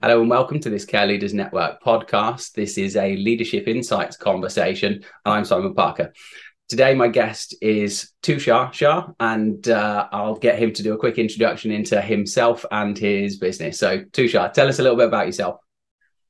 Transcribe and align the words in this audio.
Hello 0.00 0.20
and 0.20 0.30
welcome 0.30 0.60
to 0.60 0.70
this 0.70 0.84
Care 0.84 1.08
Leaders 1.08 1.34
Network 1.34 1.82
podcast. 1.82 2.52
This 2.52 2.78
is 2.78 2.94
a 2.94 3.16
leadership 3.16 3.66
insights 3.66 4.16
conversation. 4.16 5.02
I'm 5.24 5.44
Simon 5.44 5.74
Parker. 5.74 6.12
Today, 6.68 6.94
my 6.94 7.08
guest 7.08 7.56
is 7.60 8.12
Tushar 8.22 8.72
Shah, 8.72 9.08
and 9.18 9.68
uh, 9.68 10.06
I'll 10.12 10.36
get 10.36 10.60
him 10.60 10.72
to 10.74 10.84
do 10.84 10.92
a 10.92 10.96
quick 10.96 11.18
introduction 11.18 11.72
into 11.72 12.00
himself 12.00 12.64
and 12.70 12.96
his 12.96 13.38
business. 13.38 13.80
So, 13.80 14.04
Tushar, 14.12 14.52
tell 14.52 14.68
us 14.68 14.78
a 14.78 14.84
little 14.84 14.96
bit 14.96 15.08
about 15.08 15.26
yourself. 15.26 15.58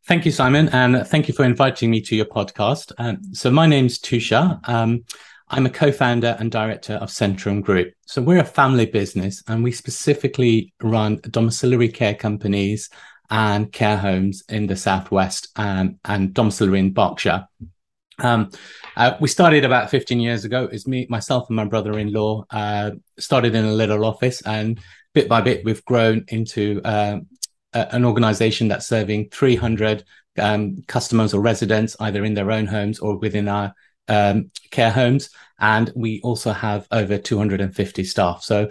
Thank 0.07 0.25
you, 0.25 0.32
Simon, 0.32 0.71
and 0.71 1.07
thank 1.07 1.29
you 1.29 1.35
for 1.35 1.45
inviting 1.45 1.91
me 1.91 2.00
to 2.00 2.16
your 2.16 2.25
podcast. 2.25 2.93
Um, 2.96 3.21
so, 3.35 3.50
my 3.50 3.66
name's 3.66 3.98
Tushar. 3.98 4.66
Um, 4.66 5.05
I'm 5.50 5.66
a 5.66 5.71
co-founder 5.71 6.39
and 6.41 6.50
director 6.50 6.95
of 6.95 7.11
Centrum 7.11 7.62
Group. 7.62 7.93
So 8.07 8.21
we're 8.21 8.41
a 8.41 8.45
family 8.45 8.85
business 8.85 9.43
and 9.48 9.64
we 9.64 9.73
specifically 9.73 10.75
run 10.82 11.21
domiciliary 11.30 11.89
care 11.89 12.14
companies 12.14 12.91
and 13.30 13.70
care 13.72 13.96
homes 13.96 14.42
in 14.48 14.66
the 14.66 14.76
southwest 14.76 15.48
um, 15.57 15.98
and 16.04 16.32
domiciliary 16.32 16.80
in 16.80 16.93
Berkshire. 16.93 17.46
Um, 18.20 18.50
uh, 18.96 19.16
we 19.20 19.29
started 19.29 19.64
about 19.64 19.90
15 19.90 20.18
years 20.18 20.44
ago. 20.44 20.68
It's 20.70 20.86
me, 20.86 21.07
myself, 21.08 21.48
and 21.48 21.56
my 21.56 21.64
brother-in-law 21.64 22.46
uh, 22.50 22.90
started 23.18 23.54
in 23.54 23.64
a 23.64 23.72
little 23.72 24.04
office, 24.04 24.43
and 24.43 24.80
bit 25.14 25.29
by 25.29 25.40
bit, 25.40 25.64
we've 25.64 25.84
grown 25.84 26.25
into 26.29 26.80
uh, 26.84 27.18
a, 27.72 27.94
an 27.94 28.04
organization 28.04 28.68
that's 28.68 28.86
serving 28.86 29.31
300 29.31 30.04
um, 30.39 30.82
customers 30.86 31.34
or 31.34 31.40
residents, 31.40 31.96
either 32.00 32.25
in 32.25 32.34
their 32.34 32.50
own 32.50 32.67
homes 32.67 32.98
or 32.98 33.17
within 33.17 33.48
our 33.48 33.75
um, 34.08 34.50
care 34.70 34.91
homes. 34.91 35.30
And 35.61 35.91
we 35.97 36.20
also 36.22 36.53
have 36.53 36.86
over 36.92 37.19
250 37.19 38.05
staff. 38.05 38.42
So 38.44 38.69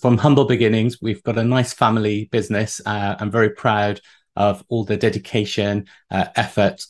from 0.00 0.18
humble 0.18 0.44
beginnings, 0.44 1.00
we've 1.00 1.22
got 1.22 1.38
a 1.38 1.44
nice 1.44 1.72
family 1.72 2.28
business. 2.32 2.80
Uh, 2.84 3.16
I'm 3.18 3.30
very 3.30 3.50
proud 3.50 4.00
of 4.34 4.62
all 4.68 4.84
the 4.84 4.96
dedication, 4.96 5.86
uh, 6.10 6.26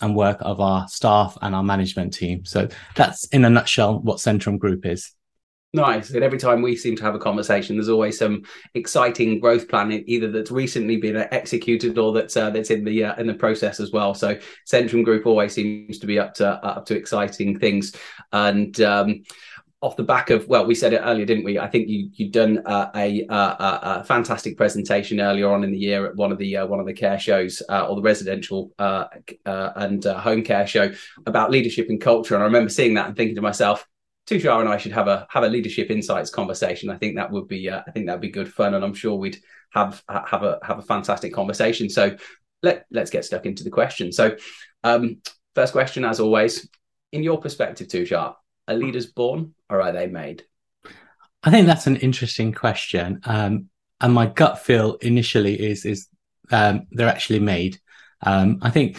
and 0.00 0.16
work 0.16 0.38
of 0.40 0.60
our 0.60 0.88
staff 0.88 1.38
and 1.42 1.54
our 1.54 1.62
management 1.62 2.12
team. 2.12 2.44
So 2.44 2.68
that's 2.96 3.26
in 3.28 3.44
a 3.44 3.50
nutshell 3.50 4.00
what 4.00 4.18
Centrum 4.18 4.58
Group 4.58 4.84
is. 4.84 5.15
Nice. 5.76 6.08
And 6.08 6.24
every 6.24 6.38
time 6.38 6.62
we 6.62 6.74
seem 6.74 6.96
to 6.96 7.02
have 7.02 7.14
a 7.14 7.18
conversation, 7.18 7.76
there's 7.76 7.90
always 7.90 8.18
some 8.18 8.44
exciting 8.72 9.38
growth 9.40 9.68
plan, 9.68 9.92
either 10.06 10.32
that's 10.32 10.50
recently 10.50 10.96
been 10.96 11.16
executed 11.16 11.98
or 11.98 12.14
that's 12.14 12.34
uh, 12.34 12.48
that's 12.48 12.70
in 12.70 12.82
the 12.82 13.04
uh, 13.04 13.14
in 13.16 13.26
the 13.26 13.34
process 13.34 13.78
as 13.78 13.92
well. 13.92 14.14
So 14.14 14.38
Centrum 14.66 15.04
Group 15.04 15.26
always 15.26 15.52
seems 15.52 15.98
to 15.98 16.06
be 16.06 16.18
up 16.18 16.32
to 16.36 16.48
uh, 16.48 16.78
up 16.78 16.86
to 16.86 16.96
exciting 16.96 17.58
things. 17.58 17.94
And 18.32 18.80
um, 18.80 19.24
off 19.82 19.96
the 19.96 20.02
back 20.02 20.30
of 20.30 20.48
well, 20.48 20.64
we 20.64 20.74
said 20.74 20.94
it 20.94 21.02
earlier, 21.04 21.26
didn't 21.26 21.44
we? 21.44 21.58
I 21.58 21.68
think 21.68 21.88
you 21.88 22.08
you'd 22.14 22.32
done 22.32 22.62
uh, 22.64 22.90
a, 22.94 23.26
a, 23.28 23.78
a, 24.00 24.04
fantastic 24.04 24.56
presentation 24.56 25.20
earlier 25.20 25.50
on 25.50 25.62
in 25.62 25.72
the 25.72 25.78
year 25.78 26.06
at 26.06 26.16
one 26.16 26.32
of 26.32 26.38
the 26.38 26.56
uh, 26.56 26.66
one 26.66 26.80
of 26.80 26.86
the 26.86 26.94
care 26.94 27.18
shows 27.18 27.62
uh, 27.68 27.86
or 27.86 27.96
the 27.96 28.02
residential 28.02 28.72
uh, 28.78 29.04
uh, 29.44 29.72
and 29.76 30.06
uh, 30.06 30.18
home 30.18 30.42
care 30.42 30.66
show 30.66 30.90
about 31.26 31.50
leadership 31.50 31.90
and 31.90 32.00
culture. 32.00 32.34
And 32.34 32.42
I 32.42 32.46
remember 32.46 32.70
seeing 32.70 32.94
that 32.94 33.08
and 33.08 33.14
thinking 33.16 33.36
to 33.36 33.42
myself, 33.42 33.86
Tushar 34.26 34.60
and 34.60 34.68
I 34.68 34.76
should 34.76 34.92
have 34.92 35.06
a 35.06 35.26
have 35.30 35.44
a 35.44 35.48
leadership 35.48 35.90
insights 35.90 36.30
conversation. 36.30 36.90
I 36.90 36.96
think 36.96 37.16
that 37.16 37.30
would 37.30 37.46
be 37.46 37.70
uh, 37.70 37.82
I 37.86 37.90
think 37.92 38.06
that'd 38.06 38.20
be 38.20 38.30
good 38.30 38.52
fun, 38.52 38.74
and 38.74 38.84
I'm 38.84 38.94
sure 38.94 39.14
we'd 39.14 39.38
have 39.70 40.02
have 40.08 40.42
a 40.42 40.58
have 40.62 40.78
a 40.78 40.82
fantastic 40.82 41.32
conversation. 41.32 41.88
So 41.88 42.16
let 42.62 42.86
let's 42.90 43.10
get 43.10 43.24
stuck 43.24 43.46
into 43.46 43.62
the 43.62 43.70
question. 43.70 44.10
So 44.10 44.36
um, 44.82 45.18
first 45.54 45.72
question, 45.72 46.04
as 46.04 46.18
always, 46.18 46.68
in 47.12 47.22
your 47.22 47.40
perspective, 47.40 47.86
Tushar, 47.86 48.34
are 48.66 48.74
leaders 48.74 49.06
born 49.06 49.54
or 49.70 49.80
are 49.80 49.92
they 49.92 50.08
made? 50.08 50.42
I 51.44 51.50
think 51.50 51.68
that's 51.68 51.86
an 51.86 51.96
interesting 51.96 52.52
question, 52.52 53.20
um, 53.26 53.68
and 54.00 54.12
my 54.12 54.26
gut 54.26 54.58
feel 54.58 54.94
initially 54.96 55.54
is 55.54 55.84
is 55.84 56.08
um, 56.50 56.88
they're 56.90 57.08
actually 57.08 57.40
made. 57.40 57.78
Um, 58.22 58.58
I 58.60 58.70
think 58.70 58.98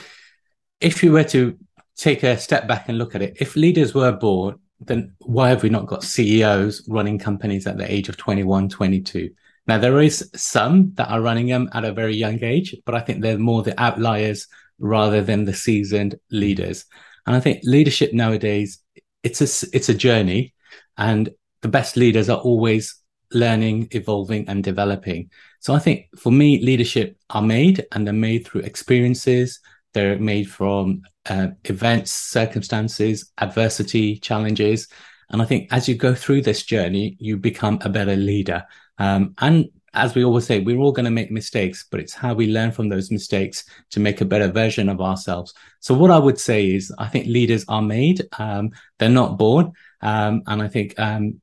if 0.80 1.04
you 1.04 1.12
were 1.12 1.26
to 1.26 1.58
take 1.98 2.24
a 2.24 2.38
step 2.38 2.66
back 2.66 2.88
and 2.88 2.98
look 2.98 3.14
at 3.14 3.22
it, 3.22 3.38
if 3.42 3.58
leaders 3.58 3.94
were 3.94 4.12
born 4.14 4.60
then 4.80 5.14
why 5.20 5.50
have 5.50 5.64
we 5.64 5.70
not 5.70 5.88
got 5.88 6.04
CEOs 6.04 6.88
running 6.88 7.18
companies 7.18 7.66
at 7.68 7.78
the 7.78 7.92
age 7.92 8.10
of 8.10 8.18
21, 8.18 8.70
22? 8.70 9.30
Now, 9.68 9.78
there 9.78 10.02
is 10.02 10.30
some 10.36 10.94
that 10.94 11.10
are 11.10 11.22
running 11.22 11.48
them 11.48 11.70
at 11.74 11.84
a 11.84 11.94
very 11.94 12.16
young 12.16 12.42
age, 12.44 12.76
but 12.86 12.96
I 12.96 13.00
think 13.00 13.22
they're 13.22 13.38
more 13.38 13.64
the 13.64 13.80
outliers 13.82 14.48
rather 14.80 15.22
than 15.22 15.46
the 15.46 15.54
seasoned 15.54 16.16
leaders. 16.32 16.86
And 17.26 17.36
I 17.36 17.40
think 17.40 17.62
leadership 17.64 18.14
nowadays, 18.14 18.80
it's 19.24 19.42
a, 19.42 19.68
it's 19.76 19.90
a 19.90 19.94
journey 19.94 20.54
and 20.98 21.30
the 21.62 21.68
best 21.68 21.98
leaders 21.98 22.30
are 22.30 22.38
always 22.38 22.96
learning, 23.34 23.90
evolving 23.92 24.48
and 24.48 24.64
developing. 24.64 25.30
So 25.60 25.74
I 25.74 25.80
think 25.80 26.06
for 26.18 26.32
me, 26.32 26.62
leadership 26.64 27.18
are 27.30 27.42
made 27.42 27.86
and 27.92 28.06
they're 28.06 28.14
made 28.14 28.46
through 28.46 28.62
experiences, 28.62 29.60
they're 29.94 30.20
made 30.20 30.50
from 30.50 31.02
uh, 31.30 31.48
events, 31.66 32.12
circumstances, 32.12 33.32
adversity, 33.38 34.18
challenges. 34.18 34.88
And 35.30 35.42
I 35.42 35.46
think 35.46 35.68
as 35.72 35.88
you 35.88 35.96
go 35.96 36.16
through 36.16 36.42
this 36.42 36.64
journey, 36.64 37.18
you 37.20 37.38
become 37.38 37.80
a 37.82 37.90
better 37.90 38.16
leader. 38.16 38.64
Um, 38.98 39.36
and 39.40 39.70
as 39.94 40.16
we 40.16 40.24
always 40.24 40.46
say, 40.46 40.60
we're 40.60 40.78
all 40.78 40.92
going 40.92 41.06
to 41.06 41.12
make 41.12 41.32
mistakes, 41.32 41.86
but 41.90 42.00
it's 42.00 42.14
how 42.14 42.34
we 42.34 42.48
learn 42.48 42.72
from 42.72 42.90
those 42.90 43.12
mistakes 43.12 43.66
to 43.90 44.00
make 44.00 44.22
a 44.22 44.26
better 44.26 44.48
version 44.48 44.90
of 44.90 45.02
ourselves. 45.02 45.54
So 45.80 45.94
what 45.94 46.12
I 46.12 46.20
would 46.20 46.40
say 46.40 46.72
is, 46.72 46.94
I 46.98 47.08
think 47.08 47.28
leaders 47.28 47.66
are 47.68 47.82
made. 47.82 48.28
Um, 48.38 48.72
they're 49.00 49.10
not 49.10 49.38
born. 49.38 49.72
Um, 50.02 50.44
and 50.48 50.62
I 50.62 50.68
think, 50.68 50.98
um, 51.00 51.42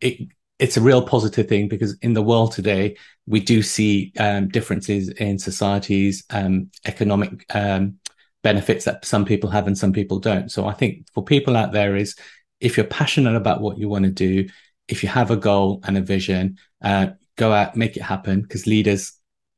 it, 0.00 0.28
it's 0.58 0.76
a 0.76 0.80
real 0.80 1.02
positive 1.02 1.48
thing 1.48 1.68
because 1.68 1.96
in 2.00 2.12
the 2.12 2.22
world 2.22 2.52
today, 2.52 2.96
we 3.26 3.40
do 3.40 3.62
see 3.62 4.12
um, 4.18 4.48
differences 4.48 5.08
in 5.08 5.38
societies, 5.38 6.24
um, 6.30 6.70
economic 6.84 7.44
um, 7.54 7.98
benefits 8.44 8.84
that 8.84 9.04
some 9.04 9.24
people 9.24 9.50
have 9.50 9.66
and 9.66 9.76
some 9.76 9.92
people 9.92 10.20
don't. 10.20 10.52
So 10.52 10.66
I 10.66 10.74
think 10.74 11.08
for 11.12 11.24
people 11.24 11.56
out 11.56 11.72
there 11.72 11.96
is 11.96 12.14
if 12.60 12.76
you're 12.76 12.86
passionate 12.86 13.34
about 13.34 13.60
what 13.60 13.78
you 13.78 13.88
want 13.88 14.04
to 14.04 14.10
do, 14.10 14.48
if 14.86 15.02
you 15.02 15.08
have 15.08 15.32
a 15.32 15.36
goal 15.36 15.80
and 15.84 15.98
a 15.98 16.02
vision, 16.02 16.58
uh, 16.82 17.08
go 17.36 17.52
out, 17.52 17.74
make 17.74 17.96
it 17.96 18.02
happen 18.02 18.42
because 18.42 18.66
leaders 18.66 19.14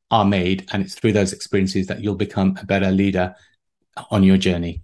are 0.09 0.25
made 0.25 0.67
and 0.71 0.81
it's 0.81 0.95
through 0.95 1.11
those 1.11 1.33
experiences 1.33 1.85
that 1.87 2.01
you'll 2.01 2.15
become 2.15 2.57
a 2.59 2.65
better 2.65 2.89
leader 2.89 3.35
on 4.09 4.23
your 4.23 4.37
journey. 4.37 4.81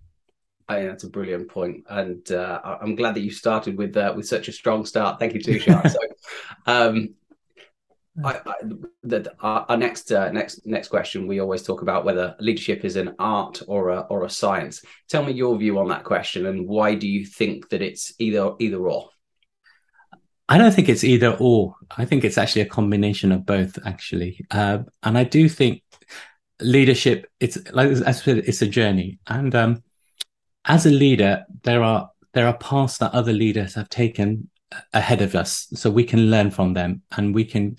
That's 0.68 1.03
a 1.03 1.09
brilliant 1.09 1.50
point, 1.50 1.84
and 1.90 2.31
uh, 2.31 2.78
I'm 2.81 2.96
glad 2.96 3.13
that 3.16 3.19
you 3.22 3.30
started 3.30 3.78
with 3.78 3.96
uh, 3.96 4.13
with 4.16 4.25
such 4.25 4.47
a 4.47 4.52
strong 4.52 4.86
start. 4.86 5.19
Thank 5.19 5.34
you, 5.34 5.40
Tushar. 5.40 5.88
so, 5.92 6.00
um, 6.66 7.13
I, 8.24 8.34
I, 8.46 8.53
the, 9.01 9.34
our, 9.40 9.78
next 9.78 10.12
uh, 10.12 10.31
next 10.31 10.68
next 10.68 10.90
question, 10.90 11.25
we 11.25 11.40
always 11.40 11.63
talk 11.63 11.81
about 11.81 12.06
whether 12.06 12.35
leadership 12.40 12.85
is 12.85 12.96
an 12.96 13.16
art 13.18 13.63
or 13.68 13.90
a 13.90 14.01
or 14.01 14.24
a 14.24 14.29
science. 14.29 14.84
Tell 15.09 15.24
me 15.24 15.31
your 15.31 15.57
view 15.57 15.79
on 15.79 15.88
that 15.90 16.03
question, 16.03 16.46
and 16.46 16.68
why 16.68 16.94
do 16.94 17.07
you 17.07 17.25
think 17.25 17.69
that 17.69 17.81
it's 17.81 18.13
either 18.19 18.51
either 18.59 18.78
or? 18.78 19.09
I 20.47 20.59
don't 20.59 20.74
think 20.74 20.90
it's 20.90 21.03
either 21.03 21.35
or. 21.40 21.75
I 21.97 22.06
think 22.06 22.24
it's 22.24 22.38
actually 22.38 22.62
a 22.62 22.68
combination 22.68 23.31
of 23.31 23.46
both, 23.46 23.79
actually. 23.85 24.45
Uh, 24.51 24.80
and 25.01 25.18
I 25.18 25.24
do 25.24 25.50
think 25.50 25.81
leadership 26.62 27.25
it's 27.40 27.57
like 27.72 27.90
I 28.06 28.12
said, 28.12 28.38
it's 28.38 28.62
a 28.62 28.68
journey, 28.68 29.18
and 29.25 29.56
um, 29.56 29.84
as 30.66 30.85
a 30.85 30.91
leader, 30.91 31.45
there 31.63 31.81
are 31.81 32.12
there 32.34 32.45
are 32.45 32.57
paths 32.57 33.00
that 33.00 33.13
other 33.13 33.34
leaders 33.34 33.74
have 33.74 33.90
taken 33.90 34.51
ahead 34.94 35.24
of 35.24 35.34
us, 35.34 35.68
so 35.74 35.90
we 35.90 36.03
can 36.03 36.30
learn 36.30 36.51
from 36.51 36.74
them, 36.74 37.01
and 37.18 37.34
we 37.34 37.45
can 37.45 37.78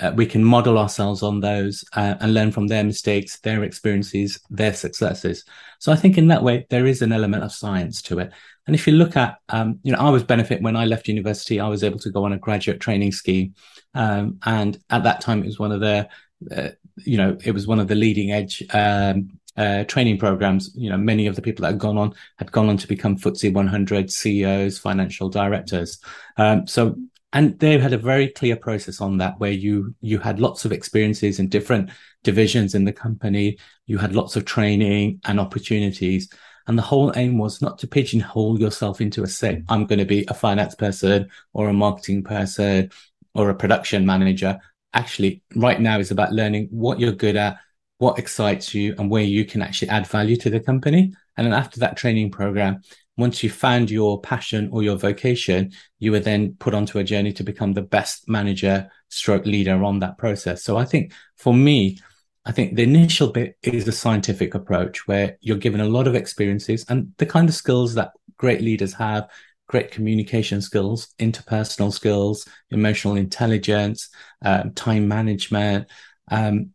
uh, 0.00 0.12
we 0.14 0.26
can 0.26 0.42
model 0.42 0.78
ourselves 0.78 1.22
on 1.22 1.40
those 1.40 1.84
uh, 1.94 2.16
and 2.20 2.34
learn 2.34 2.50
from 2.50 2.66
their 2.66 2.82
mistakes, 2.82 3.38
their 3.40 3.62
experiences, 3.62 4.40
their 4.50 4.74
successes. 4.74 5.44
So 5.78 5.92
I 5.92 5.96
think 5.96 6.18
in 6.18 6.28
that 6.28 6.42
way 6.42 6.66
there 6.68 6.86
is 6.86 7.02
an 7.02 7.12
element 7.12 7.44
of 7.44 7.52
science 7.52 8.02
to 8.02 8.18
it. 8.18 8.32
And 8.66 8.74
if 8.74 8.86
you 8.86 8.92
look 8.94 9.16
at, 9.16 9.38
um, 9.48 9.78
you 9.82 9.92
know, 9.92 9.98
I 9.98 10.10
was 10.10 10.24
benefit 10.24 10.62
when 10.62 10.76
I 10.76 10.84
left 10.84 11.08
university, 11.08 11.58
I 11.60 11.68
was 11.68 11.84
able 11.84 11.98
to 12.00 12.10
go 12.10 12.24
on 12.24 12.32
a 12.32 12.38
graduate 12.38 12.80
training 12.80 13.12
scheme, 13.12 13.54
um, 13.94 14.38
and 14.44 14.78
at 14.90 15.04
that 15.04 15.20
time 15.22 15.42
it 15.42 15.46
was 15.46 15.58
one 15.58 15.72
of 15.72 15.80
the, 15.80 16.08
uh, 16.54 16.68
you 16.98 17.16
know, 17.16 17.38
it 17.42 17.52
was 17.52 17.66
one 17.66 17.80
of 17.80 17.88
the 17.88 17.94
leading 17.94 18.32
edge 18.32 18.62
um, 18.74 19.30
uh, 19.56 19.84
training 19.84 20.18
programs. 20.18 20.70
You 20.74 20.90
know, 20.90 20.98
many 20.98 21.26
of 21.26 21.34
the 21.34 21.40
people 21.42 21.62
that 21.62 21.72
had 21.72 21.80
gone 21.80 21.96
on 21.96 22.14
had 22.36 22.52
gone 22.52 22.68
on 22.68 22.76
to 22.76 22.86
become 22.86 23.16
FTSE 23.16 23.52
100 23.52 24.12
CEOs, 24.12 24.78
financial 24.78 25.30
directors. 25.30 25.98
Um, 26.36 26.66
so, 26.66 26.96
and 27.32 27.58
they 27.58 27.78
had 27.78 27.92
a 27.92 27.98
very 27.98 28.28
clear 28.28 28.56
process 28.56 29.00
on 29.00 29.18
that, 29.18 29.38
where 29.38 29.52
you 29.52 29.94
you 30.00 30.18
had 30.18 30.40
lots 30.40 30.64
of 30.64 30.72
experiences 30.72 31.38
in 31.38 31.48
different 31.48 31.90
divisions 32.24 32.74
in 32.74 32.84
the 32.84 32.92
company. 32.92 33.58
You 33.86 33.98
had 33.98 34.14
lots 34.14 34.36
of 34.36 34.44
training 34.44 35.20
and 35.24 35.38
opportunities. 35.38 36.30
And 36.66 36.76
the 36.76 36.82
whole 36.82 37.12
aim 37.16 37.38
was 37.38 37.62
not 37.62 37.78
to 37.78 37.86
pigeonhole 37.86 38.60
yourself 38.60 39.00
into 39.00 39.22
a 39.22 39.26
say, 39.26 39.62
I'm 39.70 39.86
going 39.86 40.00
to 40.00 40.04
be 40.04 40.26
a 40.28 40.34
finance 40.34 40.74
person 40.74 41.28
or 41.54 41.68
a 41.68 41.72
marketing 41.72 42.22
person 42.22 42.90
or 43.34 43.48
a 43.48 43.54
production 43.54 44.04
manager. 44.04 44.58
Actually, 44.92 45.42
right 45.54 45.80
now 45.80 45.98
is 45.98 46.10
about 46.10 46.32
learning 46.32 46.68
what 46.70 47.00
you're 47.00 47.12
good 47.12 47.36
at, 47.36 47.58
what 47.98 48.18
excites 48.18 48.74
you 48.74 48.94
and 48.98 49.10
where 49.10 49.22
you 49.22 49.46
can 49.46 49.62
actually 49.62 49.88
add 49.88 50.06
value 50.06 50.36
to 50.36 50.50
the 50.50 50.60
company. 50.60 51.12
And 51.36 51.46
then 51.46 51.54
after 51.54 51.80
that 51.80 51.96
training 51.96 52.30
program, 52.30 52.82
once 53.18 53.42
you 53.42 53.50
found 53.50 53.90
your 53.90 54.20
passion 54.20 54.70
or 54.72 54.82
your 54.82 54.96
vocation, 54.96 55.72
you 55.98 56.12
were 56.12 56.20
then 56.20 56.54
put 56.58 56.72
onto 56.72 56.98
a 56.98 57.04
journey 57.04 57.32
to 57.32 57.42
become 57.42 57.74
the 57.74 57.82
best 57.82 58.28
manager 58.28 58.90
stroke 59.08 59.44
leader 59.44 59.84
on 59.84 59.98
that 59.98 60.16
process. 60.16 60.62
So 60.62 60.76
I 60.76 60.84
think 60.84 61.12
for 61.36 61.52
me, 61.52 61.98
I 62.46 62.52
think 62.52 62.76
the 62.76 62.84
initial 62.84 63.28
bit 63.28 63.56
is 63.62 63.86
a 63.86 63.92
scientific 63.92 64.54
approach 64.54 65.06
where 65.06 65.36
you're 65.40 65.58
given 65.58 65.80
a 65.80 65.88
lot 65.88 66.06
of 66.06 66.14
experiences 66.14 66.86
and 66.88 67.12
the 67.18 67.26
kind 67.26 67.48
of 67.48 67.54
skills 67.54 67.94
that 67.94 68.12
great 68.38 68.62
leaders 68.62 68.94
have 68.94 69.28
great 69.68 69.90
communication 69.90 70.62
skills, 70.62 71.14
interpersonal 71.18 71.92
skills, 71.92 72.46
emotional 72.70 73.16
intelligence, 73.16 74.08
um, 74.42 74.72
time 74.72 75.06
management, 75.06 75.86
um, 76.30 76.70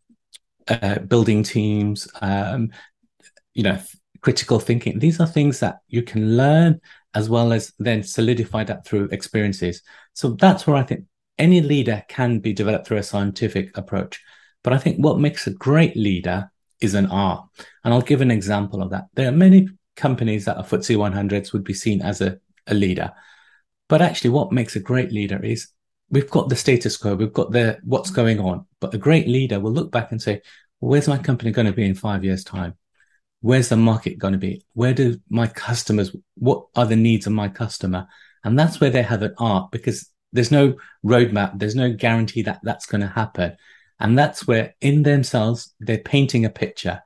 uh, 0.67 0.99
building 0.99 1.41
teams, 1.41 2.07
um, 2.21 2.69
you 3.53 3.63
know, 3.63 3.79
critical 4.23 4.59
thinking. 4.59 4.97
These 4.97 5.19
are 5.19 5.27
things 5.27 5.59
that 5.59 5.79
you 5.87 6.01
can 6.01 6.37
learn 6.37 6.81
as 7.13 7.29
well 7.29 7.53
as 7.53 7.73
then 7.77 8.01
solidify 8.01 8.63
that 8.63 8.85
through 8.85 9.09
experiences. 9.11 9.83
So 10.13 10.31
that's 10.31 10.65
where 10.65 10.77
I 10.77 10.83
think 10.83 11.05
any 11.37 11.61
leader 11.61 12.03
can 12.07 12.39
be 12.39 12.53
developed 12.53 12.87
through 12.87 12.97
a 12.97 13.03
scientific 13.03 13.77
approach. 13.77 14.21
But 14.63 14.73
I 14.73 14.77
think 14.77 14.97
what 14.97 15.19
makes 15.19 15.45
a 15.45 15.51
great 15.51 15.95
leader 15.95 16.49
is 16.81 16.93
an 16.95 17.07
art. 17.07 17.45
And 17.83 17.93
I'll 17.93 18.01
give 18.01 18.21
an 18.21 18.31
example 18.31 18.81
of 18.81 18.89
that. 18.91 19.05
There 19.13 19.27
are 19.27 19.33
many 19.33 19.67
companies 19.95 20.45
that 20.45 20.57
are 20.57 20.63
FTSE 20.63 20.97
100s 20.97 21.53
would 21.53 21.63
be 21.63 21.73
seen 21.73 22.01
as 22.01 22.21
a, 22.21 22.39
a 22.67 22.73
leader. 22.73 23.11
But 23.89 24.01
actually, 24.01 24.31
what 24.31 24.51
makes 24.51 24.75
a 24.75 24.79
great 24.79 25.11
leader 25.11 25.43
is 25.43 25.67
we've 26.09 26.29
got 26.29 26.49
the 26.49 26.55
status 26.55 26.97
quo, 26.97 27.15
we've 27.15 27.33
got 27.33 27.51
the 27.51 27.79
what's 27.83 28.09
going 28.09 28.39
on. 28.39 28.65
But 28.79 28.93
a 28.93 28.97
great 28.97 29.27
leader 29.27 29.59
will 29.59 29.71
look 29.71 29.91
back 29.91 30.11
and 30.11 30.21
say, 30.21 30.41
where's 30.79 31.07
my 31.07 31.17
company 31.17 31.51
going 31.51 31.67
to 31.67 31.73
be 31.73 31.85
in 31.85 31.95
five 31.95 32.23
years' 32.23 32.43
time? 32.43 32.75
Where's 33.43 33.67
the 33.67 33.75
market 33.75 34.19
going 34.19 34.31
to 34.31 34.37
be? 34.37 34.63
Where 34.71 34.93
do 34.93 35.19
my 35.29 35.47
customers, 35.47 36.15
what 36.35 36.67
are 36.77 36.85
the 36.85 36.95
needs 36.95 37.27
of 37.27 37.33
my 37.33 37.49
customer? 37.49 38.07
And 38.45 38.57
that's 38.57 38.79
where 38.79 38.89
they 38.89 39.01
have 39.01 39.21
an 39.21 39.35
art 39.37 39.69
because 39.69 40.09
there's 40.31 40.49
no 40.49 40.75
roadmap. 41.05 41.59
There's 41.59 41.75
no 41.75 41.91
guarantee 41.91 42.43
that 42.43 42.61
that's 42.63 42.85
going 42.85 43.01
to 43.01 43.07
happen. 43.07 43.57
And 43.99 44.17
that's 44.17 44.47
where 44.47 44.75
in 44.79 45.03
themselves, 45.03 45.75
they're 45.81 45.97
painting 45.97 46.45
a 46.45 46.49
picture. 46.49 47.01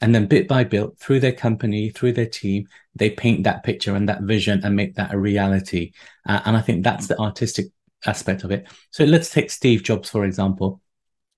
And 0.00 0.14
then 0.14 0.28
bit 0.28 0.48
by 0.48 0.64
bit, 0.64 0.98
through 0.98 1.20
their 1.20 1.34
company, 1.34 1.90
through 1.90 2.12
their 2.12 2.24
team, 2.24 2.68
they 2.94 3.10
paint 3.10 3.44
that 3.44 3.62
picture 3.62 3.94
and 3.94 4.08
that 4.08 4.22
vision 4.22 4.62
and 4.64 4.74
make 4.74 4.94
that 4.94 5.12
a 5.12 5.18
reality. 5.18 5.92
Uh, 6.26 6.40
and 6.46 6.56
I 6.56 6.62
think 6.62 6.84
that's 6.84 7.06
the 7.06 7.20
artistic 7.20 7.66
aspect 8.06 8.44
of 8.44 8.50
it. 8.50 8.66
So 8.92 9.04
let's 9.04 9.28
take 9.28 9.50
Steve 9.50 9.82
Jobs, 9.82 10.08
for 10.08 10.24
example. 10.24 10.80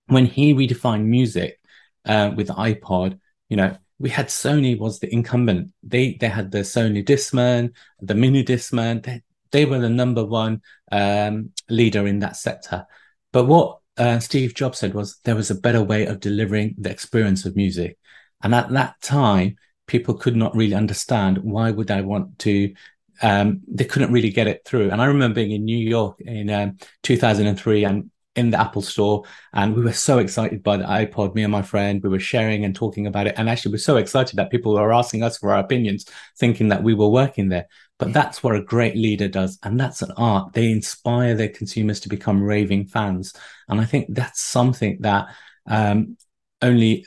When 0.06 0.26
he 0.26 0.54
redefined 0.54 1.06
music 1.06 1.58
uh, 2.04 2.30
with 2.36 2.46
the 2.46 2.54
iPod, 2.54 3.18
you 3.48 3.56
know, 3.56 3.76
we 3.98 4.10
had 4.10 4.26
Sony 4.26 4.78
was 4.78 5.00
the 5.00 5.12
incumbent. 5.12 5.72
They 5.82 6.14
they 6.14 6.28
had 6.28 6.50
the 6.50 6.58
Sony 6.60 7.04
Discman, 7.04 7.72
the 8.00 8.14
Mini 8.14 8.44
Discman. 8.44 9.02
They, 9.04 9.22
they 9.50 9.64
were 9.64 9.78
the 9.78 9.88
number 9.88 10.24
one 10.24 10.62
um, 10.90 11.50
leader 11.68 12.06
in 12.06 12.18
that 12.20 12.36
sector. 12.36 12.86
But 13.32 13.44
what 13.44 13.78
uh, 13.96 14.18
Steve 14.18 14.54
Jobs 14.54 14.78
said 14.78 14.94
was 14.94 15.18
there 15.24 15.36
was 15.36 15.50
a 15.50 15.54
better 15.54 15.82
way 15.82 16.06
of 16.06 16.20
delivering 16.20 16.74
the 16.78 16.90
experience 16.90 17.44
of 17.44 17.54
music. 17.54 17.98
And 18.42 18.54
at 18.54 18.70
that 18.70 19.00
time, 19.00 19.56
people 19.86 20.14
could 20.14 20.36
not 20.36 20.56
really 20.56 20.74
understand 20.74 21.38
why 21.38 21.70
would 21.70 21.90
I 21.90 22.00
want 22.00 22.38
to. 22.40 22.74
Um, 23.22 23.60
they 23.68 23.84
couldn't 23.84 24.12
really 24.12 24.30
get 24.30 24.48
it 24.48 24.62
through. 24.64 24.90
And 24.90 25.00
I 25.00 25.04
remember 25.04 25.36
being 25.36 25.52
in 25.52 25.64
New 25.64 25.78
York 25.78 26.20
in 26.20 26.50
um, 26.50 26.78
2003 27.04 27.84
and 27.84 28.10
in 28.36 28.50
the 28.50 28.60
Apple 28.60 28.82
store. 28.82 29.24
And 29.52 29.74
we 29.74 29.82
were 29.82 29.92
so 29.92 30.18
excited 30.18 30.62
by 30.62 30.76
the 30.76 30.84
iPod, 30.84 31.34
me 31.34 31.42
and 31.42 31.52
my 31.52 31.62
friend, 31.62 32.02
we 32.02 32.08
were 32.08 32.18
sharing 32.18 32.64
and 32.64 32.74
talking 32.74 33.06
about 33.06 33.26
it. 33.26 33.34
And 33.36 33.48
actually, 33.48 33.70
we 33.70 33.74
we're 33.74 33.78
so 33.78 33.96
excited 33.96 34.36
that 34.36 34.50
people 34.50 34.74
were 34.74 34.92
asking 34.92 35.22
us 35.22 35.38
for 35.38 35.52
our 35.52 35.60
opinions, 35.60 36.06
thinking 36.38 36.68
that 36.68 36.82
we 36.82 36.94
were 36.94 37.08
working 37.08 37.48
there. 37.48 37.66
But 37.98 38.12
that's 38.12 38.42
what 38.42 38.56
a 38.56 38.62
great 38.62 38.96
leader 38.96 39.28
does. 39.28 39.58
And 39.62 39.78
that's 39.78 40.02
an 40.02 40.12
art. 40.16 40.52
They 40.52 40.70
inspire 40.70 41.34
their 41.34 41.48
consumers 41.48 42.00
to 42.00 42.08
become 42.08 42.42
raving 42.42 42.86
fans. 42.86 43.34
And 43.68 43.80
I 43.80 43.84
think 43.84 44.06
that's 44.10 44.40
something 44.40 44.98
that 45.00 45.28
um, 45.66 46.16
only 46.60 47.06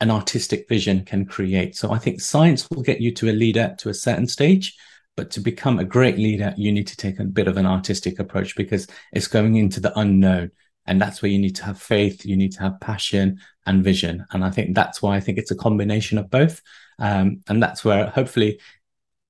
an 0.00 0.10
artistic 0.10 0.68
vision 0.68 1.04
can 1.04 1.24
create. 1.24 1.76
So 1.76 1.92
I 1.92 1.98
think 1.98 2.20
science 2.20 2.68
will 2.68 2.82
get 2.82 3.00
you 3.00 3.12
to 3.14 3.30
a 3.30 3.32
leader 3.32 3.74
to 3.78 3.90
a 3.90 3.94
certain 3.94 4.26
stage. 4.26 4.76
But 5.16 5.30
to 5.32 5.40
become 5.40 5.78
a 5.78 5.84
great 5.84 6.18
leader, 6.18 6.52
you 6.56 6.72
need 6.72 6.88
to 6.88 6.96
take 6.96 7.20
a 7.20 7.24
bit 7.24 7.46
of 7.46 7.56
an 7.56 7.66
artistic 7.66 8.18
approach 8.18 8.56
because 8.56 8.88
it's 9.12 9.28
going 9.28 9.54
into 9.54 9.78
the 9.78 9.96
unknown. 9.96 10.50
And 10.86 11.00
that's 11.00 11.22
where 11.22 11.30
you 11.30 11.38
need 11.38 11.56
to 11.56 11.64
have 11.64 11.80
faith, 11.80 12.24
you 12.26 12.36
need 12.36 12.52
to 12.52 12.60
have 12.60 12.80
passion 12.80 13.40
and 13.66 13.82
vision. 13.82 14.24
And 14.32 14.44
I 14.44 14.50
think 14.50 14.74
that's 14.74 15.00
why 15.00 15.16
I 15.16 15.20
think 15.20 15.38
it's 15.38 15.50
a 15.50 15.56
combination 15.56 16.18
of 16.18 16.30
both. 16.30 16.60
Um, 16.98 17.40
and 17.48 17.62
that's 17.62 17.84
where 17.84 18.06
hopefully 18.06 18.60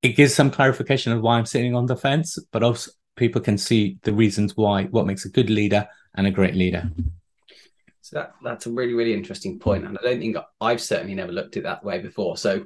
it 0.01 0.09
gives 0.09 0.33
some 0.33 0.51
clarification 0.51 1.13
of 1.13 1.21
why 1.21 1.37
I'm 1.37 1.45
sitting 1.45 1.75
on 1.75 1.85
the 1.85 1.95
fence, 1.95 2.37
but 2.51 2.61
also 2.61 2.91
people 3.15 3.41
can 3.41 3.57
see 3.57 3.97
the 4.03 4.13
reasons 4.13 4.57
why 4.57 4.83
what 4.85 5.05
makes 5.05 5.25
a 5.25 5.29
good 5.29 5.49
leader 5.49 5.87
and 6.15 6.27
a 6.27 6.31
great 6.31 6.55
leader. 6.55 6.89
So 8.01 8.17
that, 8.17 8.35
that's 8.43 8.67
a 8.67 8.71
really, 8.71 8.93
really 8.93 9.13
interesting 9.13 9.57
point. 9.57 9.85
And 9.85 9.97
I 9.97 10.01
don't 10.03 10.19
think 10.19 10.37
I've 10.61 10.81
certainly 10.81 11.15
never 11.15 11.31
looked 11.31 11.57
at 11.57 11.63
that 11.63 11.83
way 11.83 11.99
before. 11.99 12.37
So 12.37 12.65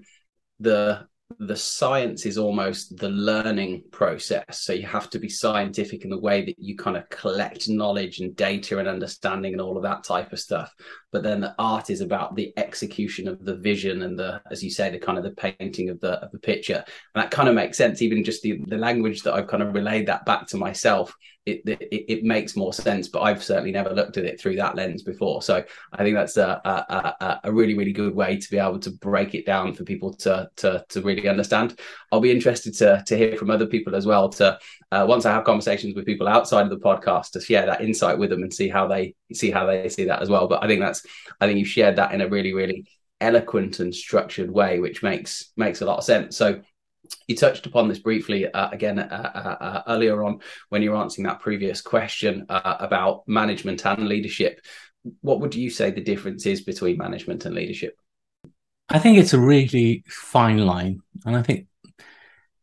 the 0.59 1.07
the 1.37 1.55
science 1.55 2.25
is 2.25 2.37
almost 2.37 2.97
the 2.97 3.09
learning 3.09 3.83
process. 3.91 4.61
So 4.63 4.73
you 4.73 4.87
have 4.87 5.09
to 5.11 5.19
be 5.19 5.29
scientific 5.29 6.03
in 6.03 6.09
the 6.09 6.19
way 6.19 6.43
that 6.43 6.55
you 6.57 6.75
kind 6.75 6.97
of 6.97 7.07
collect 7.09 7.69
knowledge 7.69 8.19
and 8.19 8.35
data 8.35 8.79
and 8.79 8.87
understanding 8.87 9.53
and 9.53 9.61
all 9.61 9.77
of 9.77 9.83
that 9.83 10.03
type 10.03 10.33
of 10.33 10.39
stuff. 10.39 10.73
But 11.11 11.23
then 11.23 11.39
the 11.39 11.53
art 11.59 11.91
is 11.91 12.01
about 12.01 12.35
the 12.35 12.51
execution 12.57 13.27
of 13.27 13.45
the 13.45 13.55
vision 13.55 14.01
and 14.01 14.17
the, 14.17 14.41
as 14.49 14.63
you 14.63 14.71
say, 14.71 14.89
the 14.89 14.97
kind 14.97 15.17
of 15.17 15.23
the 15.23 15.31
painting 15.31 15.89
of 15.89 15.99
the 15.99 16.13
of 16.13 16.31
the 16.31 16.39
picture. 16.39 16.83
And 17.13 17.23
that 17.23 17.31
kind 17.31 17.47
of 17.47 17.55
makes 17.55 17.77
sense. 17.77 18.01
Even 18.01 18.23
just 18.23 18.41
the 18.41 18.59
the 18.67 18.77
language 18.77 19.21
that 19.23 19.33
I've 19.33 19.47
kind 19.47 19.61
of 19.61 19.75
relayed 19.75 20.07
that 20.07 20.25
back 20.25 20.47
to 20.47 20.57
myself 20.57 21.15
it, 21.49 21.79
it, 21.81 22.05
it, 22.11 22.23
makes 22.23 22.55
more 22.55 22.73
sense. 22.73 23.07
But 23.07 23.21
I've 23.21 23.43
certainly 23.43 23.71
never 23.71 23.91
looked 23.91 24.17
at 24.17 24.25
it 24.25 24.39
through 24.39 24.55
that 24.57 24.75
lens 24.75 25.03
before. 25.03 25.41
So 25.41 25.63
I 25.93 26.03
think 26.03 26.15
that's 26.15 26.37
a, 26.37 26.61
a, 26.63 27.39
a, 27.43 27.51
really, 27.51 27.75
really 27.77 27.93
good 27.93 28.15
way 28.15 28.37
to 28.37 28.51
be 28.51 28.57
able 28.57 28.79
to 28.79 28.91
break 28.91 29.35
it 29.35 29.45
down 29.45 29.73
for 29.73 29.83
people 29.83 30.13
to 30.15 30.49
to, 30.57 30.85
to 30.89 31.01
really 31.01 31.27
understand. 31.27 31.79
I'll 32.11 32.19
be 32.19 32.31
interested 32.31 32.75
to 32.75 33.03
to 33.05 33.17
hear 33.17 33.37
from 33.37 33.51
other 33.51 33.67
people 33.67 33.95
as 33.95 34.05
well. 34.05 34.29
To 34.29 34.59
uh, 34.91 35.05
once 35.07 35.25
I 35.25 35.31
have 35.31 35.43
conversations 35.43 35.95
with 35.95 36.05
people 36.05 36.27
outside 36.27 36.63
of 36.63 36.69
the 36.69 36.77
podcast 36.77 37.31
to 37.31 37.41
share 37.41 37.65
that 37.65 37.81
insight 37.81 38.17
with 38.17 38.29
them 38.29 38.43
and 38.43 38.53
see 38.53 38.69
how 38.69 38.87
they 38.87 39.15
see 39.33 39.51
how 39.51 39.65
they 39.65 39.89
see 39.89 40.05
that 40.05 40.21
as 40.21 40.29
well. 40.29 40.47
But 40.47 40.63
I 40.63 40.67
think 40.67 40.81
that's 40.81 41.05
I 41.39 41.47
think 41.47 41.59
you 41.59 41.65
shared 41.65 41.95
that 41.97 42.13
in 42.13 42.21
a 42.21 42.27
really, 42.27 42.53
really 42.53 42.85
eloquent 43.21 43.79
and 43.79 43.93
structured 43.93 44.49
way, 44.49 44.79
which 44.79 45.03
makes 45.03 45.51
makes 45.57 45.81
a 45.81 45.85
lot 45.85 45.97
of 45.97 46.03
sense. 46.03 46.37
So 46.37 46.61
you 47.27 47.35
touched 47.35 47.65
upon 47.65 47.87
this 47.87 47.99
briefly 47.99 48.51
uh, 48.51 48.69
again 48.69 48.99
uh, 48.99 49.31
uh, 49.35 49.63
uh, 49.63 49.83
earlier 49.87 50.23
on 50.23 50.39
when 50.69 50.81
you 50.81 50.91
were 50.91 50.97
answering 50.97 51.27
that 51.27 51.39
previous 51.39 51.81
question 51.81 52.45
uh, 52.49 52.77
about 52.79 53.27
management 53.27 53.85
and 53.85 54.07
leadership. 54.07 54.61
What 55.21 55.39
would 55.39 55.55
you 55.55 55.69
say 55.69 55.91
the 55.91 56.01
difference 56.01 56.45
is 56.45 56.61
between 56.61 56.97
management 56.97 57.45
and 57.45 57.55
leadership? 57.55 57.95
I 58.89 58.99
think 58.99 59.17
it's 59.17 59.33
a 59.33 59.39
really 59.39 60.03
fine 60.07 60.65
line. 60.65 61.01
And 61.25 61.35
I 61.35 61.43
think 61.43 61.67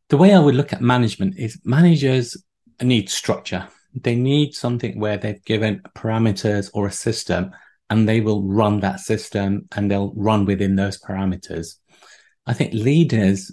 the 0.08 0.16
way 0.16 0.34
I 0.34 0.38
would 0.38 0.54
look 0.54 0.72
at 0.72 0.80
management 0.80 1.38
is 1.38 1.60
managers 1.64 2.36
need 2.82 3.08
structure. 3.08 3.68
They 3.94 4.14
need 4.14 4.54
something 4.54 4.98
where 4.98 5.16
they've 5.16 5.42
given 5.44 5.82
parameters 5.96 6.70
or 6.74 6.86
a 6.86 6.92
system 6.92 7.52
and 7.88 8.08
they 8.08 8.20
will 8.20 8.42
run 8.42 8.80
that 8.80 9.00
system 9.00 9.68
and 9.74 9.90
they'll 9.90 10.12
run 10.14 10.44
within 10.44 10.76
those 10.76 11.00
parameters. 11.00 11.76
I 12.46 12.52
think 12.52 12.74
leaders 12.74 13.52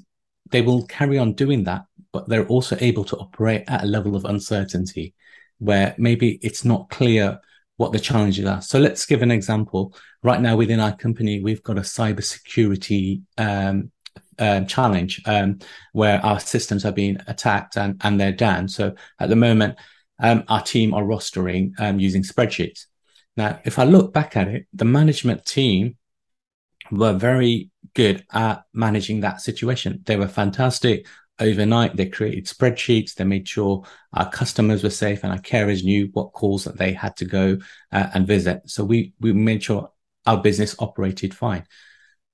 they 0.53 0.61
will 0.61 0.85
carry 0.85 1.17
on 1.17 1.33
doing 1.33 1.63
that, 1.65 1.85
but 2.13 2.29
they're 2.29 2.47
also 2.47 2.77
able 2.79 3.03
to 3.05 3.17
operate 3.17 3.63
at 3.67 3.83
a 3.83 3.87
level 3.87 4.15
of 4.15 4.23
uncertainty 4.23 5.15
where 5.57 5.95
maybe 5.97 6.39
it's 6.43 6.63
not 6.63 6.89
clear 6.89 7.39
what 7.77 7.91
the 7.91 7.99
challenges 7.99 8.45
are. 8.45 8.61
So 8.61 8.79
let's 8.79 9.05
give 9.07 9.23
an 9.23 9.31
example. 9.31 9.95
Right 10.21 10.39
now 10.39 10.55
within 10.55 10.79
our 10.79 10.95
company, 10.95 11.41
we've 11.41 11.63
got 11.63 11.79
a 11.79 11.81
cybersecurity 11.81 13.23
um, 13.39 13.91
uh, 14.37 14.61
challenge 14.65 15.21
um, 15.25 15.57
where 15.93 16.23
our 16.23 16.39
systems 16.39 16.85
are 16.85 16.91
being 16.91 17.17
attacked 17.25 17.75
and, 17.75 17.99
and 18.03 18.19
they're 18.19 18.31
down. 18.31 18.67
So 18.67 18.93
at 19.19 19.29
the 19.29 19.35
moment, 19.35 19.75
um, 20.19 20.43
our 20.49 20.61
team 20.61 20.93
are 20.93 21.03
rostering 21.03 21.71
um, 21.79 21.99
using 21.99 22.21
spreadsheets. 22.21 22.85
Now, 23.35 23.59
if 23.65 23.79
I 23.79 23.85
look 23.85 24.13
back 24.13 24.37
at 24.37 24.47
it, 24.47 24.67
the 24.71 24.85
management 24.85 25.45
team 25.45 25.97
were 26.97 27.13
very 27.13 27.69
good 27.93 28.25
at 28.31 28.63
managing 28.73 29.21
that 29.21 29.41
situation. 29.41 30.01
They 30.05 30.15
were 30.15 30.27
fantastic. 30.27 31.07
Overnight, 31.39 31.95
they 31.95 32.07
created 32.07 32.45
spreadsheets. 32.45 33.15
They 33.15 33.23
made 33.23 33.47
sure 33.47 33.83
our 34.13 34.29
customers 34.29 34.83
were 34.83 34.89
safe 34.89 35.23
and 35.23 35.31
our 35.31 35.39
carers 35.39 35.83
knew 35.83 36.09
what 36.13 36.33
calls 36.33 36.63
that 36.65 36.77
they 36.77 36.93
had 36.93 37.15
to 37.17 37.25
go 37.25 37.57
uh, 37.91 38.07
and 38.13 38.27
visit. 38.27 38.61
So 38.65 38.83
we, 38.83 39.13
we 39.19 39.33
made 39.33 39.63
sure 39.63 39.91
our 40.25 40.41
business 40.41 40.75
operated 40.79 41.33
fine. 41.33 41.65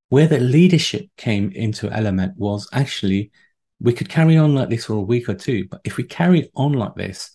Where 0.09 0.27
the 0.27 0.39
leadership 0.39 1.07
came 1.17 1.51
into 1.51 1.89
element 1.91 2.37
was 2.37 2.67
actually 2.73 3.31
we 3.79 3.93
could 3.93 4.09
carry 4.09 4.37
on 4.37 4.55
like 4.55 4.69
this 4.69 4.85
for 4.85 4.93
a 4.93 5.01
week 5.01 5.29
or 5.29 5.35
two, 5.35 5.67
but 5.69 5.81
if 5.85 5.97
we 5.97 6.03
carry 6.03 6.51
on 6.55 6.73
like 6.73 6.95
this, 6.95 7.31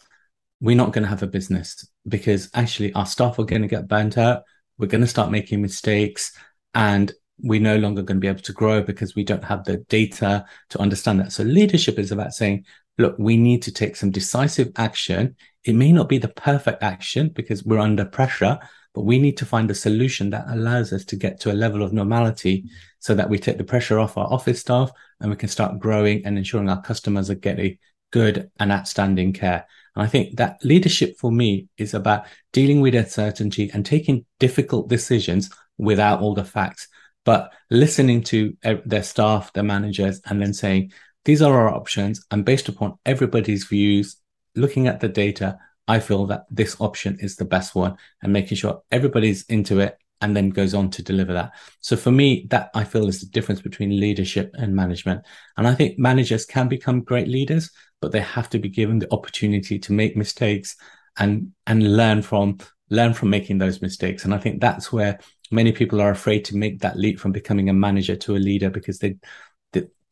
we're 0.61 0.77
not 0.77 0.93
going 0.93 1.03
to 1.03 1.09
have 1.09 1.23
a 1.23 1.27
business 1.27 1.89
because 2.07 2.51
actually 2.55 2.93
our 2.93 3.07
staff 3.07 3.39
are 3.39 3.45
going 3.45 3.63
to 3.63 3.69
get 3.69 3.89
burnt 3.89 4.19
out. 4.19 4.43
We're 4.77 4.89
going 4.89 5.01
to 5.01 5.07
start 5.07 5.31
making 5.31 5.63
mistakes 5.63 6.37
and 6.75 7.13
we're 7.43 7.61
no 7.61 7.77
longer 7.77 8.03
going 8.03 8.17
to 8.17 8.21
be 8.21 8.29
able 8.29 8.41
to 8.41 8.53
grow 8.53 8.83
because 8.83 9.15
we 9.15 9.25
don't 9.25 9.45
have 9.45 9.65
the 9.65 9.79
data 9.89 10.45
to 10.71 10.81
understand 10.81 11.21
that. 11.21 11.33
So 11.33 11.43
leadership 11.43 11.99
is 11.99 12.13
about 12.13 12.33
saying, 12.33 12.65
look, 12.99 13.17
we 13.19 13.37
need 13.37 13.63
to 13.63 13.73
take 13.73 13.97
some 13.97 14.11
decisive 14.11 14.71
action. 14.77 15.37
It 15.65 15.75
may 15.75 15.93
not 15.93 16.09
be 16.09 16.19
the 16.19 16.29
perfect 16.29 16.83
action 16.83 17.31
because 17.31 17.65
we're 17.65 17.79
under 17.79 18.05
pressure, 18.05 18.59
but 18.95 19.03
we 19.03 19.19
need 19.19 19.37
to 19.39 19.47
find 19.47 19.71
a 19.71 19.75
solution 19.75 20.31
that 20.31 20.47
allows 20.49 20.93
us 20.93 21.05
to 21.07 21.17
get 21.17 21.41
to 21.41 21.53
a 21.53 21.55
level 21.55 21.83
of 21.83 21.93
normality 21.93 22.65
so 23.01 23.15
that 23.15 23.29
we 23.29 23.39
take 23.39 23.59
the 23.59 23.65
pressure 23.65 23.99
off 23.99 24.17
our 24.17 24.33
office 24.33 24.61
staff 24.61 24.91
and 25.21 25.31
we 25.31 25.37
can 25.37 25.49
start 25.49 25.81
growing 25.81 26.25
and 26.25 26.39
ensuring 26.39 26.69
our 26.69 26.81
customers 26.81 27.31
are 27.31 27.35
getting 27.35 27.77
good 28.13 28.51
and 28.61 28.71
outstanding 28.71 29.33
care. 29.33 29.67
And 29.97 30.05
I 30.05 30.07
think 30.07 30.37
that 30.37 30.65
leadership 30.65 31.17
for 31.19 31.33
me 31.33 31.67
is 31.77 31.95
about 31.95 32.27
dealing 32.53 32.81
with 32.81 32.95
uncertainty 32.95 33.71
and 33.75 33.85
taking 33.85 34.25
difficult 34.39 34.89
decisions 34.89 35.51
without 35.79 36.21
all 36.21 36.35
the 36.35 36.45
facts, 36.45 36.89
but 37.25 37.53
listening 37.71 38.23
to 38.25 38.57
their 38.85 39.03
staff, 39.03 39.53
their 39.53 39.65
managers, 39.65 40.21
and 40.27 40.41
then 40.41 40.53
saying, 40.53 40.93
these 41.25 41.41
are 41.41 41.55
our 41.55 41.75
options. 41.75 42.25
And 42.31 42.45
based 42.45 42.69
upon 42.69 42.99
everybody's 43.07 43.65
views, 43.65 44.17
looking 44.55 44.87
at 44.87 45.01
the 45.01 45.09
data, 45.09 45.59
I 45.89 46.01
feel 46.01 46.27
that 46.27 46.45
this 46.51 46.81
option 46.81 47.19
is 47.21 47.37
the 47.37 47.45
best 47.45 47.75
one 47.75 47.97
and 48.23 48.33
making 48.33 48.57
sure 48.57 48.83
everybody's 48.91 49.45
into 49.45 49.81
it 49.81 49.99
and 50.21 50.37
then 50.37 50.51
goes 50.51 50.75
on 50.75 50.91
to 50.91 51.03
deliver 51.03 51.33
that. 51.33 51.53
So 51.81 51.97
for 51.97 52.11
me, 52.11 52.47
that 52.51 52.71
I 52.75 52.85
feel 52.85 53.09
is 53.09 53.21
the 53.21 53.27
difference 53.27 53.61
between 53.61 54.01
leadership 54.01 54.51
and 54.55 54.75
management. 54.75 55.23
And 55.57 55.67
I 55.67 55.75
think 55.75 55.99
managers 55.99 56.47
can 56.47 56.69
become 56.69 57.03
great 57.03 57.29
leaders, 57.29 57.71
but 58.01 58.13
they 58.13 58.21
have 58.21 58.49
to 58.51 58.59
be 58.59 58.69
given 58.69 58.99
the 58.99 59.13
opportunity 59.13 59.79
to 59.81 59.93
make 59.93 60.17
mistakes 60.17 60.77
and 61.19 61.53
and 61.67 61.97
learn 61.97 62.23
from 62.23 62.59
learn 62.91 63.15
from 63.15 63.31
making 63.31 63.59
those 63.59 63.83
mistakes. 63.83 64.25
And 64.25 64.35
I 64.35 64.39
think 64.39 64.61
that's 64.61 64.93
where 64.93 65.19
many 65.55 65.73
people 65.73 66.01
are 66.01 66.11
afraid 66.11 66.45
to 66.47 66.57
make 66.57 66.81
that 66.81 66.99
leap 66.99 67.19
from 67.19 67.33
becoming 67.33 67.69
a 67.69 67.73
manager 67.73 68.17
to 68.17 68.37
a 68.37 68.39
leader 68.39 68.71
because 68.71 68.99
they 68.99 69.17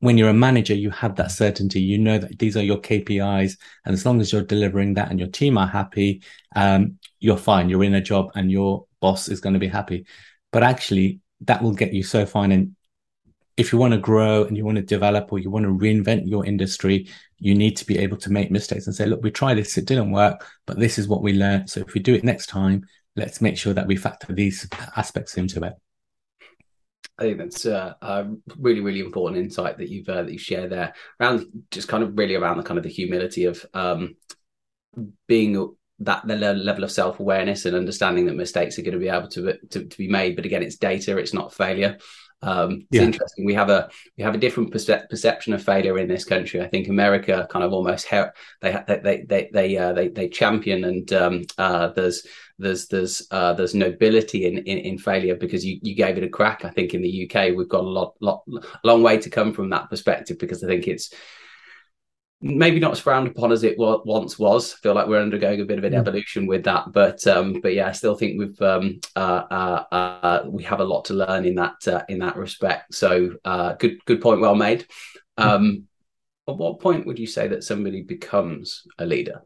when 0.02 0.18
you're 0.18 0.30
a 0.30 0.34
manager, 0.34 0.74
you 0.74 0.90
have 0.90 1.14
that 1.14 1.30
certainty. 1.30 1.80
You 1.80 1.96
know 1.96 2.18
that 2.18 2.40
these 2.40 2.56
are 2.56 2.62
your 2.62 2.78
KPIs, 2.78 3.56
and 3.84 3.94
as 3.94 4.04
long 4.04 4.20
as 4.20 4.32
you're 4.32 4.42
delivering 4.42 4.94
that 4.94 5.10
and 5.10 5.20
your 5.20 5.28
team 5.28 5.56
are 5.56 5.68
happy, 5.68 6.22
um, 6.56 6.98
you're 7.20 7.36
fine. 7.36 7.68
You're 7.68 7.84
in 7.84 7.94
a 7.94 8.00
job, 8.00 8.32
and 8.34 8.50
your 8.50 8.86
boss 9.00 9.28
is 9.28 9.40
going 9.40 9.52
to 9.52 9.60
be 9.60 9.68
happy. 9.68 10.04
But 10.50 10.64
actually, 10.64 11.20
that 11.42 11.62
will 11.62 11.72
get 11.72 11.92
you 11.92 12.02
so 12.02 12.26
fine. 12.26 12.50
And 12.50 12.74
if 13.56 13.72
you 13.72 13.78
want 13.78 13.92
to 13.92 13.98
grow 13.98 14.42
and 14.42 14.56
you 14.56 14.64
want 14.64 14.74
to 14.78 14.82
develop 14.82 15.32
or 15.32 15.38
you 15.38 15.50
want 15.50 15.66
to 15.66 15.70
reinvent 15.70 16.28
your 16.28 16.44
industry, 16.44 17.08
you 17.38 17.54
need 17.54 17.76
to 17.76 17.86
be 17.86 17.98
able 17.98 18.16
to 18.16 18.32
make 18.32 18.50
mistakes 18.50 18.88
and 18.88 18.96
say, 18.96 19.06
look, 19.06 19.22
we 19.22 19.30
tried 19.30 19.54
this, 19.54 19.78
it 19.78 19.86
didn't 19.86 20.10
work, 20.10 20.44
but 20.66 20.80
this 20.80 20.98
is 20.98 21.06
what 21.06 21.22
we 21.22 21.32
learned. 21.32 21.70
So 21.70 21.78
if 21.78 21.94
we 21.94 22.00
do 22.00 22.14
it 22.14 22.24
next 22.24 22.46
time, 22.46 22.86
let's 23.16 23.40
make 23.40 23.56
sure 23.56 23.74
that 23.74 23.86
we 23.86 23.96
factor 23.96 24.32
these 24.32 24.68
aspects 24.96 25.36
into 25.36 25.62
it. 25.64 25.74
I 27.18 27.22
think 27.24 27.38
that's 27.38 27.66
a, 27.66 27.96
a, 28.00 28.26
really, 28.58 28.80
really 28.80 29.00
important 29.00 29.42
insight 29.42 29.78
that 29.78 29.90
you've 29.90 30.08
uh, 30.08 30.22
that 30.22 30.32
you 30.32 30.38
share 30.38 30.66
there 30.66 30.94
around 31.20 31.46
just 31.70 31.88
kind 31.88 32.02
of 32.02 32.16
really 32.16 32.34
around 32.34 32.56
the 32.56 32.62
kind 32.62 32.78
of 32.78 32.84
the 32.84 32.90
humility 32.90 33.44
of 33.44 33.64
um, 33.74 34.16
being 35.28 35.74
that 36.00 36.26
the 36.26 36.36
level 36.36 36.84
of 36.84 36.90
self 36.90 37.20
awareness 37.20 37.64
and 37.64 37.76
understanding 37.76 38.26
that 38.26 38.34
mistakes 38.34 38.78
are 38.78 38.82
going 38.82 38.94
to 38.94 38.98
be 38.98 39.08
able 39.08 39.28
to, 39.28 39.56
to, 39.68 39.84
to 39.84 39.98
be 39.98 40.08
made. 40.08 40.36
But 40.36 40.46
again, 40.46 40.62
it's 40.62 40.76
data; 40.76 41.18
it's 41.18 41.34
not 41.34 41.54
failure. 41.54 41.98
Um, 42.42 42.72
it's 42.72 42.86
yeah. 42.90 43.02
interesting. 43.02 43.44
We 43.44 43.54
have 43.54 43.70
a 43.70 43.88
we 44.16 44.24
have 44.24 44.34
a 44.34 44.38
different 44.38 44.72
perce- 44.72 45.08
perception 45.08 45.52
of 45.52 45.62
failure 45.62 45.98
in 45.98 46.08
this 46.08 46.24
country. 46.24 46.60
I 46.60 46.68
think 46.68 46.88
America 46.88 47.46
kind 47.50 47.64
of 47.64 47.72
almost 47.72 48.06
her- 48.08 48.32
they 48.60 48.82
they 48.88 49.24
they 49.28 49.50
they 49.52 49.76
uh, 49.76 49.92
they, 49.92 50.08
they 50.08 50.28
champion 50.28 50.84
and 50.84 51.12
um, 51.12 51.42
uh, 51.58 51.88
there's 51.88 52.26
there's 52.58 52.88
there's 52.88 53.26
uh, 53.30 53.52
there's 53.52 53.74
nobility 53.74 54.46
in, 54.46 54.58
in, 54.58 54.78
in 54.78 54.98
failure 54.98 55.36
because 55.36 55.64
you 55.64 55.78
you 55.82 55.94
gave 55.94 56.18
it 56.18 56.24
a 56.24 56.28
crack. 56.28 56.64
I 56.64 56.70
think 56.70 56.94
in 56.94 57.02
the 57.02 57.30
UK 57.30 57.56
we've 57.56 57.68
got 57.68 57.84
a 57.84 57.88
lot 57.88 58.14
lot 58.20 58.42
long 58.84 59.02
way 59.02 59.18
to 59.18 59.30
come 59.30 59.52
from 59.52 59.70
that 59.70 59.90
perspective 59.90 60.38
because 60.38 60.64
I 60.64 60.66
think 60.66 60.88
it's 60.88 61.14
maybe 62.42 62.80
not 62.80 62.92
as 62.92 62.98
frowned 62.98 63.28
upon 63.28 63.52
as 63.52 63.62
it 63.62 63.76
once 63.78 64.38
was. 64.38 64.74
I 64.74 64.76
feel 64.78 64.94
like 64.94 65.06
we're 65.06 65.22
undergoing 65.22 65.60
a 65.60 65.64
bit 65.64 65.78
of 65.78 65.84
an 65.84 65.92
mm. 65.92 65.98
evolution 65.98 66.46
with 66.46 66.64
that, 66.64 66.92
but 66.92 67.26
um, 67.26 67.60
but 67.60 67.72
yeah, 67.72 67.88
I 67.88 67.92
still 67.92 68.16
think 68.16 68.38
we've 68.38 68.60
um, 68.60 69.00
uh, 69.16 69.44
uh, 69.50 69.84
uh, 69.92 70.42
we 70.46 70.64
have 70.64 70.80
a 70.80 70.84
lot 70.84 71.06
to 71.06 71.14
learn 71.14 71.44
in 71.44 71.54
that 71.54 71.86
uh, 71.86 72.02
in 72.08 72.18
that 72.18 72.36
respect. 72.36 72.94
So 72.94 73.34
uh, 73.44 73.74
good 73.74 74.04
good 74.04 74.20
point, 74.20 74.40
well 74.40 74.56
made. 74.56 74.86
Um, 75.38 75.84
at 76.48 76.56
what 76.56 76.80
point 76.80 77.06
would 77.06 77.18
you 77.18 77.26
say 77.26 77.48
that 77.48 77.64
somebody 77.64 78.02
becomes 78.02 78.86
a 78.98 79.06
leader? 79.06 79.42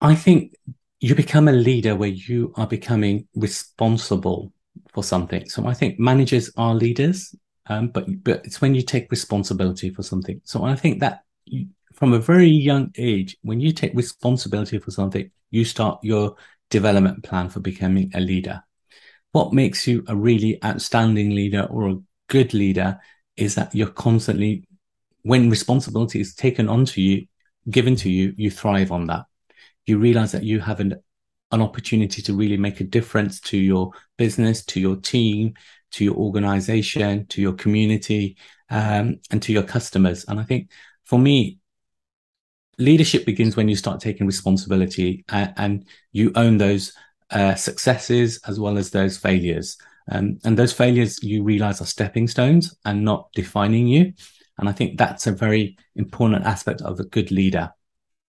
I 0.00 0.14
think 0.14 0.54
you 1.00 1.14
become 1.14 1.48
a 1.48 1.52
leader 1.52 1.96
where 1.96 2.08
you 2.08 2.52
are 2.56 2.66
becoming 2.66 3.26
responsible 3.34 4.52
for 4.94 5.02
something. 5.02 5.48
So 5.48 5.66
I 5.66 5.74
think 5.74 5.98
managers 5.98 6.50
are 6.56 6.74
leaders, 6.74 7.34
um, 7.66 7.88
but 7.88 8.06
but 8.22 8.46
it's 8.46 8.60
when 8.60 8.74
you 8.74 8.82
take 8.82 9.10
responsibility 9.10 9.90
for 9.90 10.04
something. 10.04 10.40
So 10.44 10.64
I 10.64 10.76
think 10.76 11.00
that 11.00 11.24
you, 11.44 11.66
from 12.02 12.14
a 12.14 12.18
very 12.18 12.48
young 12.48 12.90
age, 12.98 13.36
when 13.42 13.60
you 13.60 13.70
take 13.70 13.94
responsibility 13.94 14.76
for 14.76 14.90
something, 14.90 15.30
you 15.52 15.64
start 15.64 16.00
your 16.02 16.34
development 16.68 17.22
plan 17.22 17.48
for 17.48 17.60
becoming 17.60 18.10
a 18.12 18.18
leader. 18.18 18.60
What 19.30 19.52
makes 19.52 19.86
you 19.86 20.02
a 20.08 20.16
really 20.16 20.58
outstanding 20.64 21.30
leader 21.30 21.62
or 21.70 21.88
a 21.88 21.98
good 22.28 22.54
leader 22.54 22.98
is 23.36 23.54
that 23.54 23.72
you're 23.72 23.86
constantly, 23.86 24.64
when 25.22 25.48
responsibility 25.48 26.20
is 26.20 26.34
taken 26.34 26.68
onto 26.68 27.00
you, 27.00 27.28
given 27.70 27.94
to 27.94 28.10
you, 28.10 28.34
you 28.36 28.50
thrive 28.50 28.90
on 28.90 29.06
that. 29.06 29.26
You 29.86 29.98
realize 29.98 30.32
that 30.32 30.42
you 30.42 30.58
have 30.58 30.80
an, 30.80 30.96
an 31.52 31.62
opportunity 31.62 32.20
to 32.22 32.34
really 32.34 32.56
make 32.56 32.80
a 32.80 32.84
difference 32.84 33.38
to 33.42 33.56
your 33.56 33.92
business, 34.18 34.64
to 34.64 34.80
your 34.80 34.96
team, 34.96 35.54
to 35.92 36.04
your 36.04 36.16
organization, 36.16 37.26
to 37.26 37.40
your 37.40 37.52
community, 37.52 38.38
um, 38.70 39.20
and 39.30 39.40
to 39.42 39.52
your 39.52 39.62
customers. 39.62 40.24
And 40.26 40.40
I 40.40 40.42
think 40.42 40.68
for 41.04 41.16
me, 41.16 41.60
leadership 42.78 43.24
begins 43.26 43.56
when 43.56 43.68
you 43.68 43.76
start 43.76 44.00
taking 44.00 44.26
responsibility 44.26 45.24
and, 45.28 45.54
and 45.56 45.86
you 46.12 46.32
own 46.34 46.58
those 46.58 46.92
uh, 47.30 47.54
successes 47.54 48.40
as 48.46 48.58
well 48.58 48.78
as 48.78 48.90
those 48.90 49.16
failures. 49.18 49.76
Um, 50.10 50.38
and 50.44 50.58
those 50.58 50.72
failures 50.72 51.22
you 51.22 51.42
realize 51.42 51.80
are 51.80 51.86
stepping 51.86 52.26
stones 52.26 52.76
and 52.84 53.04
not 53.04 53.32
defining 53.34 53.86
you. 53.86 54.12
And 54.58 54.68
I 54.68 54.72
think 54.72 54.98
that's 54.98 55.26
a 55.26 55.32
very 55.32 55.76
important 55.96 56.44
aspect 56.44 56.82
of 56.82 56.98
a 57.00 57.04
good 57.04 57.30
leader. 57.30 57.72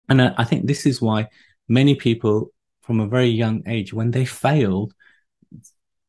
And 0.09 0.21
uh, 0.21 0.33
I 0.37 0.43
think 0.43 0.67
this 0.67 0.85
is 0.85 1.01
why 1.01 1.29
many 1.67 1.95
people 1.95 2.51
from 2.83 2.99
a 2.99 3.07
very 3.07 3.29
young 3.29 3.63
age, 3.65 3.93
when 3.93 4.11
they 4.11 4.25
failed, 4.25 4.93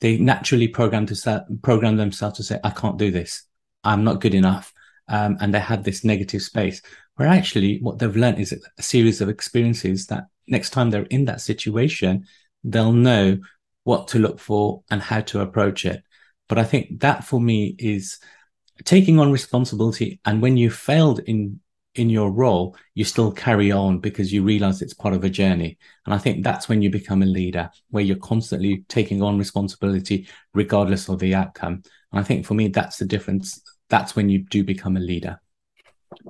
they 0.01 0.19
naturally 0.19 0.69
program 0.69 1.07
to 1.07 1.47
program 1.63 1.97
themselves 1.97 2.37
to 2.37 2.43
say, 2.43 2.59
I 2.63 2.71
can't 2.71 2.99
do 2.99 3.11
this. 3.11 3.45
I'm 3.85 4.05
not 4.05 4.21
good 4.21 4.35
enough. 4.35 4.74
Um, 5.09 5.37
and 5.41 5.53
they 5.53 5.61
have 5.61 5.85
this 5.85 6.03
negative 6.03 6.43
space 6.43 6.81
where 7.17 7.29
actually 7.29 7.79
what 7.81 7.99
they've 7.99 8.17
learned 8.17 8.39
is 8.39 8.59
a 8.79 8.83
series 8.83 9.21
of 9.21 9.29
experiences 9.29 10.07
that 10.07 10.25
next 10.47 10.71
time 10.71 10.91
they're 10.91 11.03
in 11.05 11.27
that 11.27 11.41
situation, 11.41 12.27
they'll 12.65 12.93
know 12.93 13.39
what 13.85 14.09
to 14.09 14.19
look 14.19 14.39
for 14.39 14.83
and 14.91 15.03
how 15.03 15.21
to 15.21 15.41
approach 15.41 15.85
it. 15.85 16.03
But 16.49 16.59
I 16.59 16.65
think 16.65 17.01
that 17.01 17.25
for 17.25 17.41
me 17.41 17.77
is 17.79 18.19
taking 18.85 19.19
on 19.19 19.31
responsibility. 19.31 20.21
And 20.25 20.43
when 20.43 20.57
you 20.57 20.71
failed 20.71 21.21
in 21.21 21.61
in 21.95 22.11
your 22.11 22.31
role, 22.31 22.77
you 22.95 23.05
still 23.05 23.31
carry 23.31 23.71
on 23.71 24.01
because 24.01 24.33
you 24.33 24.43
realize 24.43 24.83
it's 24.83 24.95
part 24.95 25.15
of 25.15 25.23
a 25.23 25.31
journey. 25.31 25.79
And 26.05 26.13
I 26.13 26.19
think 26.19 26.43
that's 26.43 26.69
when 26.69 26.83
you 26.83 26.91
become 26.91 27.23
a 27.23 27.27
leader, 27.27 27.71
where 27.91 28.03
you're 28.03 28.17
constantly 28.17 28.85
taking 28.89 29.23
on 29.23 29.39
responsibility 29.39 30.29
regardless 30.55 31.09
of 31.09 31.21
the 31.21 31.37
outcome. 31.37 31.85
And 32.11 32.21
I 32.21 32.25
think 32.25 32.47
for 32.47 32.55
me, 32.55 32.67
that's 32.67 32.97
the 32.97 33.05
difference. 33.05 33.63
That's 33.95 34.17
when 34.17 34.29
you 34.29 34.41
do 34.41 34.65
become 34.65 34.97
a 34.97 35.01
leader. 35.01 35.41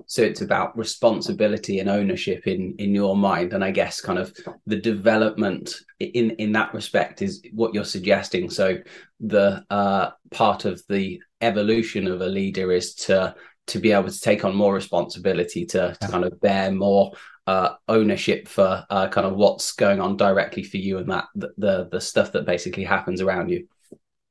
So 0.07 0.23
it's 0.23 0.43
about 0.43 0.77
responsibility 0.77 1.79
and 1.79 1.89
ownership 1.89 2.47
in 2.47 2.75
in 2.79 2.95
your 2.95 3.17
mind. 3.17 3.55
And 3.55 3.65
i 3.65 3.71
guess 3.71 4.03
kind 4.03 4.19
of 4.19 4.37
the 4.67 4.77
development 4.77 5.75
in 5.99 6.33
in 6.33 6.53
that 6.53 6.75
respect 6.75 7.23
is 7.23 7.43
what 7.53 7.73
you're 7.73 7.85
suggesting. 7.85 8.51
So 8.51 8.79
the 9.21 9.65
uh 9.71 10.11
part 10.31 10.67
of 10.67 10.83
the 10.91 11.23
evolution 11.41 12.07
of 12.07 12.21
a 12.21 12.27
leader 12.27 12.71
is 12.71 12.95
to 13.07 13.35
to 13.67 13.79
be 13.79 13.93
able 13.93 14.11
to 14.11 14.21
take 14.21 14.45
on 14.45 14.55
more 14.55 14.75
responsibility 14.75 15.65
to, 15.65 15.97
to 15.99 16.09
kind 16.09 16.25
of 16.25 16.39
bear 16.41 16.71
more 16.71 17.13
uh, 17.47 17.71
ownership 17.89 18.47
for 18.47 18.85
uh, 18.91 19.09
kind 19.09 19.27
of 19.27 19.37
what's 19.37 19.73
going 19.73 20.01
on 20.01 20.19
directly 20.19 20.63
for 20.63 20.77
you 20.77 20.99
and 20.99 21.11
that 21.11 21.27
the, 21.35 21.49
the 21.57 21.89
the 21.93 22.01
stuff 22.01 22.33
that 22.33 22.45
basically 22.45 22.85
happens 22.85 23.23
around 23.23 23.51
you 23.51 23.67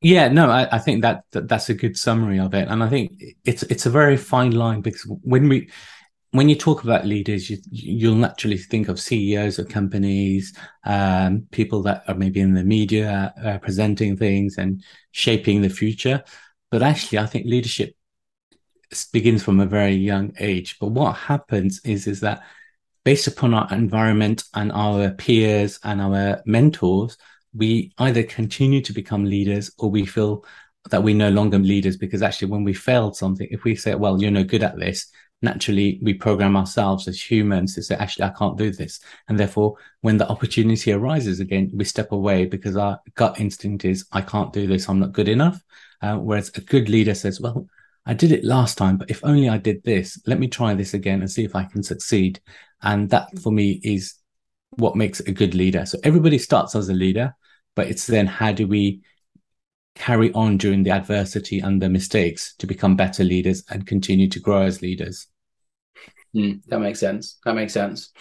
yeah, 0.03 0.27
no, 0.27 0.49
I, 0.49 0.67
I 0.75 0.79
think 0.79 1.01
that, 1.01 1.23
that, 1.31 1.47
that's 1.47 1.69
a 1.69 1.73
good 1.73 1.97
summary 1.97 2.39
of 2.39 2.53
it, 2.53 2.67
and 2.67 2.83
I 2.83 2.89
think 2.89 3.21
it's 3.45 3.63
it's 3.63 3.85
a 3.85 3.89
very 3.89 4.17
fine 4.17 4.51
line 4.51 4.81
because 4.81 5.03
when 5.23 5.49
we 5.49 5.69
when 6.31 6.49
you 6.49 6.55
talk 6.55 6.83
about 6.83 7.05
leaders, 7.05 7.49
you, 7.49 7.57
you'll 7.69 8.15
naturally 8.15 8.57
think 8.57 8.89
of 8.89 8.99
CEOs 8.99 9.59
of 9.59 9.69
companies, 9.69 10.57
um, 10.83 11.47
people 11.51 11.83
that 11.83 12.03
are 12.07 12.15
maybe 12.15 12.39
in 12.41 12.55
the 12.55 12.63
media 12.63 13.33
uh, 13.43 13.59
presenting 13.59 14.17
things 14.17 14.57
and 14.57 14.83
shaping 15.11 15.61
the 15.61 15.69
future. 15.69 16.23
But 16.71 16.81
actually, 16.81 17.19
I 17.19 17.27
think 17.27 17.45
leadership 17.45 17.95
begins 19.11 19.43
from 19.43 19.59
a 19.59 19.65
very 19.65 19.93
young 19.93 20.33
age. 20.39 20.77
But 20.79 20.87
what 20.87 21.13
happens 21.13 21.79
is 21.85 22.07
is 22.07 22.19
that 22.21 22.41
based 23.05 23.27
upon 23.27 23.53
our 23.53 23.67
environment 23.71 24.43
and 24.53 24.71
our 24.71 25.11
peers 25.11 25.79
and 25.83 26.01
our 26.01 26.41
mentors, 26.45 27.17
we 27.55 27.93
either 27.99 28.23
continue 28.23 28.81
to 28.81 28.93
become 28.93 29.25
leaders 29.25 29.71
or 29.77 29.89
we 29.89 30.05
feel 30.05 30.43
that 30.89 31.03
we're 31.03 31.15
no 31.15 31.29
longer 31.29 31.59
leaders 31.59 31.95
because 31.95 32.21
actually 32.21 32.49
when 32.49 32.63
we 32.63 32.73
failed 32.73 33.15
something 33.15 33.47
if 33.51 33.63
we 33.63 33.73
say 33.75 33.95
well 33.95 34.21
you're 34.21 34.31
no 34.31 34.43
good 34.43 34.63
at 34.63 34.77
this 34.77 35.11
naturally 35.43 35.99
we 36.01 36.13
program 36.13 36.55
ourselves 36.55 37.07
as 37.07 37.21
humans 37.21 37.75
to 37.75 37.83
say, 37.83 37.95
actually, 37.95 38.23
I 38.23 38.29
can't 38.29 38.57
do 38.57 38.71
this. 38.71 39.01
And 39.27 39.37
therefore, 39.37 39.75
when 40.01 40.17
the 40.17 40.27
opportunity 40.29 40.91
arises 40.91 41.39
again, 41.39 41.69
we 41.73 41.83
step 41.83 42.11
away 42.11 42.45
because 42.45 42.77
our 42.77 42.99
gut 43.15 43.39
instinct 43.39 43.85
is, 43.85 44.07
I 44.11 44.21
can't 44.21 44.53
do 44.53 44.65
this. 44.65 44.87
I'm 44.87 44.99
not 44.99 45.11
good 45.11 45.27
enough. 45.27 45.61
Uh, 46.01 46.17
whereas 46.17 46.49
a 46.55 46.61
good 46.61 46.89
leader 46.89 47.13
says, 47.13 47.39
well, 47.39 47.67
I 48.05 48.13
did 48.13 48.31
it 48.31 48.43
last 48.43 48.77
time, 48.77 48.97
but 48.97 49.09
if 49.09 49.23
only 49.23 49.47
I 49.47 49.57
did 49.57 49.83
this, 49.83 50.19
let 50.25 50.39
me 50.39 50.47
try 50.47 50.73
this 50.73 50.93
again 50.93 51.21
and 51.21 51.29
see 51.29 51.43
if 51.43 51.55
I 51.55 51.65
can 51.65 51.83
succeed. 51.83 52.41
And 52.81 53.09
that 53.11 53.37
for 53.39 53.51
me 53.51 53.79
is 53.83 54.15
what 54.71 54.95
makes 54.95 55.19
a 55.21 55.31
good 55.31 55.53
leader. 55.53 55.85
So 55.85 55.99
everybody 56.03 56.37
starts 56.37 56.75
as 56.75 56.89
a 56.89 56.93
leader, 56.93 57.35
but 57.75 57.87
it's 57.87 58.07
then 58.07 58.27
how 58.27 58.51
do 58.51 58.67
we 58.67 59.01
carry 59.95 60.33
on 60.33 60.57
during 60.57 60.83
the 60.83 60.91
adversity 60.91 61.59
and 61.59 61.81
the 61.81 61.89
mistakes 61.89 62.55
to 62.57 62.67
become 62.67 62.95
better 62.95 63.23
leaders 63.23 63.63
and 63.69 63.85
continue 63.85 64.27
to 64.29 64.39
grow 64.39 64.63
as 64.63 64.81
leaders. 64.81 65.27
Mm, 66.35 66.61
that 66.67 66.79
makes 66.79 66.99
sense. 66.99 67.37
That 67.45 67.53
makes 67.53 67.73
sense. 67.73 68.11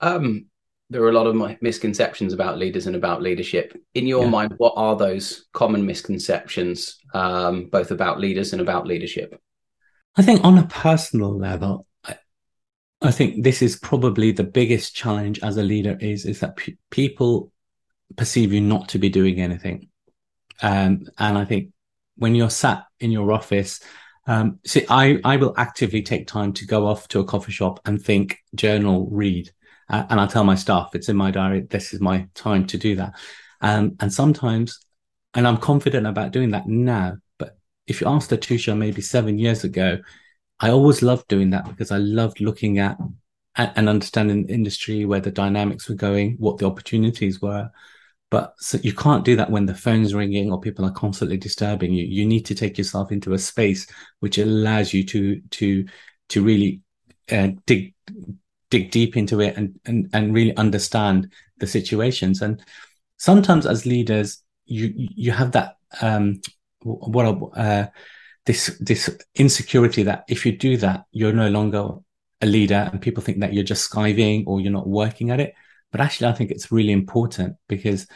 Um, 0.00 0.46
there 0.90 1.02
are 1.02 1.10
a 1.10 1.12
lot 1.12 1.26
of 1.26 1.62
misconceptions 1.62 2.32
about 2.32 2.58
leaders 2.58 2.86
and 2.86 2.96
about 2.96 3.22
leadership. 3.22 3.76
In 3.94 4.06
your 4.06 4.24
yeah. 4.24 4.30
mind, 4.30 4.54
what 4.58 4.74
are 4.76 4.96
those 4.96 5.46
common 5.52 5.84
misconceptions, 5.84 6.98
um, 7.12 7.66
both 7.66 7.90
about 7.90 8.20
leaders 8.20 8.52
and 8.52 8.62
about 8.62 8.86
leadership? 8.86 9.38
I 10.16 10.22
think 10.22 10.44
on 10.44 10.58
a 10.58 10.66
personal 10.66 11.36
level, 11.36 11.86
I, 12.04 12.16
I 13.02 13.10
think 13.10 13.42
this 13.42 13.60
is 13.62 13.76
probably 13.76 14.30
the 14.30 14.44
biggest 14.44 14.94
challenge 14.94 15.40
as 15.42 15.56
a 15.56 15.62
leader 15.62 15.98
is 16.00 16.24
is 16.24 16.40
that 16.40 16.56
pe- 16.56 16.76
people 16.90 17.50
perceive 18.16 18.52
you 18.52 18.60
not 18.60 18.88
to 18.90 18.98
be 18.98 19.08
doing 19.08 19.40
anything. 19.40 19.88
Um, 20.62 21.06
and 21.18 21.36
I 21.36 21.44
think 21.44 21.70
when 22.16 22.34
you're 22.34 22.50
sat 22.50 22.84
in 23.00 23.10
your 23.10 23.32
office, 23.32 23.80
um, 24.26 24.58
see, 24.64 24.86
I, 24.88 25.20
I 25.24 25.36
will 25.36 25.54
actively 25.56 26.02
take 26.02 26.26
time 26.26 26.52
to 26.54 26.66
go 26.66 26.86
off 26.86 27.08
to 27.08 27.20
a 27.20 27.24
coffee 27.24 27.52
shop 27.52 27.80
and 27.84 28.02
think, 28.02 28.38
journal, 28.54 29.08
read. 29.10 29.50
Uh, 29.90 30.04
and 30.08 30.20
I 30.20 30.26
tell 30.26 30.44
my 30.44 30.54
staff, 30.54 30.94
it's 30.94 31.08
in 31.08 31.16
my 31.16 31.30
diary, 31.30 31.60
this 31.68 31.92
is 31.92 32.00
my 32.00 32.26
time 32.34 32.66
to 32.68 32.78
do 32.78 32.96
that. 32.96 33.14
Um, 33.60 33.96
and 34.00 34.12
sometimes, 34.12 34.80
and 35.34 35.46
I'm 35.46 35.58
confident 35.58 36.06
about 36.06 36.32
doing 36.32 36.52
that 36.52 36.66
now, 36.66 37.16
but 37.38 37.58
if 37.86 38.00
you 38.00 38.06
asked 38.06 38.30
Atusha 38.30 38.76
maybe 38.76 39.02
seven 39.02 39.38
years 39.38 39.64
ago, 39.64 39.98
I 40.60 40.70
always 40.70 41.02
loved 41.02 41.28
doing 41.28 41.50
that 41.50 41.66
because 41.66 41.90
I 41.90 41.98
loved 41.98 42.40
looking 42.40 42.78
at 42.78 42.96
and 43.56 43.88
understanding 43.88 44.46
the 44.46 44.52
industry, 44.52 45.04
where 45.04 45.20
the 45.20 45.30
dynamics 45.30 45.88
were 45.88 45.94
going, 45.94 46.36
what 46.38 46.58
the 46.58 46.66
opportunities 46.66 47.40
were. 47.40 47.70
But 48.34 48.54
so 48.58 48.78
you 48.82 48.92
can't 48.92 49.24
do 49.24 49.36
that 49.36 49.52
when 49.52 49.66
the 49.66 49.76
phone's 49.76 50.12
ringing 50.12 50.50
or 50.50 50.60
people 50.60 50.84
are 50.84 50.90
constantly 50.90 51.36
disturbing 51.36 51.92
you. 51.92 52.04
You 52.04 52.26
need 52.26 52.44
to 52.46 52.54
take 52.56 52.76
yourself 52.76 53.12
into 53.12 53.32
a 53.32 53.38
space 53.38 53.86
which 54.18 54.38
allows 54.38 54.92
you 54.92 55.04
to 55.04 55.40
to 55.40 55.86
to 56.30 56.42
really 56.42 56.80
uh, 57.30 57.50
dig 57.64 57.94
dig 58.70 58.90
deep 58.90 59.16
into 59.16 59.40
it 59.40 59.56
and, 59.56 59.78
and 59.84 60.10
and 60.12 60.34
really 60.34 60.56
understand 60.56 61.30
the 61.58 61.68
situations. 61.68 62.42
And 62.42 62.60
sometimes 63.18 63.66
as 63.66 63.86
leaders, 63.86 64.42
you 64.64 64.92
you 64.96 65.30
have 65.30 65.52
that 65.52 65.76
um 66.00 66.40
what 66.82 67.56
uh, 67.56 67.86
this 68.46 68.76
this 68.80 69.16
insecurity 69.36 70.02
that 70.02 70.24
if 70.28 70.44
you 70.44 70.58
do 70.58 70.76
that, 70.78 71.04
you're 71.12 71.32
no 71.32 71.50
longer 71.50 71.86
a 72.40 72.46
leader, 72.46 72.90
and 72.90 73.00
people 73.00 73.22
think 73.22 73.38
that 73.42 73.54
you're 73.54 73.62
just 73.62 73.88
skiving 73.88 74.42
or 74.48 74.60
you're 74.60 74.72
not 74.72 74.88
working 74.88 75.30
at 75.30 75.38
it. 75.38 75.54
But 75.94 76.00
actually, 76.00 76.26
I 76.26 76.32
think 76.32 76.50
it's 76.50 76.72
really 76.72 76.90
important 76.90 77.54
because 77.68 78.08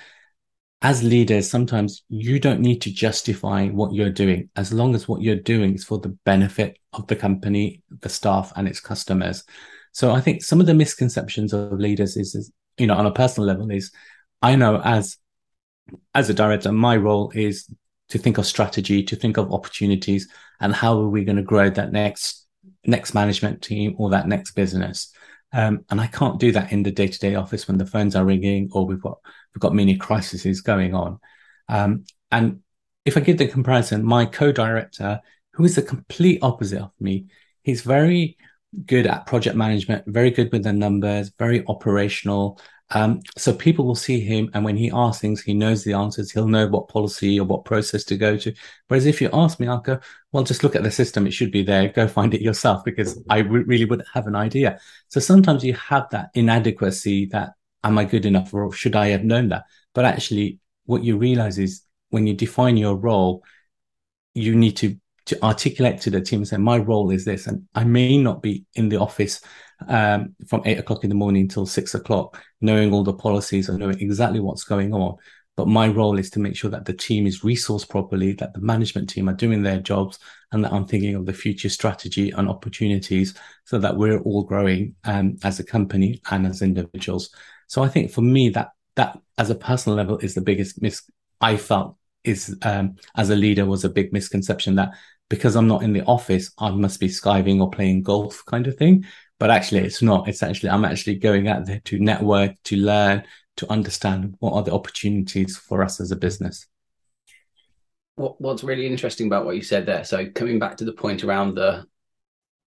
as 0.83 1.05
leaders, 1.05 1.49
sometimes 1.49 2.03
you 2.09 2.41
don't 2.41 2.59
need 2.59 2.83
to 2.83 2.93
justify 2.93 3.69
what 3.69 3.95
you're 3.95 4.11
doing 4.11 4.51
as 4.57 4.73
long 4.73 4.97
as 4.97 5.07
what 5.07 5.23
you're 5.23 5.37
doing 5.37 5.77
is 5.77 5.85
for 5.85 6.01
the 6.01 6.09
benefit 6.25 6.77
of 6.93 7.07
the 7.07 7.15
company, 7.15 7.85
the 8.01 8.09
staff, 8.09 8.53
and 8.57 8.67
its 8.67 8.81
customers. 8.81 9.45
So 9.93 10.11
I 10.11 10.21
think 10.21 10.43
some 10.43 10.59
of 10.59 10.67
the 10.67 10.75
misconceptions 10.75 11.53
of 11.53 11.71
leaders 11.75 12.17
is, 12.17 12.35
is 12.35 12.51
you 12.79 12.89
know, 12.89 12.95
on 12.95 13.07
a 13.07 13.13
personal 13.13 13.47
level, 13.47 13.71
is 13.71 13.93
I 14.43 14.57
know 14.57 14.81
as 14.83 15.17
as 16.17 16.29
a 16.29 16.35
director, 16.35 16.73
my 16.73 16.97
role 16.97 17.31
is 17.33 17.73
to 18.09 18.19
think 18.19 18.39
of 18.39 18.47
strategy, 18.47 19.05
to 19.05 19.15
think 19.15 19.37
of 19.37 19.53
opportunities, 19.53 20.29
and 20.59 20.75
how 20.75 20.99
are 20.99 21.09
we 21.09 21.25
going 21.25 21.37
to 21.37 21.43
grow 21.45 21.71
that 21.71 21.93
next 21.93 22.45
next 22.85 23.15
management 23.15 23.63
team 23.63 23.95
or 23.99 24.11
that 24.11 24.27
next 24.27 24.57
business. 24.57 25.13
Um, 25.53 25.85
and 25.91 26.01
I 26.01 26.07
can't 26.07 26.39
do 26.39 26.53
that 26.53 26.73
in 26.73 26.83
the 26.83 26.91
day 26.91 27.09
to 27.09 27.19
day 27.19 27.35
office 27.35 27.67
when 27.67 27.79
the 27.79 27.87
phones 27.87 28.15
are 28.15 28.25
ringing 28.25 28.69
or 28.73 28.87
we've 28.87 29.01
got 29.01 29.19
we've 29.55 29.61
got 29.61 29.75
many 29.75 29.97
crises 29.97 30.61
going 30.61 30.95
on. 30.95 31.19
Um, 31.69 32.05
and 32.31 32.61
if 33.05 33.17
I 33.17 33.21
give 33.21 33.39
the 33.39 33.49
comparison, 33.49 34.05
my 34.05 34.27
co-director, 34.27 35.21
who 35.53 35.65
is 35.65 35.75
the 35.75 35.83
complete 35.83 36.41
opposite 36.43 36.83
of 36.83 36.93
me, 37.01 37.27
he's 37.63 37.81
very 37.81 38.37
good 38.85 39.07
at 39.07 39.27
project 39.27 39.57
management, 39.57 40.05
very 40.07 40.31
good 40.31 40.53
with 40.53 40.65
the 40.65 40.73
numbers, 40.73 41.33
very 41.39 41.65
operational. 41.67 42.61
Um, 42.91 43.21
so 43.37 43.53
people 43.53 43.85
will 43.85 43.95
see 43.95 44.21
him, 44.21 44.51
and 44.55 44.65
when 44.65 44.77
he 44.77 44.91
asks 44.91 45.21
things, 45.21 45.43
he 45.43 45.53
knows 45.53 45.85
the 45.85 45.93
answers. 45.93 46.31
He'll 46.31 46.49
know 46.49 46.67
what 46.67 46.89
policy 46.89 47.39
or 47.39 47.45
what 47.45 47.67
process 47.67 48.03
to 48.05 48.17
go 48.17 48.37
to. 48.39 48.55
Whereas 48.89 49.05
if 49.05 49.21
you 49.21 49.29
ask 49.33 49.61
me, 49.61 49.69
I'll 49.69 49.81
go, 49.81 50.01
well, 50.33 50.43
just 50.43 50.63
look 50.63 50.75
at 50.75 50.83
the 50.83 50.91
system. 50.91 51.27
It 51.27 51.33
should 51.33 51.53
be 51.53 51.63
there. 51.63 51.89
Go 51.89 52.09
find 52.09 52.33
it 52.33 52.41
yourself 52.41 52.85
because 52.85 53.23
I 53.29 53.39
really 53.41 53.85
wouldn't 53.85 54.09
have 54.15 54.27
an 54.27 54.35
idea. 54.35 54.81
So 55.09 55.21
sometimes 55.21 55.65
you 55.65 55.75
have 55.75 56.09
that 56.11 56.31
inadequacy 56.35 57.27
that, 57.27 57.51
am 57.85 57.99
I 57.99 58.05
good 58.05 58.25
enough 58.25 58.55
or 58.55 58.73
should 58.73 58.97
I 58.97 59.09
have 59.09 59.25
known 59.25 59.51
that? 59.51 59.65
But 59.95 60.07
actually, 60.07 60.59
what 60.87 61.05
you 61.05 61.19
realize 61.19 61.59
is 61.59 61.83
when 62.09 62.27
you 62.27 62.35
define 62.35 62.79
your 62.79 62.97
role, 62.97 63.43
you 64.35 64.55
need 64.55 64.77
to 64.79 64.97
to 65.27 65.45
articulate 65.45 66.01
to 66.01 66.09
the 66.09 66.23
team 66.23 66.39
and 66.39 66.49
say, 66.49 66.57
my 66.57 66.79
role 66.79 67.11
is 67.11 67.27
this. 67.27 67.47
And 67.47 67.69
I 67.75 67.85
may 67.85 68.17
not 68.17 68.41
be 68.41 68.65
in 68.75 68.89
the 68.89 68.97
office 68.97 69.43
um, 69.87 70.35
from 70.47 70.63
eight 70.65 70.79
o'clock 70.79 71.05
in 71.05 71.11
the 71.11 71.15
morning 71.15 71.43
until 71.43 71.67
six 71.67 71.95
o'clock, 71.95 72.43
knowing 72.61 72.93
all 72.93 73.05
the 73.05 73.13
policies 73.13 73.69
and 73.69 73.79
knowing 73.79 74.01
exactly 74.01 74.41
what's 74.41 74.65
going 74.65 74.93
on. 74.93 75.17
But 75.57 75.69
my 75.69 75.89
role 75.89 76.19
is 76.19 76.31
to 76.31 76.41
make 76.41 76.57
sure 76.57 76.71
that 76.71 76.85
the 76.85 76.93
team 76.93 77.27
is 77.27 77.41
resourced 77.41 77.89
properly, 77.89 78.33
that 78.35 78.55
the 78.55 78.61
management 78.61 79.11
team 79.11 79.29
are 79.29 79.35
doing 79.35 79.63
their 79.63 79.81
jobs, 79.81 80.19
and 80.53 80.65
that 80.65 80.73
I'm 80.73 80.87
thinking 80.87 81.15
of 81.15 81.27
the 81.27 81.33
future 81.33 81.69
strategy 81.69 82.31
and 82.31 82.49
opportunities 82.49 83.35
so 83.65 83.79
that 83.79 83.97
we're 83.97 84.21
all 84.21 84.45
growing 84.45 84.95
um, 85.05 85.37
as 85.43 85.59
a 85.59 85.65
company 85.65 86.21
and 86.31 86.47
as 86.47 86.63
individuals. 86.63 87.31
So 87.67 87.83
I 87.83 87.89
think 87.89 88.13
for 88.13 88.23
me, 88.23 88.51
that 88.51 88.69
that 88.95 89.19
as 89.37 89.51
a 89.51 89.55
personal 89.55 89.97
level 89.97 90.19
is 90.19 90.35
the 90.35 90.41
biggest 90.41 90.81
mis 90.83 91.03
I 91.41 91.57
felt 91.57 91.97
is 92.25 92.57
um, 92.63 92.97
as 93.17 93.31
a 93.31 93.37
leader 93.37 93.65
was 93.65 93.85
a 93.85 93.89
big 93.89 94.13
misconception 94.13 94.75
that 94.77 94.91
because 95.29 95.57
I'm 95.57 95.69
not 95.69 95.83
in 95.83 95.93
the 95.93 96.05
office, 96.05 96.51
I 96.59 96.71
must 96.71 97.01
be 97.01 97.09
skiving 97.09 97.61
or 97.61 97.71
playing 97.71 98.03
golf 98.03 98.43
kind 98.47 98.67
of 98.67 98.77
thing. 98.77 99.05
But 99.39 99.51
actually, 99.51 99.81
it's 99.81 100.03
not. 100.03 100.29
It's 100.29 100.43
actually, 100.43 100.71
I'm 100.71 100.85
actually 100.85 101.17
going 101.17 101.49
out 101.49 101.67
there 101.67 101.81
to 101.85 101.99
network, 101.99 102.55
to 102.65 102.77
learn, 102.77 103.25
to 103.57 103.71
understand 103.71 104.35
what 104.41 104.53
are 104.55 104.63
the 104.63 104.75
opportunities 104.75 105.57
for 105.57 105.83
us 105.83 106.01
as 106.01 106.11
a 106.11 106.17
business. 106.17 106.67
What, 108.17 108.41
what's 108.41 108.65
really 108.65 108.87
interesting 108.87 109.29
about 109.29 109.45
what 109.45 109.55
you 109.55 109.63
said 109.63 109.87
there. 109.87 110.05
So 110.05 110.29
coming 110.31 110.59
back 110.59 110.77
to 110.79 110.85
the 110.85 110.93
point 110.93 111.23
around 111.23 111.55
the 111.55 111.85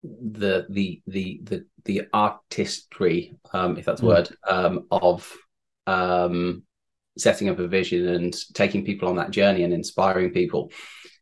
the 0.03 0.65
the 0.69 1.01
the 1.07 1.39
the 1.43 1.65
the 1.85 2.01
artistry, 2.13 3.35
um, 3.53 3.77
if 3.77 3.85
that's 3.85 4.01
a 4.01 4.03
mm. 4.03 4.07
word, 4.07 4.29
um, 4.47 4.87
of 4.91 5.31
um, 5.85 6.63
setting 7.17 7.49
up 7.49 7.59
a 7.59 7.67
vision 7.67 8.07
and 8.09 8.35
taking 8.53 8.85
people 8.85 9.09
on 9.09 9.15
that 9.15 9.31
journey 9.31 9.63
and 9.63 9.73
inspiring 9.73 10.31
people 10.31 10.71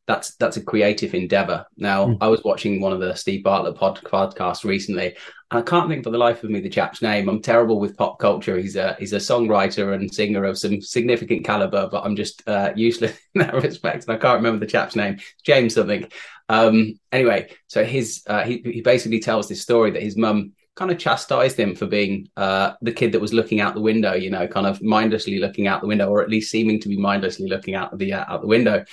that's 0.07 0.35
that's 0.35 0.57
a 0.57 0.63
creative 0.63 1.13
endeavor. 1.13 1.65
Now, 1.77 2.07
mm. 2.07 2.17
I 2.21 2.27
was 2.27 2.43
watching 2.43 2.79
one 2.79 2.93
of 2.93 2.99
the 2.99 3.15
Steve 3.15 3.43
Bartlett 3.43 3.75
pod, 3.75 3.99
podcasts 4.03 4.63
recently, 4.63 5.15
and 5.51 5.59
I 5.59 5.61
can't 5.61 5.89
think 5.89 6.03
for 6.03 6.11
the 6.11 6.17
life 6.17 6.43
of 6.43 6.49
me 6.49 6.59
the 6.59 6.69
chap's 6.69 7.01
name. 7.01 7.27
I'm 7.27 7.41
terrible 7.41 7.79
with 7.79 7.97
pop 7.97 8.19
culture. 8.19 8.57
He's 8.57 8.75
a 8.75 8.95
he's 8.99 9.13
a 9.13 9.17
songwriter 9.17 9.95
and 9.95 10.13
singer 10.13 10.43
of 10.43 10.57
some 10.57 10.81
significant 10.81 11.43
caliber, 11.43 11.89
but 11.91 12.03
I'm 12.03 12.15
just 12.15 12.47
uh, 12.47 12.71
useless 12.75 13.17
in 13.35 13.41
that 13.41 13.53
respect, 13.55 14.05
and 14.07 14.15
I 14.15 14.19
can't 14.19 14.37
remember 14.37 14.59
the 14.59 14.71
chap's 14.71 14.95
name. 14.95 15.19
James 15.43 15.73
something. 15.73 16.07
Um, 16.49 16.99
anyway, 17.11 17.49
so 17.67 17.83
his 17.83 18.23
uh, 18.27 18.43
he 18.43 18.61
he 18.63 18.81
basically 18.81 19.19
tells 19.19 19.47
this 19.47 19.61
story 19.61 19.91
that 19.91 20.03
his 20.03 20.15
mum 20.17 20.53
kind 20.75 20.91
of 20.91 20.99
chastised 20.99 21.57
him 21.57 21.73
for 21.73 21.87
being 21.87 22.29
uh, 22.35 22.73
the 22.81 22.91
kid 22.91 23.13
that 23.13 23.21
was 23.21 23.33
looking 23.33 23.61
out 23.61 23.73
the 23.73 23.81
window, 23.81 24.13
you 24.13 24.29
know, 24.29 24.45
kind 24.45 24.67
of 24.67 24.83
mindlessly 24.83 25.39
looking 25.39 25.67
out 25.67 25.81
the 25.81 25.87
window, 25.87 26.09
or 26.09 26.21
at 26.21 26.29
least 26.29 26.51
seeming 26.51 26.79
to 26.81 26.89
be 26.89 26.97
mindlessly 26.97 27.47
looking 27.47 27.75
out 27.75 27.97
the 27.97 28.13
uh, 28.13 28.25
out 28.27 28.41
the 28.41 28.47
window. 28.47 28.83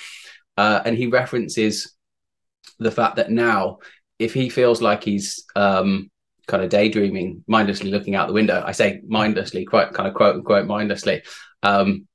Uh, 0.57 0.83
and 0.85 0.97
he 0.97 1.07
references 1.07 1.95
the 2.79 2.91
fact 2.91 3.17
that 3.17 3.31
now, 3.31 3.79
if 4.19 4.35
he 4.35 4.49
feels 4.49 4.83
like 4.83 5.03
he's 5.03 5.45
um, 5.57 6.11
kind 6.47 6.63
of 6.63 6.71
daydreaming, 6.71 7.45
mindlessly 7.47 7.91
looking 7.91 8.15
out 8.15 8.29
the 8.29 8.35
window, 8.35 8.63
I 8.65 8.73
say 8.73 9.01
mindlessly, 9.07 9.65
quite 9.65 9.93
kind 9.93 10.09
of 10.09 10.15
quote 10.15 10.37
unquote 10.37 10.67
mindlessly, 10.67 11.23
um, 11.63 12.07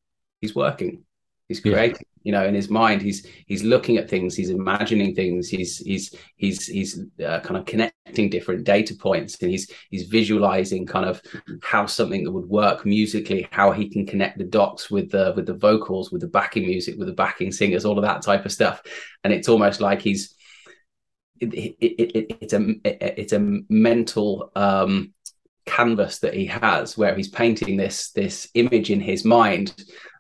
he's 0.42 0.56
working, 0.56 1.04
he's 1.48 1.60
creating. 1.60 1.98
Yeah 2.00 2.18
you 2.28 2.34
know 2.34 2.46
in 2.46 2.54
his 2.54 2.70
mind 2.70 3.02
he's 3.02 3.26
he's 3.46 3.64
looking 3.64 3.96
at 3.96 4.10
things 4.10 4.36
he's 4.36 4.50
imagining 4.50 5.16
things 5.16 5.48
he's 5.48 5.78
he's 5.78 6.14
he's 6.36 6.68
he's 6.68 7.00
uh, 7.26 7.40
kind 7.40 7.56
of 7.56 7.66
connecting 7.66 8.30
different 8.30 8.66
data 8.66 8.94
points 8.94 9.42
and 9.42 9.50
he's 9.50 9.72
he's 9.92 10.08
visualizing 10.08 10.86
kind 10.86 11.06
of 11.06 11.22
how 11.64 11.86
something 11.86 12.26
that 12.26 12.32
would 12.32 12.50
work 12.50 12.86
musically 12.86 13.48
how 13.52 13.72
he 13.72 13.88
can 13.88 14.06
connect 14.06 14.38
the 14.38 14.44
dots 14.44 14.92
with 14.92 15.10
the 15.10 15.32
with 15.38 15.46
the 15.46 15.54
vocals 15.54 16.12
with 16.12 16.20
the 16.20 16.28
backing 16.28 16.66
music 16.66 16.98
with 16.98 17.08
the 17.08 17.14
backing 17.14 17.50
singers 17.50 17.86
all 17.86 17.98
of 17.98 18.04
that 18.04 18.22
type 18.22 18.44
of 18.44 18.52
stuff 18.52 18.82
and 19.24 19.32
it's 19.32 19.48
almost 19.48 19.80
like 19.80 20.02
he's 20.02 20.36
it, 21.40 21.54
it, 21.54 21.76
it, 21.80 22.38
it's 22.42 22.54
a 22.54 22.76
it's 22.84 23.32
a 23.32 23.40
mental 23.70 24.52
um, 24.56 25.14
canvas 25.68 26.20
that 26.20 26.34
he 26.34 26.46
has 26.46 26.98
where 26.98 27.16
he's 27.16 27.30
painting 27.30 27.78
this 27.78 28.12
this 28.12 28.50
image 28.56 28.90
in 28.90 29.00
his 29.00 29.24
mind 29.24 29.74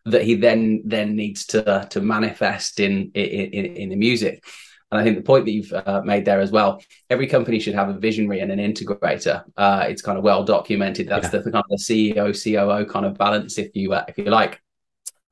that 0.05 0.23
he 0.23 0.35
then 0.35 0.81
then 0.85 1.15
needs 1.15 1.45
to 1.47 1.87
to 1.89 2.01
manifest 2.01 2.79
in 2.79 3.11
in, 3.13 3.65
in 3.75 3.89
the 3.89 3.95
music 3.95 4.43
and 4.91 5.01
I 5.01 5.03
think 5.03 5.17
the 5.17 5.23
point 5.23 5.45
that 5.45 5.51
you've 5.51 5.73
uh, 5.73 6.01
made 6.05 6.23
there 6.23 6.39
as 6.39 6.51
well, 6.51 6.81
every 7.09 7.27
company 7.27 7.59
should 7.59 7.75
have 7.75 7.89
a 7.89 7.93
visionary 7.99 8.39
and 8.39 8.51
an 8.51 8.59
integrator. 8.59 9.43
Uh, 9.57 9.85
it's 9.89 10.01
kind 10.01 10.17
of 10.17 10.23
well 10.23 10.45
documented. 10.45 11.09
That's 11.09 11.25
yeah. 11.25 11.31
the, 11.31 11.39
the, 11.41 11.51
kind 11.51 11.65
of 11.69 11.77
the 11.77 12.15
CEO 12.15 12.31
COO 12.31 12.85
kind 12.85 13.05
of 13.05 13.17
balance, 13.17 13.57
if 13.57 13.75
you 13.75 13.93
uh, 13.93 14.05
if 14.07 14.17
you 14.17 14.25
like. 14.25 14.61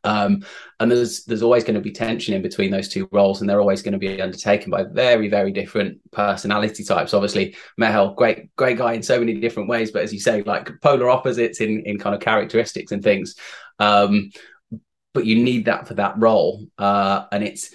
Um, 0.05 0.45
and 0.79 0.91
there's 0.91 1.23
there's 1.25 1.41
always 1.41 1.63
going 1.63 1.75
to 1.75 1.81
be 1.81 1.91
tension 1.91 2.33
in 2.33 2.41
between 2.41 2.71
those 2.71 2.87
two 2.87 3.07
roles, 3.11 3.41
and 3.41 3.49
they're 3.49 3.61
always 3.61 3.81
going 3.81 3.93
to 3.93 3.97
be 3.97 4.21
undertaken 4.21 4.71
by 4.71 4.83
very 4.83 5.27
very 5.27 5.51
different 5.51 5.99
personality 6.11 6.83
types. 6.83 7.13
Obviously, 7.13 7.55
Mehul, 7.79 8.15
great 8.15 8.55
great 8.55 8.77
guy 8.77 8.93
in 8.93 9.03
so 9.03 9.19
many 9.19 9.33
different 9.39 9.69
ways, 9.69 9.91
but 9.91 10.03
as 10.03 10.13
you 10.13 10.19
say, 10.19 10.41
like 10.43 10.69
polar 10.81 11.09
opposites 11.09 11.61
in 11.61 11.81
in 11.81 11.97
kind 11.97 12.15
of 12.15 12.21
characteristics 12.21 12.91
and 12.91 13.03
things. 13.03 13.35
Um, 13.79 14.31
but 15.13 15.25
you 15.25 15.41
need 15.41 15.65
that 15.65 15.87
for 15.87 15.93
that 15.95 16.15
role, 16.17 16.67
uh, 16.77 17.25
and 17.31 17.43
it's 17.43 17.71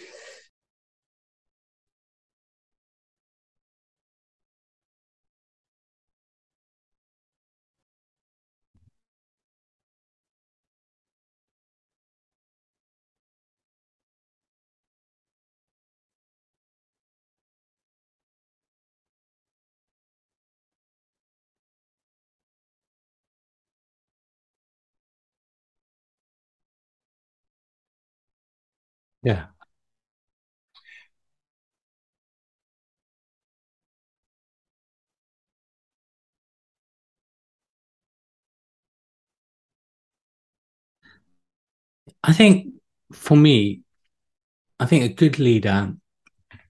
Yeah. 29.22 29.46
I 42.22 42.33
think 42.33 42.74
for 43.12 43.37
me, 43.37 43.83
I 44.80 44.87
think 44.87 45.04
a 45.04 45.14
good 45.14 45.38
leader 45.38 45.94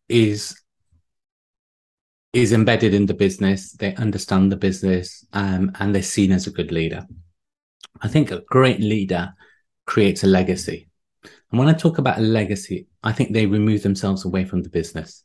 is 0.08 0.56
is 2.32 2.52
embedded 2.52 2.94
in 2.94 3.06
the 3.06 3.14
business. 3.14 3.72
They 3.72 3.94
understand 3.96 4.50
the 4.52 4.56
business, 4.56 5.24
um, 5.32 5.72
and 5.80 5.94
they're 5.94 6.02
seen 6.02 6.32
as 6.32 6.46
a 6.46 6.52
good 6.52 6.70
leader. 6.72 7.06
I 8.02 8.08
think 8.08 8.32
a 8.32 8.42
great 8.48 8.80
leader 8.80 9.34
creates 9.86 10.24
a 10.24 10.28
legacy. 10.28 10.89
And 11.50 11.58
when 11.58 11.68
I 11.68 11.72
talk 11.72 11.98
about 11.98 12.18
a 12.18 12.22
legacy, 12.22 12.86
I 13.02 13.12
think 13.12 13.32
they 13.32 13.46
remove 13.46 13.82
themselves 13.82 14.24
away 14.24 14.44
from 14.44 14.62
the 14.62 14.68
business 14.68 15.24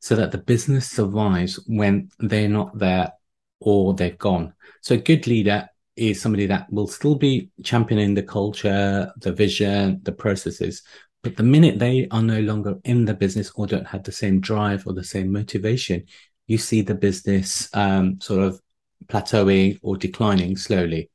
so 0.00 0.16
that 0.16 0.32
the 0.32 0.38
business 0.38 0.90
survives 0.90 1.60
when 1.66 2.10
they're 2.18 2.48
not 2.48 2.76
there 2.76 3.12
or 3.60 3.94
they're 3.94 4.10
gone. 4.10 4.54
So 4.80 4.94
a 4.94 4.98
good 4.98 5.28
leader 5.28 5.68
is 5.94 6.20
somebody 6.20 6.46
that 6.46 6.72
will 6.72 6.88
still 6.88 7.14
be 7.14 7.50
championing 7.62 8.14
the 8.14 8.22
culture, 8.22 9.12
the 9.18 9.32
vision, 9.32 10.00
the 10.02 10.10
processes. 10.10 10.82
But 11.22 11.36
the 11.36 11.44
minute 11.44 11.78
they 11.78 12.08
are 12.10 12.22
no 12.22 12.40
longer 12.40 12.78
in 12.82 13.04
the 13.04 13.14
business 13.14 13.52
or 13.54 13.68
don't 13.68 13.86
have 13.86 14.02
the 14.02 14.10
same 14.10 14.40
drive 14.40 14.84
or 14.86 14.94
the 14.94 15.04
same 15.04 15.30
motivation, 15.30 16.06
you 16.48 16.58
see 16.58 16.82
the 16.82 16.96
business 16.96 17.68
um, 17.74 18.20
sort 18.20 18.42
of 18.42 18.60
plateauing 19.06 19.78
or 19.82 19.96
declining 19.96 20.56
slowly. 20.56 21.10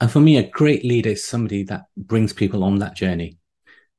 And 0.00 0.08
for 0.08 0.20
me, 0.20 0.36
a 0.36 0.48
great 0.48 0.84
leader 0.84 1.10
is 1.10 1.24
somebody 1.24 1.64
that 1.64 1.86
brings 1.96 2.32
people 2.32 2.62
on 2.62 2.78
that 2.78 2.94
journey 2.94 3.38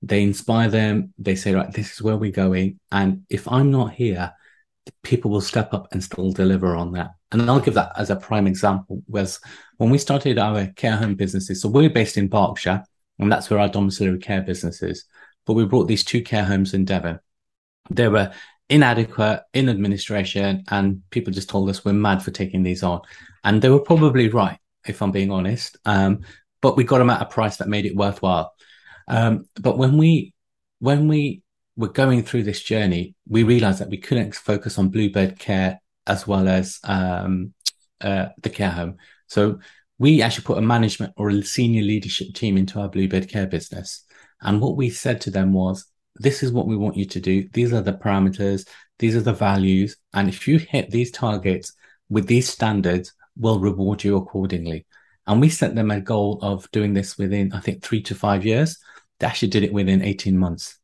they 0.02 0.24
inspire 0.24 0.70
them. 0.70 1.14
They 1.18 1.36
say, 1.36 1.54
right, 1.54 1.72
this 1.72 1.94
is 1.94 2.02
where 2.02 2.18
we're 2.18 2.32
going. 2.32 2.80
And 2.92 3.24
if 3.30 3.52
I'm 3.52 3.72
not 3.72 3.94
here, 3.94 4.34
people 5.04 5.32
will 5.32 5.42
step 5.42 5.74
up 5.74 5.88
and 5.92 6.04
still 6.04 6.32
deliver 6.32 6.76
on 6.76 6.94
that. 6.94 7.12
And 7.32 7.50
I'll 7.50 7.60
give 7.60 7.76
that 7.76 7.92
as 7.96 8.10
a 8.10 8.16
prime 8.16 8.48
example 8.48 9.04
was 9.08 9.40
when 9.78 9.90
we 9.90 9.98
started 9.98 10.40
our 10.40 10.68
care 10.68 10.96
home 10.96 11.16
businesses. 11.16 11.62
So 11.62 11.70
we're 11.70 11.90
based 11.90 12.18
in 12.18 12.28
Berkshire 12.28 12.84
and 13.20 13.32
that's 13.32 13.50
where 13.50 13.60
our 13.60 13.70
domiciliary 13.70 14.20
care 14.20 14.42
business 14.42 14.82
is. 14.82 15.06
But 15.46 15.54
we 15.54 15.66
brought 15.66 15.88
these 15.88 16.04
two 16.04 16.22
care 16.24 16.46
homes 16.46 16.74
in 16.74 16.86
Devon. 16.86 17.20
They 17.90 18.08
were 18.08 18.32
inadequate 18.70 19.42
in 19.54 19.70
administration 19.70 20.64
and 20.70 21.02
people 21.10 21.34
just 21.34 21.50
told 21.50 21.70
us 21.70 21.84
we're 21.84 21.94
mad 21.94 22.24
for 22.24 22.32
taking 22.32 22.64
these 22.64 22.84
on. 22.84 23.02
And 23.44 23.62
they 23.62 23.70
were 23.70 23.80
probably 23.80 24.30
right, 24.30 24.58
if 24.88 25.02
I'm 25.02 25.12
being 25.12 25.32
honest. 25.32 25.78
Um, 25.86 26.22
but 26.62 26.78
we 26.78 26.84
got 26.84 26.98
them 27.00 27.10
at 27.10 27.22
a 27.22 27.26
price 27.26 27.58
that 27.58 27.68
made 27.68 27.86
it 27.86 27.96
worthwhile. 27.96 28.54
Um, 29.10 29.46
but 29.60 29.78
when 29.78 29.98
we 29.98 30.34
when 30.80 31.08
we 31.08 31.42
were 31.76 31.90
going 31.90 32.24
through 32.24 32.44
this 32.44 32.62
journey, 32.62 33.16
we 33.28 33.44
realized 33.44 33.80
that 33.80 33.90
we 33.90 33.98
couldn't 33.98 34.36
focus 34.36 34.78
on 34.78 34.90
Bluebird 34.90 35.40
Care 35.40 35.82
as 36.08 36.28
well 36.28 36.48
as 36.48 36.80
um, 36.84 37.54
uh, 38.02 38.28
the 38.42 38.50
care 38.50 38.72
home. 38.72 38.98
So 39.28 39.60
we 39.98 40.22
actually 40.22 40.46
put 40.46 40.58
a 40.58 40.62
management 40.62 41.14
or 41.18 41.30
a 41.30 41.42
senior 41.44 41.84
leadership 41.84 42.34
team 42.34 42.58
into 42.58 42.80
our 42.80 42.90
Bluebird 42.90 43.30
Care 43.30 43.48
business. 43.48 44.06
And 44.42 44.62
what 44.62 44.78
we 44.78 44.90
said 44.90 45.22
to 45.22 45.32
them 45.32 45.54
was, 45.54 45.86
this 46.16 46.44
is 46.44 46.52
what 46.52 46.68
we 46.68 46.78
want 46.78 46.98
you 46.98 47.06
to 47.06 47.20
do. 47.20 47.48
These 47.54 47.74
are 47.74 47.82
the 47.82 47.94
parameters. 47.94 48.68
These 48.98 49.16
are 49.16 49.22
the 49.22 49.34
values. 49.34 49.98
And 50.14 50.28
if 50.28 50.48
you 50.48 50.58
hit 50.58 50.92
these 50.92 51.12
targets 51.12 51.74
with 52.10 52.28
these 52.28 52.50
standards, 52.50 53.14
we'll 53.38 53.60
reward 53.60 54.04
you 54.04 54.18
accordingly. 54.18 54.86
And 55.28 55.40
we 55.40 55.50
set 55.50 55.76
them 55.76 55.92
a 55.92 56.02
goal 56.02 56.40
of 56.42 56.70
doing 56.72 56.94
this 56.94 57.18
within, 57.18 57.54
I 57.54 57.60
think, 57.60 57.84
three 57.84 58.02
to 58.04 58.16
five 58.16 58.46
years. 58.46 58.78
Actually 59.22 59.50
did 59.50 59.64
it 59.64 59.74
within 59.74 60.02
18 60.02 60.38
months. 60.38 60.78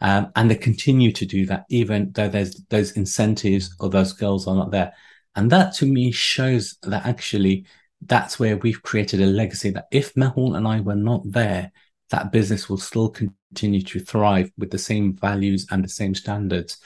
Um, 0.00 0.32
and 0.34 0.50
they 0.50 0.56
continue 0.56 1.12
to 1.12 1.26
do 1.26 1.46
that, 1.46 1.64
even 1.68 2.10
though 2.12 2.28
there's 2.28 2.56
those 2.70 2.92
incentives 2.92 3.74
or 3.78 3.88
those 3.88 4.12
goals 4.12 4.48
are 4.48 4.56
not 4.56 4.72
there. 4.72 4.92
And 5.36 5.50
that 5.50 5.74
to 5.74 5.86
me 5.86 6.10
shows 6.10 6.76
that 6.82 7.06
actually 7.06 7.66
that's 8.04 8.38
where 8.38 8.56
we've 8.56 8.82
created 8.82 9.20
a 9.20 9.26
legacy 9.26 9.70
that 9.70 9.86
if 9.92 10.14
Mehul 10.14 10.56
and 10.56 10.66
I 10.66 10.80
were 10.80 10.96
not 10.96 11.22
there, 11.24 11.70
that 12.10 12.32
business 12.32 12.68
will 12.68 12.78
still 12.78 13.08
continue 13.08 13.82
to 13.82 14.00
thrive 14.00 14.50
with 14.58 14.70
the 14.70 14.78
same 14.78 15.14
values 15.14 15.66
and 15.70 15.84
the 15.84 15.88
same 15.88 16.14
standards. 16.14 16.78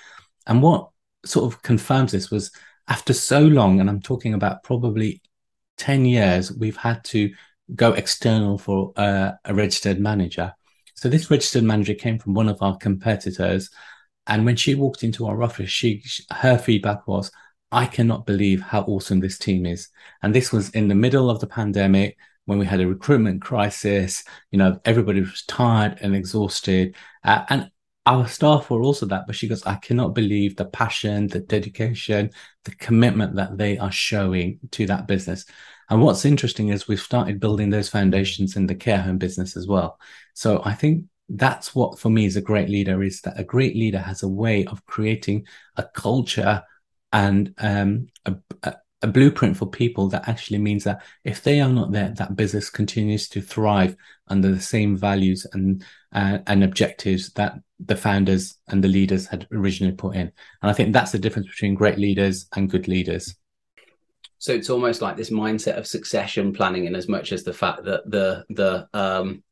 And 0.47 0.63
what 0.63 0.91
sort 1.25 1.53
of 1.53 1.63
confirms 1.63 2.13
this 2.13 2.31
was 2.31 2.51
after 2.89 3.13
so 3.13 3.41
long, 3.41 3.81
and 3.81 3.89
I'm 3.91 4.01
talking 4.01 4.35
about 4.35 4.63
probably 4.63 5.23
10 5.79 6.05
years, 6.05 6.53
we've 6.53 6.77
had 6.77 7.03
to 7.05 7.33
go 7.75 7.93
external 7.93 8.59
for 8.59 8.93
uh, 8.97 9.33
a 9.45 9.55
registered 9.55 9.99
manager. 9.99 10.53
So 10.97 11.09
this 11.09 11.31
registered 11.31 11.63
manager 11.63 11.95
came 11.95 12.19
from 12.19 12.35
one 12.35 12.49
of 12.49 12.63
our 12.63 12.77
competitors, 12.79 13.71
and 14.27 14.45
when 14.45 14.57
she 14.57 14.75
walked 14.75 15.05
into 15.05 15.27
our 15.27 15.43
office, 15.43 15.71
she 15.71 16.03
her 16.31 16.59
feedback 16.59 17.07
was, 17.07 17.31
"I 17.71 17.87
cannot 17.87 18.27
believe 18.27 18.61
how 18.63 18.83
awesome 18.83 19.21
this 19.21 19.39
team 19.39 19.67
is." 19.67 19.89
And 20.23 20.35
this 20.35 20.53
was 20.53 20.71
in 20.71 20.89
the 20.89 20.95
middle 20.95 21.29
of 21.31 21.41
the 21.41 21.47
pandemic 21.47 22.17
when 22.47 22.59
we 22.59 22.67
had 22.67 22.81
a 22.81 22.87
recruitment 22.89 23.43
crisis. 23.43 24.25
You 24.51 24.59
know, 24.59 24.81
everybody 24.85 25.21
was 25.21 25.45
tired 25.47 25.99
and 26.01 26.17
exhausted, 26.17 26.95
uh, 27.23 27.45
and 27.51 27.71
our 28.07 28.27
staff 28.27 28.71
were 28.71 28.83
also 28.83 29.05
that. 29.07 29.27
But 29.27 29.37
she 29.37 29.49
goes, 29.49 29.67
"I 29.67 29.77
cannot 29.77 30.15
believe 30.15 30.57
the 30.57 30.65
passion, 30.65 31.27
the 31.27 31.41
dedication, 31.41 32.31
the 32.65 32.75
commitment 32.77 33.37
that 33.37 33.59
they 33.59 33.77
are 33.79 33.93
showing 33.93 34.61
to 34.73 34.87
that 34.87 35.07
business." 35.07 35.45
And 35.89 36.03
what's 36.03 36.25
interesting 36.25 36.69
is 36.69 36.89
we've 36.89 37.01
started 37.01 37.41
building 37.41 37.71
those 37.71 37.89
foundations 37.89 38.57
in 38.57 38.67
the 38.67 38.75
care 38.75 39.01
home 39.01 39.19
business 39.19 39.57
as 39.57 39.67
well. 39.67 39.99
So 40.35 40.63
I 40.65 40.75
think 40.75 41.05
that's 41.29 41.75
what 41.75 41.99
for 41.99 42.11
me 42.11 42.25
is 42.25 42.37
a 42.37 42.41
great 42.41 42.69
leader 42.69 43.03
is 43.03 43.21
that 43.23 43.39
a 43.39 43.45
great 43.45 43.75
leader 43.75 43.99
has 43.99 44.23
a 44.23 44.29
way 44.29 44.65
of 44.67 44.85
creating 44.87 45.45
a 45.77 45.83
culture 45.83 46.63
and 47.13 47.55
um, 47.59 48.07
a, 48.27 48.37
a, 48.63 48.75
a, 49.03 49.07
blueprint 49.07 49.57
for 49.57 49.67
people 49.67 50.09
that 50.09 50.29
actually 50.29 50.59
means 50.59 50.85
that 50.85 51.03
if 51.25 51.43
they 51.43 51.61
are 51.61 51.69
not 51.69 51.93
there, 51.93 52.11
that 52.17 52.37
business 52.37 52.71
continues 52.71 53.29
to 53.29 53.41
thrive 53.41 53.97
under 54.29 54.53
the 54.53 54.61
same 54.61 54.97
values 54.97 55.47
and 55.53 55.85
uh, 56.13 56.39
and 56.47 56.63
objectives 56.63 57.33
that 57.33 57.55
the 57.79 57.97
founders 57.97 58.57
and 58.69 58.83
the 58.83 58.89
leaders 58.89 59.27
had 59.27 59.47
originally 59.53 59.95
put 59.95 60.15
in. 60.15 60.33
And 60.63 60.71
I 60.71 60.73
think 60.73 60.93
that's 60.93 61.13
the 61.13 61.19
difference 61.19 61.49
between 61.49 61.75
great 61.75 61.99
leaders 61.99 62.47
and 62.57 62.71
good 62.71 62.89
leaders. 62.89 63.35
So 64.39 64.53
it's 64.53 64.71
almost 64.71 65.03
like 65.03 65.17
this 65.17 65.31
mindset 65.31 65.79
of 65.79 65.87
succession 65.87 66.53
planning, 66.53 66.85
in 66.85 66.95
as 66.95 67.09
much 67.09 67.33
as 67.33 67.43
the 67.43 67.53
fact 67.55 67.85
that 67.85 68.11
the 68.11 68.45
the 68.51 68.89
um, 68.93 69.43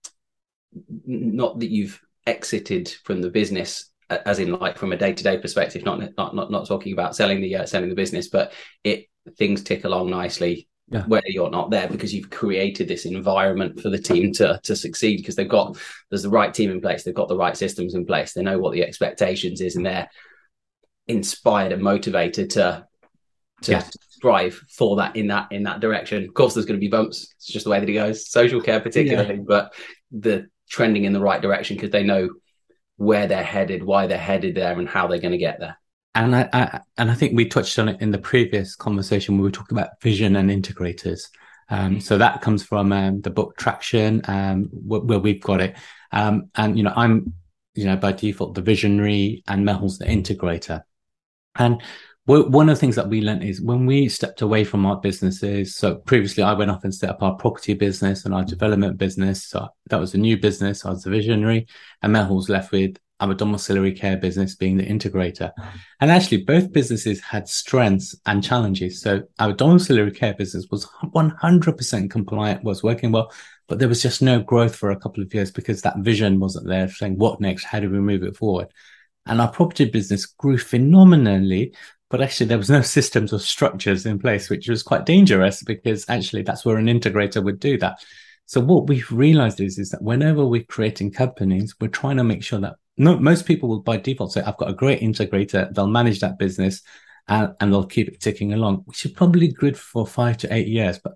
not 1.06 1.60
that 1.60 1.70
you've 1.70 2.00
exited 2.26 2.88
from 3.04 3.20
the 3.20 3.30
business 3.30 3.90
as 4.10 4.38
in 4.38 4.52
like 4.52 4.78
from 4.78 4.92
a 4.92 4.96
day-to-day 4.96 5.38
perspective 5.38 5.84
not 5.84 5.98
not 6.16 6.34
not, 6.34 6.50
not 6.50 6.66
talking 6.66 6.92
about 6.92 7.16
selling 7.16 7.40
the 7.40 7.56
uh, 7.56 7.66
selling 7.66 7.88
the 7.88 7.94
business 7.94 8.28
but 8.28 8.52
it 8.82 9.06
things 9.38 9.62
tick 9.62 9.84
along 9.84 10.10
nicely 10.10 10.68
yeah. 10.88 11.04
where 11.04 11.22
you're 11.26 11.50
not 11.50 11.70
there 11.70 11.88
because 11.88 12.12
you've 12.12 12.30
created 12.30 12.86
this 12.86 13.06
environment 13.06 13.80
for 13.80 13.88
the 13.88 13.98
team 13.98 14.32
to 14.32 14.60
to 14.62 14.76
succeed 14.76 15.16
because 15.16 15.36
they've 15.36 15.48
got 15.48 15.76
there's 16.10 16.22
the 16.22 16.28
right 16.28 16.52
team 16.52 16.70
in 16.70 16.80
place 16.80 17.02
they've 17.02 17.14
got 17.14 17.28
the 17.28 17.36
right 17.36 17.56
systems 17.56 17.94
in 17.94 18.04
place 18.04 18.32
they 18.32 18.42
know 18.42 18.58
what 18.58 18.72
the 18.72 18.82
expectations 18.82 19.60
is 19.60 19.76
and 19.76 19.86
they're 19.86 20.08
inspired 21.06 21.72
and 21.72 21.82
motivated 21.82 22.50
to 22.50 22.86
to 23.62 23.72
Yeah. 23.72 23.84
strive 24.08 24.54
for 24.54 24.96
that 24.96 25.16
in 25.16 25.28
that 25.28 25.48
in 25.50 25.62
that 25.64 25.80
direction. 25.80 26.24
Of 26.24 26.34
course, 26.34 26.54
there's 26.54 26.66
going 26.66 26.78
to 26.78 26.84
be 26.84 26.88
bumps. 26.88 27.34
It's 27.36 27.46
just 27.46 27.64
the 27.64 27.70
way 27.70 27.80
that 27.80 27.88
it 27.88 27.92
goes. 27.92 28.28
Social 28.30 28.60
care, 28.60 28.80
particularly, 28.80 29.36
but 29.36 29.72
the 30.10 30.46
trending 30.68 31.04
in 31.04 31.12
the 31.12 31.20
right 31.20 31.40
direction 31.40 31.76
because 31.76 31.90
they 31.90 32.02
know 32.02 32.30
where 32.96 33.26
they're 33.26 33.42
headed, 33.42 33.82
why 33.82 34.06
they're 34.06 34.18
headed 34.18 34.54
there, 34.54 34.78
and 34.78 34.88
how 34.88 35.06
they're 35.06 35.18
going 35.18 35.32
to 35.32 35.38
get 35.38 35.60
there. 35.60 35.78
And 36.14 36.34
I, 36.36 36.48
I 36.52 36.80
and 36.96 37.10
I 37.10 37.14
think 37.14 37.34
we 37.36 37.46
touched 37.46 37.78
on 37.78 37.88
it 37.88 38.00
in 38.00 38.10
the 38.12 38.18
previous 38.18 38.76
conversation. 38.76 39.36
We 39.36 39.42
were 39.42 39.50
talking 39.50 39.76
about 39.76 40.00
vision 40.00 40.36
and 40.36 40.50
integrators. 40.50 41.22
Um, 41.70 42.00
so 42.00 42.18
that 42.18 42.42
comes 42.42 42.62
from 42.62 42.92
um, 42.92 43.20
the 43.22 43.30
book 43.30 43.56
Traction, 43.56 44.20
um, 44.28 44.68
where, 44.72 45.00
where 45.00 45.18
we've 45.18 45.40
got 45.40 45.60
it. 45.60 45.76
Um, 46.12 46.50
and 46.54 46.76
you 46.76 46.84
know, 46.84 46.92
I'm 46.94 47.32
you 47.74 47.86
know 47.86 47.96
by 47.96 48.12
default 48.12 48.54
the 48.54 48.62
visionary, 48.62 49.42
and 49.48 49.66
Mehul's 49.66 49.98
the 49.98 50.04
integrator. 50.04 50.82
And 51.56 51.82
one 52.26 52.68
of 52.68 52.76
the 52.76 52.80
things 52.80 52.96
that 52.96 53.08
we 53.08 53.20
learned 53.20 53.44
is 53.44 53.60
when 53.60 53.84
we 53.84 54.08
stepped 54.08 54.40
away 54.40 54.64
from 54.64 54.86
our 54.86 54.96
businesses. 54.96 55.76
So 55.76 55.96
previously, 55.96 56.42
I 56.42 56.54
went 56.54 56.70
off 56.70 56.84
and 56.84 56.94
set 56.94 57.10
up 57.10 57.22
our 57.22 57.34
property 57.34 57.74
business 57.74 58.24
and 58.24 58.34
our 58.34 58.44
development 58.44 58.96
business. 58.96 59.44
So 59.44 59.68
that 59.90 60.00
was 60.00 60.14
a 60.14 60.18
new 60.18 60.38
business. 60.38 60.84
I 60.84 60.90
was 60.90 61.02
the 61.02 61.10
visionary, 61.10 61.66
and 62.02 62.14
Mehul's 62.14 62.48
left 62.48 62.72
with 62.72 62.96
our 63.20 63.34
domiciliary 63.34 63.92
care 63.92 64.16
business 64.16 64.54
being 64.54 64.76
the 64.76 64.86
integrator. 64.86 65.52
Mm-hmm. 65.58 65.78
And 66.00 66.10
actually, 66.10 66.44
both 66.44 66.72
businesses 66.72 67.20
had 67.20 67.48
strengths 67.48 68.16
and 68.26 68.42
challenges. 68.42 69.00
So 69.00 69.22
our 69.38 69.52
domiciliary 69.52 70.12
care 70.12 70.34
business 70.34 70.66
was 70.70 70.86
100% 71.14 72.10
compliant, 72.10 72.64
was 72.64 72.82
working 72.82 73.12
well, 73.12 73.32
but 73.68 73.78
there 73.78 73.88
was 73.88 74.02
just 74.02 74.22
no 74.22 74.40
growth 74.40 74.74
for 74.74 74.90
a 74.90 74.98
couple 74.98 75.22
of 75.22 75.32
years 75.32 75.50
because 75.50 75.82
that 75.82 75.98
vision 75.98 76.40
wasn't 76.40 76.66
there 76.66 76.88
saying, 76.88 77.18
what 77.18 77.40
next? 77.40 77.64
How 77.64 77.80
do 77.80 77.88
we 77.88 78.00
move 78.00 78.22
it 78.22 78.36
forward? 78.36 78.68
And 79.26 79.40
our 79.40 79.50
property 79.50 79.86
business 79.86 80.26
grew 80.26 80.58
phenomenally, 80.58 81.72
but 82.14 82.22
actually 82.22 82.46
there 82.46 82.58
was 82.58 82.70
no 82.70 82.80
systems 82.80 83.32
or 83.32 83.40
structures 83.40 84.06
in 84.06 84.20
place, 84.20 84.48
which 84.48 84.68
was 84.68 84.84
quite 84.84 85.04
dangerous 85.04 85.64
because 85.64 86.08
actually 86.08 86.42
that's 86.42 86.64
where 86.64 86.76
an 86.76 86.86
integrator 86.86 87.42
would 87.42 87.58
do 87.58 87.76
that. 87.76 87.98
So 88.46 88.60
what 88.60 88.86
we've 88.86 89.10
realized 89.10 89.60
is, 89.60 89.80
is 89.80 89.90
that 89.90 90.00
whenever 90.00 90.46
we're 90.46 90.62
creating 90.62 91.10
companies, 91.10 91.74
we're 91.80 91.88
trying 91.88 92.18
to 92.18 92.22
make 92.22 92.44
sure 92.44 92.60
that 92.60 92.76
no, 92.96 93.18
most 93.18 93.46
people 93.46 93.68
will 93.68 93.80
by 93.80 93.96
default 93.96 94.30
say, 94.30 94.42
I've 94.42 94.58
got 94.58 94.70
a 94.70 94.74
great 94.74 95.00
integrator. 95.00 95.74
They'll 95.74 95.88
manage 95.88 96.20
that 96.20 96.38
business 96.38 96.82
and, 97.26 97.52
and 97.58 97.72
they'll 97.72 97.84
keep 97.84 98.06
it 98.06 98.20
ticking 98.20 98.52
along, 98.52 98.84
which 98.84 99.04
is 99.04 99.10
probably 99.10 99.48
good 99.48 99.76
for 99.76 100.06
five 100.06 100.36
to 100.36 100.54
eight 100.54 100.68
years. 100.68 101.00
But, 101.00 101.14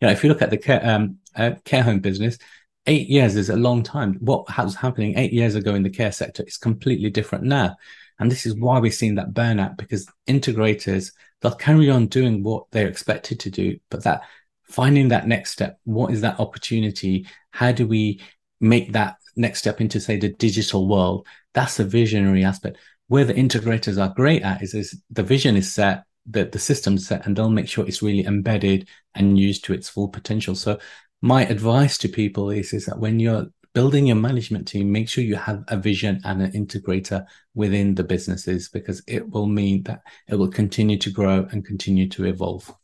you 0.00 0.06
know, 0.06 0.12
if 0.12 0.24
you 0.24 0.30
look 0.30 0.40
at 0.40 0.48
the 0.48 0.56
care, 0.56 0.80
um, 0.82 1.18
uh, 1.36 1.50
care 1.66 1.82
home 1.82 2.00
business, 2.00 2.38
eight 2.86 3.10
years 3.10 3.36
is 3.36 3.50
a 3.50 3.56
long 3.56 3.82
time. 3.82 4.14
What 4.20 4.46
was 4.56 4.74
happening 4.74 5.18
eight 5.18 5.34
years 5.34 5.54
ago 5.54 5.74
in 5.74 5.82
the 5.82 5.90
care 5.90 6.12
sector 6.12 6.44
is 6.46 6.56
completely 6.56 7.10
different 7.10 7.44
now. 7.44 7.76
And 8.20 8.30
this 8.30 8.46
is 8.46 8.54
why 8.54 8.78
we're 8.78 8.92
seeing 8.92 9.16
that 9.16 9.32
burnout 9.32 9.78
because 9.78 10.06
integrators, 10.28 11.12
they'll 11.40 11.54
carry 11.54 11.90
on 11.90 12.06
doing 12.06 12.42
what 12.42 12.66
they're 12.70 12.86
expected 12.86 13.40
to 13.40 13.50
do, 13.50 13.78
but 13.90 14.04
that 14.04 14.22
finding 14.62 15.08
that 15.08 15.26
next 15.26 15.50
step, 15.50 15.80
what 15.84 16.12
is 16.12 16.20
that 16.20 16.38
opportunity? 16.38 17.26
How 17.50 17.72
do 17.72 17.86
we 17.86 18.20
make 18.60 18.92
that 18.92 19.16
next 19.36 19.60
step 19.60 19.80
into, 19.80 20.00
say, 20.00 20.18
the 20.18 20.28
digital 20.28 20.86
world? 20.86 21.26
That's 21.54 21.80
a 21.80 21.84
visionary 21.84 22.44
aspect. 22.44 22.76
Where 23.08 23.24
the 23.24 23.34
integrators 23.34 24.00
are 24.00 24.14
great 24.14 24.42
at 24.42 24.62
is, 24.62 24.74
is 24.74 25.02
the 25.10 25.24
vision 25.24 25.56
is 25.56 25.72
set, 25.72 26.04
the, 26.26 26.44
the 26.44 26.58
system's 26.58 27.06
set, 27.06 27.26
and 27.26 27.34
they'll 27.34 27.50
make 27.50 27.68
sure 27.68 27.86
it's 27.86 28.02
really 28.02 28.24
embedded 28.24 28.86
and 29.14 29.38
used 29.38 29.64
to 29.64 29.72
its 29.72 29.88
full 29.88 30.08
potential. 30.08 30.54
So 30.54 30.78
my 31.20 31.44
advice 31.46 31.98
to 31.98 32.08
people 32.08 32.50
is, 32.50 32.72
is 32.72 32.86
that 32.86 33.00
when 33.00 33.18
you're 33.18 33.48
building 33.74 34.06
your 34.06 34.16
management 34.16 34.66
team, 34.66 34.90
make 34.90 35.08
sure 35.08 35.22
you 35.22 35.36
have 35.36 35.64
a 35.68 35.76
vision 35.76 36.20
and 36.24 36.42
an 36.42 36.52
integrator 36.52 37.24
within 37.54 37.94
the 37.94 38.04
businesses 38.04 38.68
because 38.68 39.02
it 39.06 39.28
will 39.28 39.46
mean 39.46 39.82
that 39.84 40.02
it 40.28 40.34
will 40.34 40.50
continue 40.50 40.98
to 40.98 41.10
grow 41.10 41.46
and 41.52 41.64
continue 41.64 42.08
to 42.08 42.24
evolve. 42.24 42.74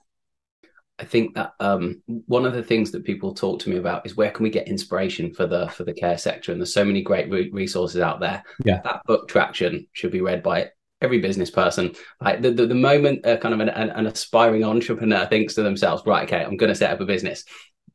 I 0.99 1.05
think 1.05 1.35
that 1.35 1.53
um, 1.61 2.03
one 2.07 2.47
of 2.47 2.55
the 2.55 2.63
things 2.63 2.91
that 2.93 3.05
people 3.05 3.35
talk 3.35 3.61
to 3.61 3.71
me 3.71 3.77
about 3.77 4.07
is 4.07 4.17
where 4.17 4.31
can 4.31 4.45
we 4.45 4.51
get 4.51 4.67
inspiration 4.67 5.35
for 5.35 5.47
the 5.47 5.69
for 5.69 5.85
the 5.85 5.93
care 5.93 6.17
sector, 6.17 6.53
and 6.53 6.61
there's 6.61 6.73
so 6.73 6.87
many 6.87 7.03
great 7.03 7.31
re- 7.31 7.51
resources 7.51 8.01
out 8.01 8.19
there. 8.19 8.43
Yeah, 8.65 8.81
that 8.83 9.03
book 9.05 9.29
Traction 9.29 9.87
should 9.93 10.11
be 10.11 10.23
read 10.23 10.43
by 10.43 10.71
every 11.03 11.19
business 11.19 11.51
person. 11.51 11.95
Like 12.23 12.41
the 12.41 12.51
the, 12.51 12.67
the 12.67 12.75
moment 12.75 13.27
uh, 13.27 13.37
kind 13.37 13.53
of 13.53 13.61
an, 13.61 13.69
an, 13.69 13.91
an, 13.91 14.07
aspiring 14.07 14.65
entrepreneur 14.65 15.27
thinks 15.27 15.55
to 15.55 15.63
themselves, 15.63 16.03
right, 16.07 16.25
okay, 16.25 16.43
I'm 16.43 16.57
going 16.57 16.71
to 16.71 16.75
set 16.75 16.91
up 16.91 17.01
a 17.01 17.05
business. 17.05 17.45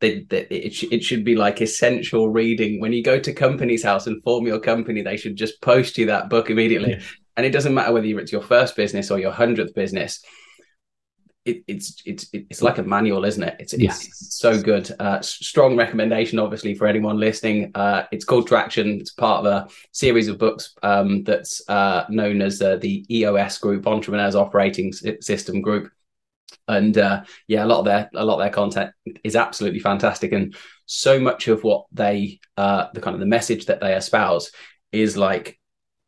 They, 0.02 0.22
they, 0.22 0.42
it, 0.50 0.74
sh- 0.74 0.92
it 0.92 1.04
should 1.04 1.24
be 1.24 1.36
like 1.36 1.62
essential 1.62 2.30
reading. 2.30 2.82
When 2.82 2.92
you 2.92 3.04
go 3.04 3.20
to 3.20 3.34
Companies 3.34 3.84
House 3.84 4.08
and 4.08 4.22
form 4.24 4.46
your 4.46 4.60
company, 4.60 5.02
they 5.02 5.18
should 5.18 5.36
just 5.36 5.62
post 5.62 5.98
you 5.98 6.08
that 6.08 6.30
book 6.30 6.50
immediately. 6.50 6.92
Yeah. 6.92 7.02
And 7.38 7.46
it 7.46 7.52
doesn't 7.52 7.74
matter 7.74 7.94
whether 7.94 8.06
it's 8.20 8.32
your 8.32 8.42
first 8.42 8.76
business 8.76 9.10
or 9.10 9.20
your 9.20 9.32
hundredth 9.32 9.74
business 9.74 10.22
it, 11.46 11.64
it's 11.68 12.02
it's 12.06 12.28
it's 12.34 12.62
like 12.62 12.78
a 12.78 12.84
manual, 12.84 13.26
isn't 13.26 13.42
it? 13.42 13.56
It's, 13.60 13.74
it's 13.74 14.40
so 14.40 14.62
good. 14.62 14.92
Uh, 15.00 15.22
strong 15.22 15.76
recommendation, 15.76 16.38
obviously, 16.38 16.76
for 16.76 16.86
anyone 16.86 17.18
listening. 17.18 17.72
Uh, 17.74 18.04
it's 18.12 18.26
called 18.26 18.48
Traction. 18.48 19.00
It's 19.00 19.12
part 19.12 19.46
of 19.46 19.52
a 19.52 19.68
series 19.92 20.28
of 20.28 20.38
books 20.38 20.76
um, 20.84 21.24
that's 21.24 21.68
uh, 21.68 22.06
known 22.10 22.42
as 22.42 22.62
uh, 22.62 22.76
the 22.78 23.06
EOS 23.10 23.58
Group, 23.58 23.88
Entrepreneurs 23.88 24.36
Operating 24.36 24.94
System 24.94 25.62
Group. 25.62 25.92
And 26.68 26.98
uh, 26.98 27.24
yeah, 27.48 27.64
a 27.64 27.68
lot 27.68 27.80
of 27.80 27.86
their 27.86 28.10
a 28.14 28.26
lot 28.26 28.36
of 28.36 28.40
their 28.42 28.50
content 28.50 28.92
is 29.24 29.36
absolutely 29.36 29.80
fantastic, 29.80 30.32
and 30.32 30.56
so 30.86 31.20
much 31.20 31.48
of 31.48 31.64
what 31.64 31.86
they 31.92 32.40
uh, 32.58 32.88
the 32.94 33.02
kind 33.02 33.14
of 33.14 33.20
the 33.20 33.26
message 33.26 33.66
that 33.66 33.80
they 33.80 33.96
espouse 33.96 34.52
is 34.92 35.18
like 35.18 35.58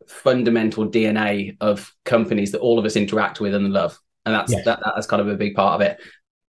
fundamental 0.08 0.90
DNA 0.90 1.56
of 1.62 1.94
companies 2.04 2.52
that 2.52 2.60
all 2.60 2.78
of 2.78 2.86
us 2.86 2.96
interact 2.96 3.40
with 3.40 3.56
and 3.56 3.72
love 3.72 3.98
and 4.26 4.36
that's 4.36 4.52
yes. 4.52 4.66
that, 4.66 4.80
that's 4.84 5.08
kind 5.08 5.22
of 5.22 5.28
a 5.28 5.36
big 5.36 5.56
part 5.56 5.76
of 5.76 5.82
it. 5.82 6.00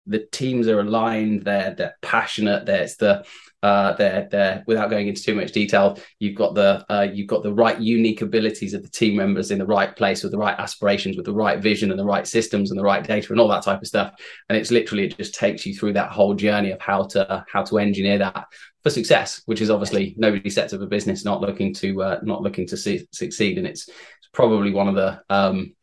The 0.08 0.26
teams 0.32 0.68
are 0.68 0.80
aligned. 0.80 1.44
They're 1.44 1.74
they're 1.74 1.96
passionate. 2.02 2.66
There's 2.66 2.96
the 2.96 3.24
uh, 3.62 3.92
they're 3.94 4.28
they're 4.30 4.62
without 4.66 4.88
going 4.88 5.08
into 5.08 5.22
too 5.22 5.34
much 5.34 5.52
detail. 5.52 5.98
You've 6.20 6.36
got 6.36 6.54
the 6.54 6.84
uh, 6.88 7.08
you've 7.12 7.26
got 7.26 7.42
the 7.42 7.52
right 7.52 7.78
unique 7.78 8.22
abilities 8.22 8.72
of 8.72 8.82
the 8.82 8.88
team 8.88 9.16
members 9.16 9.50
in 9.50 9.58
the 9.58 9.66
right 9.66 9.94
place 9.94 10.22
with 10.22 10.32
the 10.32 10.38
right 10.38 10.58
aspirations, 10.58 11.16
with 11.16 11.26
the 11.26 11.34
right 11.34 11.60
vision 11.60 11.90
and 11.90 11.98
the 11.98 12.04
right 12.04 12.26
systems 12.26 12.70
and 12.70 12.78
the 12.78 12.84
right 12.84 13.02
data 13.04 13.32
and 13.32 13.40
all 13.40 13.48
that 13.48 13.64
type 13.64 13.80
of 13.80 13.88
stuff. 13.88 14.12
And 14.48 14.56
it's 14.56 14.70
literally 14.70 15.06
it 15.06 15.16
just 15.16 15.34
takes 15.34 15.66
you 15.66 15.74
through 15.74 15.94
that 15.94 16.12
whole 16.12 16.34
journey 16.34 16.70
of 16.70 16.80
how 16.80 17.04
to 17.08 17.44
how 17.52 17.64
to 17.64 17.78
engineer 17.78 18.18
that 18.18 18.46
for 18.84 18.90
success, 18.90 19.42
which 19.46 19.60
is 19.60 19.70
obviously 19.70 20.14
nobody 20.16 20.50
sets 20.50 20.72
up 20.72 20.80
a 20.80 20.86
business 20.86 21.24
not 21.24 21.40
looking 21.40 21.74
to 21.74 22.02
uh, 22.02 22.20
not 22.22 22.42
looking 22.42 22.66
to 22.68 22.76
see, 22.76 23.08
succeed, 23.12 23.58
and 23.58 23.66
it's, 23.66 23.88
it's 23.88 24.28
probably 24.32 24.72
one 24.72 24.86
of 24.86 24.94
the 24.94 25.20
um, 25.30 25.74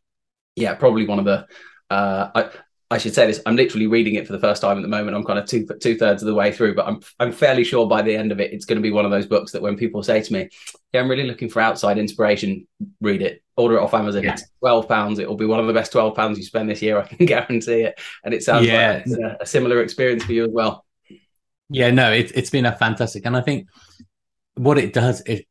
yeah 0.55 0.75
probably 0.75 1.05
one 1.05 1.19
of 1.19 1.25
the 1.25 1.45
uh, 1.89 2.49
I 2.91 2.99
should 2.99 3.15
say 3.15 3.25
this. 3.25 3.41
I'm 3.45 3.55
literally 3.55 3.87
reading 3.87 4.13
it 4.13 4.27
for 4.27 4.33
the 4.33 4.39
first 4.39 4.61
time 4.61 4.77
at 4.77 4.81
the 4.81 4.87
moment. 4.87 5.17
I'm 5.17 5.23
kind 5.23 5.39
of 5.39 5.45
two 5.45 5.65
two 5.79 5.97
thirds 5.97 6.21
of 6.21 6.27
the 6.27 6.35
way 6.35 6.51
through, 6.51 6.75
but 6.75 6.87
I'm 6.87 6.99
I'm 7.19 7.31
fairly 7.31 7.63
sure 7.63 7.87
by 7.87 8.03
the 8.03 8.15
end 8.15 8.31
of 8.31 8.39
it, 8.39 8.53
it's 8.53 8.65
going 8.65 8.77
to 8.77 8.81
be 8.81 8.91
one 8.91 9.05
of 9.05 9.11
those 9.11 9.25
books 9.25 9.51
that 9.53 9.61
when 9.61 9.75
people 9.75 10.03
say 10.03 10.21
to 10.21 10.33
me, 10.33 10.49
"Yeah, 10.93 11.01
I'm 11.01 11.09
really 11.09 11.25
looking 11.25 11.49
for 11.49 11.61
outside 11.61 11.97
inspiration," 11.97 12.67
read 13.01 13.23
it, 13.23 13.43
order 13.57 13.77
it 13.77 13.81
off 13.81 13.95
Amazon. 13.95 14.23
Yeah. 14.23 14.33
It's 14.33 14.43
twelve 14.59 14.87
pounds. 14.87 15.17
It 15.17 15.27
will 15.27 15.35
be 15.35 15.47
one 15.47 15.59
of 15.59 15.65
the 15.65 15.73
best 15.73 15.91
twelve 15.91 16.15
pounds 16.15 16.37
you 16.37 16.43
spend 16.43 16.69
this 16.69 16.81
year. 16.81 16.99
I 16.99 17.07
can 17.07 17.25
guarantee 17.25 17.81
it. 17.81 17.99
And 18.23 18.33
it 18.33 18.43
sounds 18.43 18.67
yeah. 18.67 19.01
like 19.05 19.19
a, 19.19 19.37
a, 19.41 19.45
similar 19.45 19.81
experience 19.81 20.23
for 20.23 20.33
you 20.33 20.43
as 20.43 20.51
well. 20.51 20.85
Yeah, 21.69 21.89
no, 21.89 22.11
it, 22.11 22.31
it's 22.35 22.51
been 22.51 22.67
a 22.67 22.75
fantastic, 22.75 23.25
and 23.25 23.35
I 23.35 23.41
think 23.41 23.67
what 24.53 24.77
it 24.77 24.93
does 24.93 25.21
it 25.25 25.47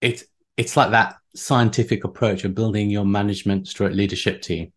it 0.00 0.24
it's 0.56 0.76
like 0.76 0.90
that 0.90 1.16
scientific 1.34 2.04
approach 2.04 2.44
of 2.44 2.54
building 2.54 2.90
your 2.90 3.04
management 3.04 3.68
stroke 3.68 3.92
leadership 3.92 4.42
team 4.42 4.72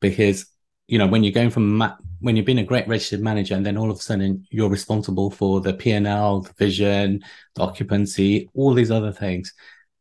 because 0.00 0.46
you 0.88 0.98
know 0.98 1.06
when 1.06 1.24
you're 1.24 1.32
going 1.32 1.50
from 1.50 1.76
ma- 1.76 1.96
when 2.20 2.36
you've 2.36 2.46
been 2.46 2.58
a 2.58 2.64
great 2.64 2.88
registered 2.88 3.20
manager 3.20 3.54
and 3.54 3.66
then 3.66 3.76
all 3.76 3.90
of 3.90 3.98
a 3.98 4.02
sudden 4.02 4.46
you're 4.50 4.70
responsible 4.70 5.30
for 5.30 5.60
the 5.60 5.72
p&l 5.74 6.40
the 6.40 6.52
vision 6.54 7.22
the 7.54 7.62
occupancy 7.62 8.48
all 8.54 8.72
these 8.72 8.90
other 8.90 9.12
things 9.12 9.52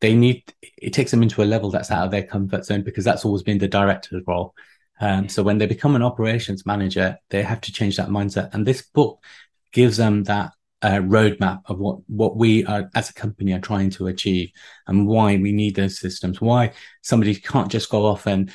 they 0.01 0.13
need 0.13 0.43
it 0.61 0.93
takes 0.93 1.11
them 1.11 1.23
into 1.23 1.41
a 1.41 1.45
level 1.45 1.71
that's 1.71 1.91
out 1.91 2.05
of 2.05 2.11
their 2.11 2.23
comfort 2.23 2.65
zone 2.65 2.83
because 2.83 3.03
that's 3.03 3.25
always 3.25 3.43
been 3.43 3.57
the 3.57 3.67
director's 3.67 4.21
role. 4.27 4.53
Um, 4.99 5.27
so 5.27 5.43
when 5.43 5.57
they 5.57 5.65
become 5.65 5.95
an 5.95 6.03
operations 6.03 6.65
manager 6.65 7.17
they 7.29 7.41
have 7.43 7.61
to 7.61 7.71
change 7.71 7.97
that 7.97 8.09
mindset. 8.09 8.53
And 8.53 8.65
this 8.65 8.81
book 8.81 9.23
gives 9.71 9.97
them 9.97 10.23
that 10.25 10.51
uh, 10.85 10.99
roadmap 10.99 11.61
of 11.65 11.79
what 11.79 11.97
what 12.07 12.37
we 12.37 12.63
are 12.65 12.89
as 12.93 13.09
a 13.09 13.13
company 13.13 13.53
are 13.53 13.59
trying 13.59 13.89
to 13.89 14.05
achieve 14.05 14.51
and 14.85 15.07
why 15.07 15.35
we 15.35 15.51
need 15.51 15.75
those 15.75 15.99
systems. 15.99 16.39
Why 16.39 16.73
somebody 17.01 17.33
can't 17.33 17.71
just 17.71 17.89
go 17.89 18.05
off 18.05 18.27
and 18.27 18.51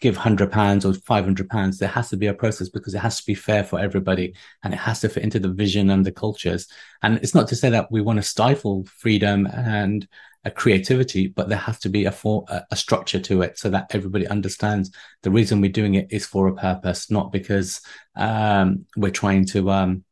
give 0.00 0.14
hundred 0.16 0.52
pounds 0.52 0.84
or 0.84 0.92
five 0.92 1.24
hundred 1.24 1.48
pounds. 1.48 1.78
There 1.78 1.88
has 1.88 2.10
to 2.10 2.18
be 2.18 2.26
a 2.26 2.34
process 2.34 2.68
because 2.68 2.94
it 2.94 2.98
has 2.98 3.16
to 3.16 3.26
be 3.26 3.34
fair 3.34 3.64
for 3.64 3.80
everybody 3.80 4.34
and 4.62 4.74
it 4.74 4.78
has 4.78 5.00
to 5.00 5.08
fit 5.08 5.22
into 5.22 5.38
the 5.38 5.48
vision 5.48 5.88
and 5.88 6.04
the 6.04 6.12
cultures. 6.12 6.68
And 7.02 7.16
it's 7.22 7.34
not 7.34 7.48
to 7.48 7.56
say 7.56 7.70
that 7.70 7.90
we 7.90 8.02
want 8.02 8.18
to 8.18 8.22
stifle 8.22 8.84
freedom 8.84 9.46
and 9.46 10.06
a 10.44 10.50
creativity, 10.50 11.28
but 11.28 11.48
there 11.48 11.58
has 11.58 11.78
to 11.80 11.88
be 11.88 12.04
a 12.04 12.12
for 12.12 12.44
a 12.70 12.76
structure 12.76 13.20
to 13.20 13.42
it 13.42 13.58
so 13.58 13.70
that 13.70 13.94
everybody 13.94 14.26
understands 14.26 14.90
the 15.22 15.30
reason 15.30 15.60
we're 15.60 15.70
doing 15.70 15.94
it 15.94 16.08
is 16.10 16.26
for 16.26 16.48
a 16.48 16.54
purpose, 16.54 17.10
not 17.10 17.32
because 17.32 17.80
um, 18.16 18.84
we're 18.96 19.10
trying 19.10 19.46
to 19.46 19.70
um, 19.70 20.04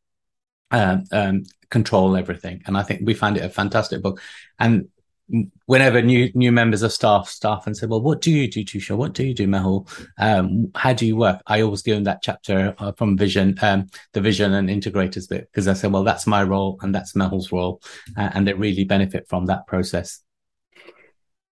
uh, 0.71 0.97
um, 1.11 1.43
control 1.69 2.15
everything. 2.15 2.61
And 2.65 2.77
I 2.77 2.83
think 2.83 3.01
we 3.03 3.13
find 3.13 3.37
it 3.37 3.43
a 3.43 3.49
fantastic 3.49 4.01
book. 4.01 4.21
And 4.59 4.89
whenever 5.65 6.01
new 6.01 6.31
new 6.33 6.51
members 6.51 6.81
of 6.81 6.91
staff 6.91 7.29
staff 7.29 7.67
and 7.67 7.77
say, 7.77 7.87
"Well, 7.87 8.01
what 8.01 8.21
do 8.21 8.31
you 8.31 8.49
do, 8.49 8.63
Tushar? 8.63 8.97
What 8.97 9.13
do 9.13 9.25
you 9.25 9.33
do, 9.33 9.47
Mehul? 9.47 9.87
Um, 10.17 10.71
how 10.75 10.93
do 10.93 11.05
you 11.05 11.15
work?" 11.15 11.41
I 11.47 11.61
always 11.61 11.81
give 11.81 11.95
them 11.95 12.05
that 12.05 12.21
chapter 12.21 12.73
uh, 12.79 12.91
from 12.93 13.17
vision, 13.17 13.55
um, 13.61 13.87
the 14.13 14.21
vision 14.21 14.53
and 14.53 14.69
integrators 14.69 15.29
bit, 15.29 15.49
because 15.51 15.67
I 15.67 15.73
say, 15.73 15.87
"Well, 15.87 16.03
that's 16.03 16.27
my 16.27 16.43
role 16.43 16.79
and 16.81 16.93
that's 16.93 17.13
Mehul's 17.13 17.51
role," 17.51 17.81
uh, 18.17 18.29
and 18.33 18.47
they 18.47 18.53
really 18.53 18.85
benefit 18.85 19.27
from 19.27 19.45
that 19.45 19.67
process. 19.67 20.21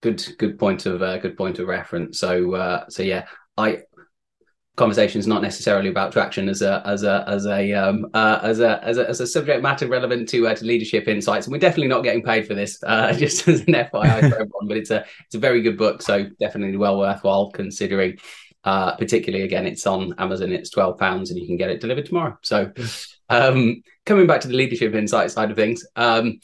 Good, 0.02 0.26
good 0.38 0.60
point 0.60 0.86
of 0.86 1.02
uh, 1.02 1.18
good 1.18 1.38
point 1.38 1.60
of 1.60 1.68
reference. 1.68 2.20
So, 2.20 2.54
uh, 2.54 2.86
so 2.90 3.04
yeah, 3.04 3.26
I 3.58 3.84
conversation 4.78 5.20
is 5.20 5.28
not 5.28 5.42
necessarily 5.42 5.90
about 5.90 6.12
traction 6.12 6.48
as 6.48 6.62
a 6.62 6.82
as 6.86 7.04
a 7.04 7.26
as 7.28 7.46
a 7.48 7.74
um, 7.74 8.08
uh, 8.14 8.40
as 8.44 8.60
a 8.60 8.82
as 8.84 8.98
a 8.98 9.10
as 9.10 9.20
a 9.20 9.28
subject 9.28 9.62
matter 9.62 9.88
relevant 9.88 10.30
to 10.30 10.48
uh, 10.48 10.56
to 10.56 10.64
leadership 10.64 11.08
insights, 11.08 11.48
and 11.48 11.52
we're 11.52 11.60
definitely 11.60 11.88
not 11.88 12.04
getting 12.04 12.24
paid 12.24 12.48
for 12.48 12.54
this. 12.54 12.82
Uh, 12.84 13.12
just 13.18 13.48
as 13.48 13.62
an 13.62 13.74
FYI 13.74 14.20
for 14.30 14.36
everyone, 14.36 14.68
but 14.68 14.78
it's 14.78 14.92
a 14.92 15.04
it's 15.26 15.36
a 15.36 15.40
very 15.40 15.62
good 15.62 15.78
book, 15.78 16.02
so 16.02 16.28
definitely 16.40 16.78
well 16.78 16.98
worthwhile 16.98 17.52
considering. 17.52 18.18
Uh, 18.64 18.96
particularly, 18.98 19.46
again, 19.46 19.66
it's 19.66 19.88
on 19.88 20.14
Amazon. 20.18 20.52
It's 20.52 20.70
twelve 20.70 20.98
pounds, 20.98 21.32
and 21.32 21.40
you 21.40 21.48
can 21.48 21.58
get 21.58 21.70
it 21.70 21.82
delivered 21.82 22.06
tomorrow. 22.06 22.38
So, 22.44 22.72
um, 23.30 23.82
coming 24.06 24.28
back 24.28 24.42
to 24.42 24.48
the 24.48 24.56
leadership 24.56 24.94
insight 24.94 25.32
side 25.32 25.50
of 25.52 25.58
things, 25.58 25.86
um, 25.96 26.40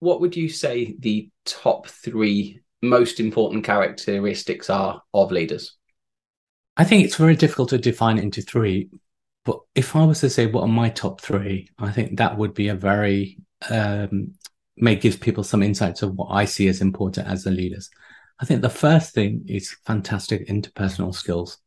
what 0.00 0.20
would 0.20 0.36
you 0.36 0.48
say 0.48 0.96
the 0.98 1.28
top 1.44 1.86
three 1.86 2.60
most 2.82 3.20
important 3.20 3.64
characteristics 3.64 4.70
are 4.70 5.02
of 5.14 5.30
leaders? 5.30 5.76
I 6.80 6.84
think 6.84 7.04
it's 7.04 7.16
very 7.16 7.36
difficult 7.36 7.68
to 7.70 7.78
define 7.78 8.16
it 8.16 8.24
into 8.24 8.40
three. 8.40 8.88
But 9.44 9.60
if 9.74 9.94
I 9.94 10.02
was 10.06 10.20
to 10.20 10.30
say 10.30 10.46
what 10.46 10.62
are 10.62 10.68
my 10.68 10.88
top 10.88 11.20
three, 11.20 11.68
I 11.78 11.92
think 11.92 12.16
that 12.16 12.38
would 12.38 12.54
be 12.54 12.68
a 12.68 12.74
very 12.74 13.36
um, 13.68 14.32
may 14.78 14.96
give 14.96 15.20
people 15.20 15.44
some 15.44 15.62
insights 15.62 16.00
of 16.00 16.14
what 16.14 16.28
I 16.30 16.46
see 16.46 16.68
as 16.68 16.80
important 16.80 17.26
as 17.26 17.44
the 17.44 17.50
leaders. 17.50 17.90
I 18.40 18.46
think 18.46 18.62
the 18.62 18.70
first 18.70 19.12
thing 19.12 19.44
is 19.46 19.76
fantastic 19.84 20.48
interpersonal 20.48 21.14
skills. 21.14 21.58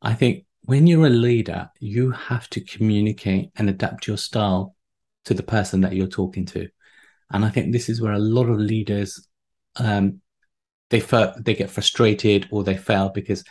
I 0.00 0.14
think 0.14 0.44
when 0.62 0.86
you're 0.86 1.08
a 1.08 1.10
leader, 1.10 1.68
you 1.80 2.12
have 2.12 2.48
to 2.50 2.60
communicate 2.60 3.50
and 3.56 3.68
adapt 3.68 4.06
your 4.06 4.18
style 4.18 4.76
to 5.24 5.34
the 5.34 5.42
person 5.42 5.80
that 5.80 5.94
you're 5.94 6.06
talking 6.06 6.46
to. 6.46 6.68
And 7.32 7.44
I 7.44 7.50
think 7.50 7.72
this 7.72 7.88
is 7.88 8.00
where 8.00 8.12
a 8.12 8.20
lot 8.20 8.48
of 8.48 8.58
leaders 8.58 9.26
um, 9.74 10.20
they 10.90 11.00
they 11.40 11.54
get 11.54 11.70
frustrated 11.70 12.46
or 12.52 12.62
they 12.62 12.76
fail 12.76 13.08
because 13.08 13.42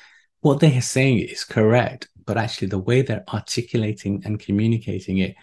what 0.43 0.59
they 0.59 0.77
are 0.77 0.81
saying 0.81 1.19
is 1.19 1.45
correct, 1.45 2.09
but 2.25 2.37
actually 2.37 2.67
the 2.67 2.77
way 2.77 3.01
they're 3.01 3.23
articulating 3.33 4.21
and 4.25 4.39
communicating 4.39 5.19
it 5.19 5.35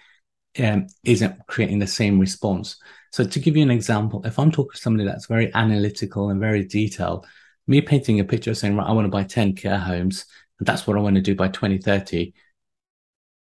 um, 0.58 0.86
not 1.06 1.46
creating 1.46 1.78
the 1.78 1.86
same 1.86 2.18
response. 2.18 2.76
So 3.10 3.24
to 3.24 3.40
give 3.40 3.56
you 3.56 3.62
an 3.62 3.70
example, 3.70 4.20
if 4.26 4.38
I'm 4.38 4.50
talking 4.50 4.72
to 4.72 4.78
somebody 4.78 5.06
that's 5.06 5.26
very 5.26 5.52
analytical 5.54 6.28
and 6.28 6.38
very 6.38 6.64
detailed, 6.64 7.26
me 7.66 7.80
painting 7.80 8.20
a 8.20 8.24
picture 8.24 8.54
saying, 8.54 8.76
right, 8.76 8.86
I 8.86 8.92
want 8.92 9.06
to 9.06 9.10
buy 9.10 9.24
10 9.24 9.54
care 9.54 9.78
homes, 9.78 10.26
and 10.58 10.66
that's 10.66 10.86
what 10.86 10.98
I 10.98 11.00
want 11.00 11.16
to 11.16 11.22
do 11.22 11.34
by 11.34 11.48
2030, 11.48 12.34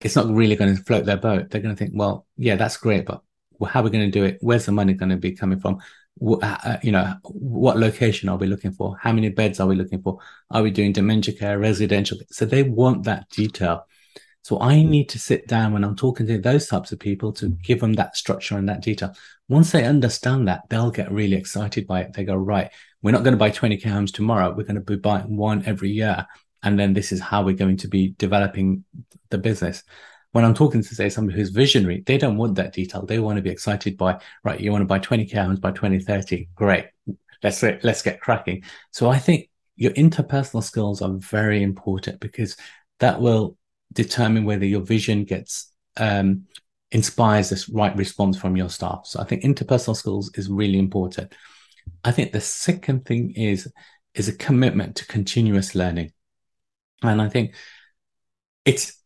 it's 0.01 0.17
not 0.17 0.27
really 0.29 0.57
going 0.57 0.75
to 0.75 0.83
float 0.83 1.05
their 1.05 1.17
boat. 1.17 1.51
They're 1.51 1.61
going 1.61 1.75
to 1.75 1.79
think, 1.79 1.93
well, 1.95 2.27
yeah, 2.37 2.57
that's 2.57 2.77
great, 2.77 3.07
but 3.07 3.23
how 3.69 3.81
are 3.81 3.85
we 3.85 3.91
going 3.91 4.11
to 4.11 4.11
do 4.11 4.25
it? 4.25 4.39
Where's 4.41 4.67
the 4.67 4.73
money 4.73 4.95
going 4.95 5.11
to 5.11 5.17
be 5.17 5.33
coming 5.33 5.61
from? 5.61 5.79
Uh, 6.21 6.57
uh, 6.65 6.77
you 6.83 6.93
know, 6.93 7.15
what 7.25 7.79
location 7.79 8.29
are 8.29 8.39
we 8.39 8.47
looking 8.47 8.73
for? 8.73 8.97
How 9.01 9.13
many 9.13 9.29
beds 9.29 9.61
are 9.61 9.67
we 9.67 9.77
looking 9.77 10.01
for? 10.01 10.19
Are 10.51 10.63
we 10.63 10.71
doing 10.71 10.93
dementia 10.93 11.35
care, 11.35 11.59
residential? 11.59 12.19
So 12.31 12.47
they 12.47 12.63
want 12.63 13.05
that 13.05 13.29
detail. 13.31 13.87
So 14.43 14.61
I 14.61 14.83
need 14.83 15.09
to 15.09 15.19
sit 15.19 15.49
down 15.49 15.73
when 15.73 15.83
I'm 15.85 15.97
talking 15.97 16.27
to 16.29 16.39
those 16.39 16.69
types 16.69 16.93
of 16.93 17.01
people 17.01 17.33
to 17.33 17.49
give 17.49 17.81
them 17.81 17.95
that 17.95 18.17
structure 18.17 18.57
and 18.57 18.69
that 18.69 18.81
detail. 18.81 19.13
Once 19.49 19.73
they 19.73 19.85
understand 19.85 20.47
that, 20.49 20.63
they'll 20.71 20.93
get 20.93 21.11
really 21.11 21.37
excited 21.37 21.87
by 21.87 22.03
it. 22.03 22.13
They 22.13 22.25
go, 22.25 22.37
right, 22.37 22.71
we're 23.03 23.11
not 23.11 23.25
going 23.25 23.35
to 23.35 23.39
buy 23.39 23.51
20 23.51 23.77
care 23.77 23.93
homes 23.93 24.13
tomorrow. 24.13 24.55
We're 24.57 24.63
going 24.63 24.77
to 24.77 24.81
be 24.81 24.97
buying 24.97 25.37
one 25.37 25.65
every 25.67 25.91
year. 25.91 26.27
And 26.63 26.79
then 26.79 26.95
this 26.95 27.13
is 27.13 27.21
how 27.21 27.43
we're 27.43 27.57
going 27.57 27.79
to 27.79 27.89
be 27.89 28.15
developing 28.19 28.85
the 29.31 29.39
business 29.39 29.83
when 30.37 30.45
I'm 30.45 30.53
talking 30.53 30.83
to 30.83 30.95
say 30.95 31.09
somebody 31.09 31.39
who's 31.39 31.49
visionary, 31.49 32.03
they 32.05 32.19
don't 32.19 32.37
want 32.37 32.57
that 32.57 32.75
detail. 32.75 33.07
They 33.07 33.21
want 33.21 33.39
to 33.39 33.43
be 33.43 33.49
excited 33.49 33.97
by 33.97 34.21
right. 34.45 34.61
You 34.61 34.71
want 34.71 34.83
to 34.83 34.87
buy 34.87 34.99
20 34.99 35.25
care 35.25 35.45
homes 35.45 35.61
by 35.61 35.71
2030. 35.71 36.51
Great. 36.55 36.89
Let's 37.43 37.63
let's 37.63 38.03
get 38.03 38.21
cracking. 38.21 38.63
So 38.91 39.09
I 39.09 39.19
think 39.19 39.49
your 39.77 39.93
interpersonal 39.93 40.63
skills 40.63 41.01
are 41.01 41.15
very 41.15 41.63
important 41.63 42.21
because 42.21 42.55
that 42.99 43.19
will 43.19 43.57
determine 43.95 44.45
whether 44.45 44.67
your 44.67 44.83
vision 44.83 45.25
gets 45.25 45.73
um, 45.97 46.45
inspires 46.91 47.49
this 47.49 47.71
right 47.71 47.97
response 47.97 48.37
from 48.37 48.59
your 48.59 48.69
staff. 48.69 49.07
So 49.07 49.21
I 49.21 49.25
think 49.25 49.43
interpersonal 49.43 49.97
skills 49.97 50.31
is 50.35 50.51
really 50.51 50.79
important. 50.79 51.35
I 52.05 52.13
think 52.13 52.33
the 52.33 52.43
second 52.43 53.07
thing 53.07 53.33
is 53.37 53.73
is 54.13 54.29
a 54.29 54.37
commitment 54.37 54.97
to 54.97 55.07
continuous 55.07 55.75
learning, 55.75 56.13
and 57.03 57.23
I 57.23 57.31
think 57.31 57.55
it's 58.67 59.01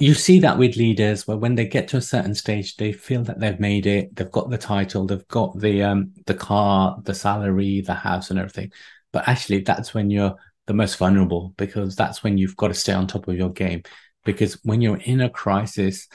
you 0.00 0.14
see 0.14 0.40
that 0.40 0.58
with 0.58 0.76
leaders 0.76 1.26
where 1.26 1.36
when 1.36 1.54
they 1.54 1.66
get 1.66 1.88
to 1.88 1.96
a 1.96 2.02
certain 2.02 2.34
stage 2.34 2.76
they 2.76 2.92
feel 2.92 3.22
that 3.22 3.38
they've 3.38 3.60
made 3.60 3.86
it 3.86 4.14
they've 4.16 4.30
got 4.30 4.48
the 4.48 4.58
title 4.58 5.06
they've 5.06 5.28
got 5.28 5.58
the 5.58 5.82
um 5.82 6.12
the 6.26 6.34
car 6.34 6.98
the 7.04 7.14
salary 7.14 7.80
the 7.80 7.94
house 7.94 8.30
and 8.30 8.38
everything. 8.38 8.72
But 9.12 9.28
actually 9.28 9.60
that's 9.60 9.92
when 9.94 10.10
you're 10.10 10.36
the 10.66 10.74
most 10.74 10.96
vulnerable 10.96 11.54
because 11.56 11.96
that's 11.96 12.22
when 12.22 12.38
you've 12.38 12.56
got 12.56 12.68
to 12.68 12.74
stay 12.74 12.92
on 12.92 13.06
top 13.06 13.28
of 13.28 13.36
your 13.36 13.50
game. 13.50 13.82
Because 14.24 14.54
when 14.64 14.80
you're 14.80 14.98
in 14.98 15.20
a 15.20 15.30
crisis 15.30 16.08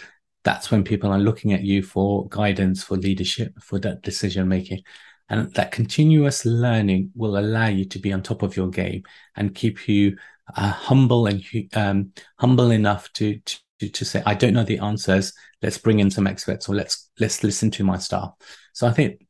that's 0.44 0.70
when 0.70 0.84
people 0.84 1.12
are 1.12 1.20
looking 1.20 1.54
at 1.54 1.64
you 1.64 1.82
for 1.82 2.28
guidance 2.30 2.84
for 2.84 2.98
leadership 2.98 3.54
for 3.62 3.80
that 3.80 4.04
decision 4.04 4.48
making. 4.48 4.82
And 5.28 5.52
that 5.56 5.72
continuous 5.72 6.46
learning 6.46 7.12
will 7.16 7.38
allow 7.38 7.66
you 7.66 7.86
to 7.86 8.00
be 8.00 8.14
on 8.14 8.22
top 8.22 8.44
of 8.44 8.56
your 8.56 8.70
game 8.70 9.04
and 9.36 9.56
keep 9.56 9.88
you 9.88 10.18
uh, 10.56 10.70
humble 10.70 11.26
and 11.26 11.44
um, 11.74 12.12
humble 12.38 12.70
enough 12.70 13.12
to, 13.14 13.40
to 13.40 13.60
to, 13.80 13.90
to 13.90 14.06
say, 14.06 14.22
I 14.26 14.34
don't 14.34 14.54
know 14.54 14.64
the 14.64 14.80
answers. 14.80 15.34
Let's 15.62 15.78
bring 15.78 16.00
in 16.00 16.12
some 16.12 16.28
experts 16.28 16.70
or 16.70 16.76
let's 16.76 17.10
let's 17.20 17.44
listen 17.44 17.72
to 17.72 17.84
my 17.84 17.98
staff. 17.98 18.32
So 18.74 18.88
I 18.88 18.92
think 18.92 19.26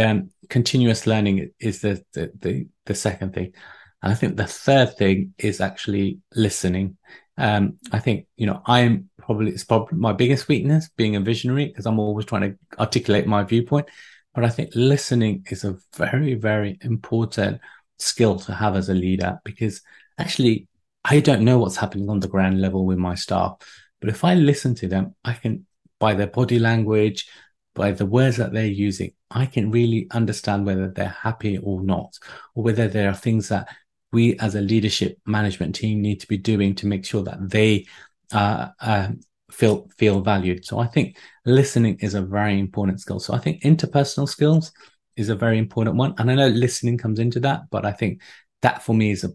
um, 0.00 0.30
continuous 0.48 1.06
learning 1.06 1.50
is 1.58 1.80
the, 1.80 2.02
the, 2.14 2.32
the 2.38 2.66
the 2.86 2.94
second 2.94 3.34
thing. 3.34 3.52
And 4.02 4.12
I 4.12 4.14
think 4.14 4.36
the 4.36 4.46
third 4.46 4.96
thing 4.96 5.34
is 5.38 5.60
actually 5.60 6.18
listening. 6.34 6.96
Um, 7.38 7.78
I 7.92 7.98
think 7.98 8.26
you 8.36 8.46
know 8.46 8.62
I'm 8.66 9.10
probably 9.18 9.52
it's 9.52 9.64
probably 9.64 9.98
my 9.98 10.12
biggest 10.12 10.48
weakness 10.48 10.90
being 10.96 11.16
a 11.16 11.20
visionary 11.20 11.66
because 11.66 11.86
I'm 11.86 11.98
always 11.98 12.26
trying 12.26 12.52
to 12.52 12.58
articulate 12.78 13.26
my 13.26 13.44
viewpoint. 13.44 13.88
But 14.34 14.44
I 14.44 14.48
think 14.48 14.70
listening 14.74 15.46
is 15.50 15.64
a 15.64 15.76
very 15.96 16.34
very 16.34 16.78
important 16.82 17.60
skill 17.98 18.38
to 18.40 18.54
have 18.54 18.74
as 18.74 18.88
a 18.88 18.94
leader 18.94 19.38
because 19.44 19.80
actually 20.18 20.66
I 21.04 21.20
don't 21.20 21.42
know 21.42 21.58
what's 21.58 21.76
happening 21.76 22.08
on 22.08 22.20
the 22.20 22.28
ground 22.28 22.60
level 22.60 22.84
with 22.84 22.98
my 22.98 23.14
staff. 23.14 23.56
But 24.02 24.10
if 24.10 24.24
I 24.24 24.34
listen 24.34 24.74
to 24.74 24.88
them, 24.88 25.14
I 25.24 25.32
can, 25.34 25.64
by 26.00 26.14
their 26.14 26.26
body 26.26 26.58
language, 26.58 27.30
by 27.74 27.92
the 27.92 28.04
words 28.04 28.36
that 28.36 28.52
they're 28.52 28.66
using, 28.66 29.12
I 29.30 29.46
can 29.46 29.70
really 29.70 30.08
understand 30.10 30.66
whether 30.66 30.88
they're 30.88 31.16
happy 31.22 31.56
or 31.56 31.82
not, 31.82 32.18
or 32.54 32.64
whether 32.64 32.88
there 32.88 33.08
are 33.08 33.14
things 33.14 33.48
that 33.48 33.68
we 34.12 34.36
as 34.40 34.56
a 34.56 34.60
leadership 34.60 35.18
management 35.24 35.76
team 35.76 36.02
need 36.02 36.20
to 36.20 36.26
be 36.26 36.36
doing 36.36 36.74
to 36.74 36.86
make 36.86 37.06
sure 37.06 37.22
that 37.22 37.48
they 37.48 37.86
uh, 38.32 38.68
uh, 38.80 39.08
feel 39.52 39.88
feel 39.96 40.20
valued. 40.20 40.64
So 40.64 40.80
I 40.80 40.88
think 40.88 41.16
listening 41.46 41.98
is 42.00 42.14
a 42.14 42.22
very 42.22 42.58
important 42.58 43.00
skill. 43.00 43.20
So 43.20 43.34
I 43.34 43.38
think 43.38 43.62
interpersonal 43.62 44.28
skills 44.28 44.72
is 45.16 45.28
a 45.28 45.36
very 45.36 45.58
important 45.58 45.96
one, 45.96 46.14
and 46.18 46.28
I 46.28 46.34
know 46.34 46.48
listening 46.48 46.98
comes 46.98 47.20
into 47.20 47.38
that, 47.40 47.70
but 47.70 47.86
I 47.86 47.92
think 47.92 48.20
that 48.62 48.82
for 48.82 48.94
me 48.94 49.12
is 49.12 49.24
a 49.24 49.30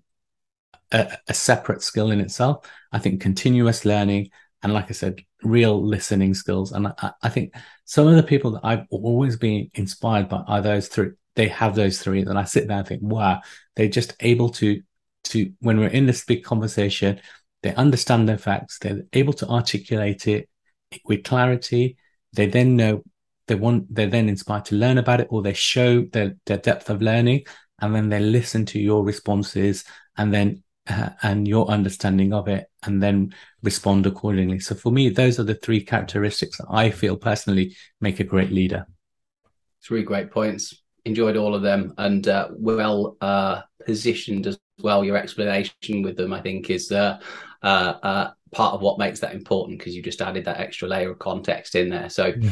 a, 0.91 1.17
a 1.27 1.33
separate 1.33 1.81
skill 1.81 2.11
in 2.11 2.19
itself. 2.19 2.65
I 2.91 2.99
think 2.99 3.21
continuous 3.21 3.85
learning 3.85 4.29
and 4.67 4.73
like 4.73 4.89
I 4.89 4.93
said, 4.93 5.21
real 5.43 5.81
listening 5.81 6.33
skills. 6.33 6.73
And 6.73 6.87
I, 6.87 7.11
I, 7.21 7.29
think 7.29 7.55
some 7.85 8.05
of 8.05 8.17
the 8.17 8.23
people 8.23 8.51
that 8.51 8.65
I've 8.65 8.85
always 8.89 9.37
been 9.37 9.71
inspired 9.75 10.27
by 10.27 10.43
are 10.45 10.61
those 10.61 10.89
three. 10.89 11.11
They 11.35 11.47
have 11.47 11.73
those 11.73 12.01
three, 12.01 12.19
and 12.19 12.37
I 12.37 12.43
sit 12.43 12.67
there 12.67 12.79
and 12.79 12.87
think, 12.87 13.01
wow, 13.01 13.41
they're 13.77 13.87
just 13.87 14.13
able 14.19 14.49
to 14.49 14.81
to 15.25 15.53
when 15.59 15.79
we're 15.79 15.87
in 15.87 16.05
this 16.05 16.25
big 16.25 16.43
conversation, 16.43 17.21
they 17.63 17.73
understand 17.75 18.27
their 18.27 18.37
facts. 18.37 18.79
They're 18.79 19.03
able 19.13 19.33
to 19.33 19.47
articulate 19.47 20.27
it 20.27 20.49
with 21.05 21.23
clarity. 21.23 21.95
They 22.33 22.47
then 22.47 22.75
know 22.75 23.03
they 23.47 23.55
want. 23.55 23.93
They're 23.95 24.07
then 24.07 24.27
inspired 24.27 24.65
to 24.65 24.75
learn 24.75 24.97
about 24.97 25.21
it, 25.21 25.27
or 25.29 25.41
they 25.41 25.53
show 25.53 26.01
their 26.01 26.35
their 26.45 26.57
depth 26.57 26.89
of 26.89 27.01
learning, 27.01 27.45
and 27.79 27.95
then 27.95 28.09
they 28.09 28.19
listen 28.19 28.65
to 28.65 28.79
your 28.81 29.05
responses, 29.05 29.85
and 30.17 30.33
then 30.33 30.61
uh, 30.89 31.09
and 31.21 31.47
your 31.47 31.67
understanding 31.67 32.33
of 32.33 32.47
it 32.47 32.69
and 32.83 33.01
then 33.01 33.33
respond 33.63 34.05
accordingly. 34.05 34.59
So 34.59 34.75
for 34.75 34.91
me, 34.91 35.09
those 35.09 35.39
are 35.39 35.43
the 35.43 35.55
three 35.55 35.81
characteristics 35.81 36.57
that 36.57 36.67
I 36.69 36.91
feel 36.91 37.17
personally 37.17 37.75
make 38.01 38.19
a 38.19 38.23
great 38.23 38.51
leader. 38.51 38.85
Three 39.83 40.03
great 40.03 40.31
points. 40.31 40.81
Enjoyed 41.05 41.37
all 41.37 41.55
of 41.55 41.61
them 41.61 41.93
and 41.97 42.27
uh, 42.27 42.49
well 42.51 43.17
uh, 43.21 43.61
positioned 43.85 44.47
as 44.47 44.59
well. 44.81 45.03
Your 45.03 45.17
explanation 45.17 46.01
with 46.01 46.17
them, 46.17 46.33
I 46.33 46.41
think, 46.41 46.69
is 46.69 46.91
uh, 46.91 47.19
uh, 47.63 47.93
uh, 48.03 48.31
part 48.51 48.73
of 48.73 48.81
what 48.81 48.99
makes 48.99 49.19
that 49.21 49.33
important 49.33 49.79
because 49.79 49.95
you 49.95 50.01
just 50.01 50.21
added 50.21 50.45
that 50.45 50.59
extra 50.59 50.87
layer 50.87 51.11
of 51.11 51.19
context 51.19 51.75
in 51.75 51.89
there. 51.89 52.09
So, 52.09 52.33
yeah. 52.37 52.49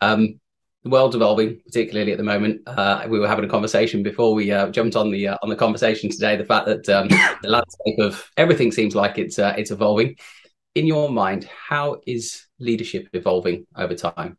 um, 0.00 0.40
the 0.84 0.90
world's 0.90 1.16
evolving, 1.16 1.60
particularly 1.64 2.12
at 2.12 2.18
the 2.18 2.24
moment. 2.24 2.62
Uh, 2.66 3.04
we 3.08 3.18
were 3.18 3.28
having 3.28 3.44
a 3.44 3.48
conversation 3.48 4.02
before 4.02 4.34
we 4.34 4.50
uh, 4.52 4.68
jumped 4.70 4.96
on 4.96 5.10
the 5.10 5.28
uh, 5.28 5.38
on 5.42 5.48
the 5.48 5.56
conversation 5.56 6.10
today. 6.10 6.36
The 6.36 6.44
fact 6.44 6.66
that 6.66 6.88
um, 6.88 7.08
the 7.42 7.48
landscape 7.48 7.98
of 7.98 8.30
everything 8.36 8.70
seems 8.72 8.94
like 8.94 9.18
it's 9.18 9.38
uh, 9.38 9.54
it's 9.56 9.70
evolving. 9.70 10.16
In 10.74 10.86
your 10.86 11.10
mind, 11.10 11.44
how 11.44 12.00
is 12.06 12.46
leadership 12.60 13.08
evolving 13.12 13.66
over 13.74 13.94
time? 13.94 14.38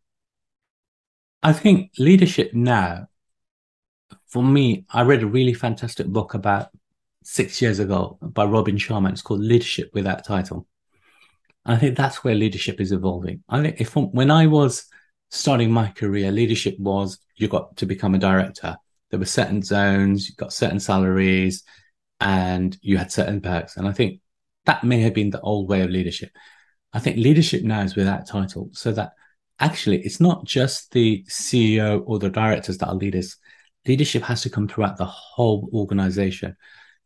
I 1.44 1.54
think 1.54 1.92
leadership 1.98 2.54
now, 2.54 3.08
for 4.28 4.44
me, 4.44 4.86
I 4.90 5.04
read 5.04 5.24
a 5.24 5.28
really 5.28 5.54
fantastic 5.54 6.08
book 6.08 6.34
about 6.34 6.70
six 7.24 7.62
years 7.62 7.80
ago 7.80 8.18
by 8.22 8.46
Robin 8.46 8.78
Sharma. 8.78 9.12
It's 9.12 9.22
called 9.22 9.42
Leadership 9.42 9.92
Without 9.94 10.24
Title. 10.24 10.68
And 11.66 11.76
I 11.76 11.80
think 11.80 11.98
that's 11.98 12.24
where 12.24 12.36
leadership 12.36 12.80
is 12.80 12.92
evolving. 12.92 13.44
I 13.50 13.62
think 13.62 13.82
if 13.82 13.96
when 13.96 14.32
I 14.32 14.48
was 14.48 14.86
starting 15.30 15.72
my 15.72 15.90
career, 15.90 16.32
leadership 16.32 16.78
was 16.80 17.20
you 17.36 17.48
got 17.48 17.78
to 17.78 17.86
become 17.86 18.16
a 18.16 18.20
director. 18.20 18.76
There 19.10 19.20
were 19.20 19.26
certain 19.26 19.62
zones, 19.62 20.30
you 20.30 20.36
got 20.36 20.54
certain 20.54 20.80
salaries, 20.80 21.64
and 22.20 22.78
you 22.82 22.98
had 22.98 23.12
certain 23.12 23.42
perks. 23.42 23.78
And 23.78 23.88
I 23.88 23.92
think 23.92 24.22
that 24.66 24.84
may 24.84 25.02
have 25.02 25.14
been 25.14 25.30
the 25.30 25.42
old 25.42 25.70
way 25.70 25.82
of 25.82 25.90
leadership. 25.90 26.32
I 26.94 27.00
think 27.00 27.18
leadership 27.18 27.64
now 27.64 27.82
is 27.82 27.96
without 27.96 28.28
title, 28.28 28.70
so 28.74 28.92
that 28.92 29.14
actually 29.60 30.02
it's 30.02 30.20
not 30.20 30.46
just 30.46 30.92
the 30.92 31.24
CEO 31.30 32.04
or 32.06 32.20
the 32.20 32.30
directors 32.30 32.78
that 32.80 32.88
are 32.88 32.96
leaders. 32.96 33.38
Leadership 33.88 34.24
has 34.24 34.42
to 34.42 34.50
come 34.50 34.68
throughout 34.68 34.98
the 34.98 35.06
whole 35.06 35.70
organization. 35.74 36.56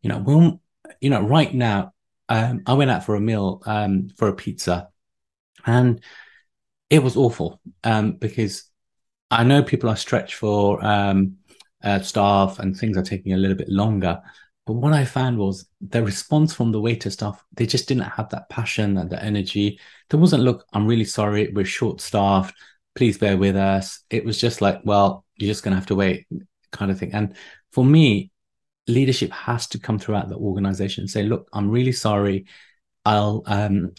You 0.02 0.10
know, 0.10 0.20
when, 0.20 0.60
you 1.00 1.10
know, 1.10 1.22
right 1.22 1.54
now, 1.54 1.94
um, 2.30 2.64
I 2.66 2.74
went 2.74 2.92
out 2.92 3.06
for 3.06 3.16
a 3.16 3.22
meal 3.22 3.62
um, 3.66 4.10
for 4.18 4.30
a 4.30 4.36
pizza, 4.36 4.90
and 5.66 6.02
it 6.94 7.02
was 7.02 7.18
awful 7.18 7.60
um, 7.84 8.12
because 8.12 8.70
I 9.32 9.44
know 9.44 9.64
people 9.64 9.90
are 9.90 9.96
stretched 9.96 10.36
for 10.36 10.86
um, 10.86 11.38
uh, 11.84 12.00
staff 12.02 12.60
and 12.60 12.78
things 12.78 12.98
are 12.98 13.04
taking 13.04 13.34
a 13.34 13.38
little 13.38 13.58
bit 13.58 13.68
longer. 13.68 14.22
But 14.68 14.74
what 14.74 14.94
I 14.94 15.04
found 15.04 15.40
was 15.40 15.68
the 15.82 16.04
response 16.04 16.54
from 16.54 16.72
the 16.72 16.80
waiter 16.80 17.10
staff, 17.10 17.44
they 17.54 17.66
just 17.66 17.88
didn't 17.88 18.04
have 18.04 18.30
that 18.30 18.48
passion 18.50 18.98
and 19.00 19.10
the 19.10 19.22
energy. 19.24 19.80
There 20.12 20.20
wasn't, 20.20 20.44
look, 20.44 20.68
I'm 20.72 20.86
really 20.86 21.04
sorry, 21.04 21.52
we're 21.52 21.66
short 21.66 22.00
staffed. 22.00 22.54
Please 22.94 23.18
bear 23.18 23.38
with 23.38 23.56
us. 23.56 24.04
It 24.12 24.24
was 24.24 24.40
just 24.40 24.62
like, 24.62 24.82
well, 24.84 25.26
you're 25.38 25.50
just 25.50 25.64
going 25.64 25.72
to 25.72 25.80
have 25.80 25.88
to 25.88 25.96
wait 25.96 26.28
kind 26.72 26.92
of 26.92 27.00
thing. 27.00 27.14
And 27.14 27.36
for 27.72 27.84
me, 27.84 28.30
leadership 28.88 29.32
has 29.32 29.66
to 29.70 29.80
come 29.80 29.98
throughout 29.98 30.30
the 30.30 30.38
organization 30.38 31.02
and 31.02 31.10
say, 31.10 31.24
look, 31.24 31.50
I'm 31.54 31.72
really 31.72 31.92
sorry. 31.92 32.46
I'll, 33.04 33.42
um, 33.48 33.94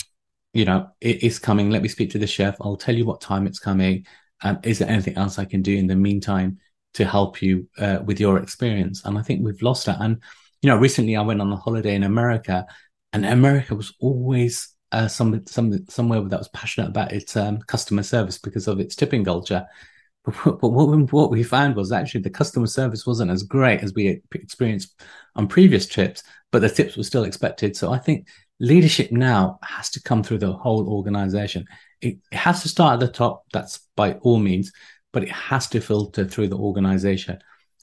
you 0.55 0.65
know, 0.65 0.89
it 1.01 1.23
is 1.23 1.39
coming. 1.39 1.71
Let 1.71 1.83
me 1.83 1.89
speak 1.89 2.11
to 2.11 2.19
the 2.19 2.27
chef. 2.27 2.57
I'll 2.61 2.77
tell 2.77 2.95
you 2.95 3.05
what 3.05 3.21
time 3.21 3.47
it's 3.47 3.59
coming. 3.59 4.07
Um, 4.43 4.59
is 4.63 4.79
there 4.79 4.89
anything 4.89 5.17
else 5.17 5.39
I 5.39 5.45
can 5.45 5.63
do 5.63 5.77
in 5.77 5.87
the 5.87 5.97
meantime 5.97 6.59
to 6.95 7.05
help 7.05 7.43
you 7.43 7.69
uh, 7.79 7.99
with 8.05 8.21
your 8.21 8.39
experience? 8.39 9.05
And 9.05 9.19
I 9.19 9.23
think 9.23 9.45
we've 9.45 9.63
lost 9.63 9.87
that. 9.87 10.01
And 10.01 10.23
you 10.63 10.71
know, 10.71 10.77
recently 10.77 11.17
I 11.17 11.23
went 11.23 11.41
on 11.41 11.53
a 11.53 11.57
holiday 11.57 11.95
in 11.95 12.05
America, 12.05 12.67
and 13.13 13.27
America 13.27 13.75
was 13.75 13.93
always 14.01 14.75
uh, 14.93 15.09
some, 15.09 15.45
some 15.47 15.87
somewhere 15.89 16.23
that 16.23 16.39
was 16.39 16.49
passionate 16.49 16.89
about 16.89 17.13
its 17.13 17.37
um, 17.37 17.59
customer 17.59 18.03
service 18.03 18.39
because 18.39 18.69
of 18.69 18.81
its 18.81 18.97
tipping 18.97 19.25
culture. 19.25 19.67
But, 20.25 20.59
but 20.59 20.71
what, 20.71 20.89
we, 20.89 21.03
what 21.03 21.31
we 21.31 21.43
found 21.43 21.77
was 21.77 21.93
actually 21.93 22.23
the 22.23 22.31
customer 22.31 22.67
service 22.67 23.07
wasn't 23.07 23.31
as 23.31 23.43
great 23.43 23.83
as 23.83 23.93
we 23.93 24.23
experienced 24.33 24.99
on 25.37 25.49
previous 25.49 25.87
trips, 25.87 26.23
but 26.51 26.61
the 26.61 26.71
tips 26.71 26.97
were 26.97 27.03
still 27.03 27.25
expected. 27.25 27.77
So 27.77 27.93
I 27.93 27.99
think 27.99 28.27
leadership 28.61 29.11
now 29.13 29.59
has 29.63 29.91
to 29.91 30.03
come 30.03 30.23
through 30.23 30.39
the 30.39 30.53
whole 30.53 30.89
organization. 30.89 31.67
It, 32.01 32.19
has 32.33 32.63
to 32.63 32.69
start 32.69 32.95
at 32.95 33.01
the 33.01 33.13
top, 33.13 33.45
that's 33.53 33.81
by 33.97 34.15
all 34.15 34.39
means, 34.39 34.73
but 35.13 35.23
it 35.23 35.31
has 35.31 35.69
to 35.69 35.81
filter 35.81 36.25
through 36.25 36.49
the 36.49 36.59
organization. 36.59 37.39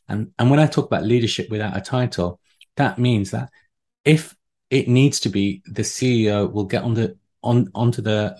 And, 0.08 0.32
and 0.38 0.50
when 0.50 0.60
I 0.60 0.68
talk 0.68 0.86
about 0.86 1.04
leadership 1.04 1.50
without 1.50 1.78
a 1.78 1.82
title, 1.82 2.40
that 2.78 3.00
means 3.00 3.32
that 3.32 3.50
if 4.06 4.36
it 4.70 4.88
needs 4.88 5.20
to 5.22 5.30
be, 5.30 5.62
the 5.66 5.82
CEO 5.82 6.52
will 6.52 6.66
get 6.66 6.84
on 6.84 6.94
the 6.94 7.18
on 7.44 7.70
onto 7.74 8.02
the 8.02 8.36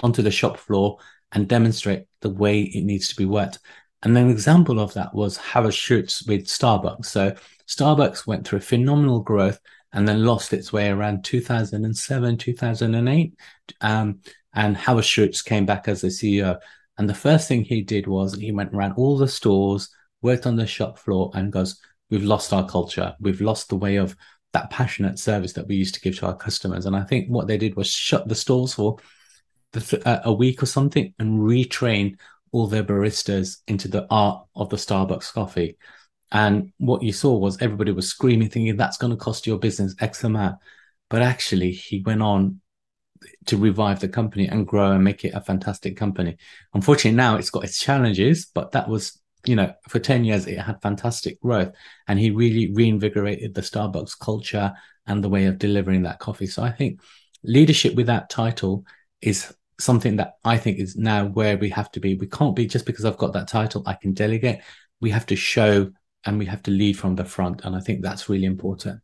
onto 0.00 0.22
the 0.22 0.30
shop 0.30 0.56
floor 0.56 0.98
and 1.32 1.48
demonstrate 1.48 2.06
the 2.20 2.30
way 2.30 2.62
it 2.62 2.84
needs 2.84 3.08
to 3.08 3.16
be 3.16 3.24
worked. 3.24 3.58
And 4.02 4.16
an 4.16 4.30
example 4.30 4.80
of 4.80 4.94
that 4.94 5.12
was 5.12 5.36
Howard 5.36 5.74
Schultz 5.74 6.22
with 6.26 6.46
Starbucks. 6.46 7.06
So 7.06 7.34
Starbucks 7.66 8.26
went 8.26 8.46
through 8.46 8.60
phenomenal 8.60 9.20
growth 9.20 9.58
and 9.92 10.06
then 10.06 10.24
lost 10.24 10.52
its 10.52 10.72
way 10.72 10.88
around 10.88 11.24
2007, 11.24 12.36
2008. 12.36 13.34
Um, 13.80 14.20
and 14.54 14.76
Howard 14.76 15.04
Schultz 15.04 15.42
came 15.42 15.66
back 15.66 15.88
as 15.88 16.00
the 16.00 16.08
CEO. 16.08 16.58
And 16.98 17.08
the 17.08 17.14
first 17.14 17.48
thing 17.48 17.64
he 17.64 17.82
did 17.82 18.06
was 18.06 18.34
he 18.34 18.52
went 18.52 18.74
around 18.74 18.94
all 18.94 19.16
the 19.16 19.28
stores, 19.28 19.88
worked 20.20 20.46
on 20.46 20.56
the 20.56 20.66
shop 20.66 20.98
floor, 20.98 21.30
and 21.34 21.52
goes, 21.52 21.80
We've 22.10 22.24
lost 22.24 22.54
our 22.54 22.66
culture. 22.66 23.14
We've 23.20 23.40
lost 23.40 23.68
the 23.68 23.76
way 23.76 23.96
of 23.96 24.16
that 24.52 24.70
passionate 24.70 25.18
service 25.18 25.52
that 25.54 25.66
we 25.68 25.76
used 25.76 25.94
to 25.94 26.00
give 26.00 26.18
to 26.18 26.26
our 26.26 26.36
customers. 26.36 26.86
And 26.86 26.96
I 26.96 27.04
think 27.04 27.28
what 27.28 27.46
they 27.46 27.58
did 27.58 27.76
was 27.76 27.90
shut 27.90 28.28
the 28.28 28.34
stores 28.34 28.74
for 28.74 28.96
the, 29.72 30.02
uh, 30.06 30.22
a 30.24 30.32
week 30.32 30.62
or 30.62 30.66
something 30.66 31.12
and 31.18 31.40
retrain 31.40 32.18
all 32.50 32.66
their 32.66 32.84
baristas 32.84 33.58
into 33.66 33.88
the 33.88 34.06
art 34.10 34.44
of 34.56 34.70
the 34.70 34.76
Starbucks 34.76 35.32
coffee. 35.32 35.76
And 36.30 36.72
what 36.78 37.02
you 37.02 37.12
saw 37.12 37.36
was 37.38 37.60
everybody 37.60 37.92
was 37.92 38.08
screaming, 38.08 38.48
thinking 38.48 38.76
that's 38.76 38.98
going 38.98 39.12
to 39.12 39.16
cost 39.16 39.46
your 39.46 39.58
business 39.58 39.94
X 40.00 40.24
amount. 40.24 40.56
But 41.08 41.22
actually, 41.22 41.72
he 41.72 42.02
went 42.02 42.22
on 42.22 42.60
to 43.46 43.56
revive 43.56 44.00
the 44.00 44.08
company 44.08 44.46
and 44.46 44.66
grow 44.66 44.92
and 44.92 45.02
make 45.02 45.24
it 45.24 45.34
a 45.34 45.40
fantastic 45.40 45.96
company. 45.96 46.36
Unfortunately, 46.74 47.16
now 47.16 47.36
it's 47.36 47.50
got 47.50 47.64
its 47.64 47.78
challenges, 47.80 48.46
but 48.54 48.72
that 48.72 48.88
was, 48.88 49.20
you 49.46 49.56
know, 49.56 49.72
for 49.88 49.98
10 49.98 50.24
years, 50.24 50.46
it 50.46 50.58
had 50.58 50.82
fantastic 50.82 51.40
growth. 51.40 51.72
And 52.06 52.18
he 52.18 52.30
really 52.30 52.72
reinvigorated 52.72 53.54
the 53.54 53.62
Starbucks 53.62 54.18
culture 54.18 54.72
and 55.06 55.24
the 55.24 55.28
way 55.28 55.46
of 55.46 55.58
delivering 55.58 56.02
that 56.02 56.18
coffee. 56.18 56.46
So 56.46 56.62
I 56.62 56.70
think 56.70 57.00
leadership 57.42 57.94
with 57.94 58.06
that 58.06 58.28
title 58.28 58.84
is 59.22 59.54
something 59.80 60.16
that 60.16 60.34
I 60.44 60.58
think 60.58 60.78
is 60.78 60.96
now 60.96 61.26
where 61.26 61.56
we 61.56 61.70
have 61.70 61.90
to 61.92 62.00
be. 62.00 62.14
We 62.14 62.26
can't 62.26 62.54
be 62.54 62.66
just 62.66 62.84
because 62.84 63.04
I've 63.04 63.16
got 63.16 63.32
that 63.32 63.48
title, 63.48 63.82
I 63.86 63.94
can 63.94 64.12
delegate. 64.12 64.60
We 65.00 65.10
have 65.10 65.26
to 65.26 65.36
show 65.36 65.90
and 66.24 66.38
we 66.38 66.46
have 66.46 66.62
to 66.64 66.70
lead 66.70 66.98
from 66.98 67.16
the 67.16 67.24
front. 67.24 67.64
And 67.64 67.76
I 67.76 67.80
think 67.80 68.02
that's 68.02 68.28
really 68.28 68.46
important. 68.46 69.00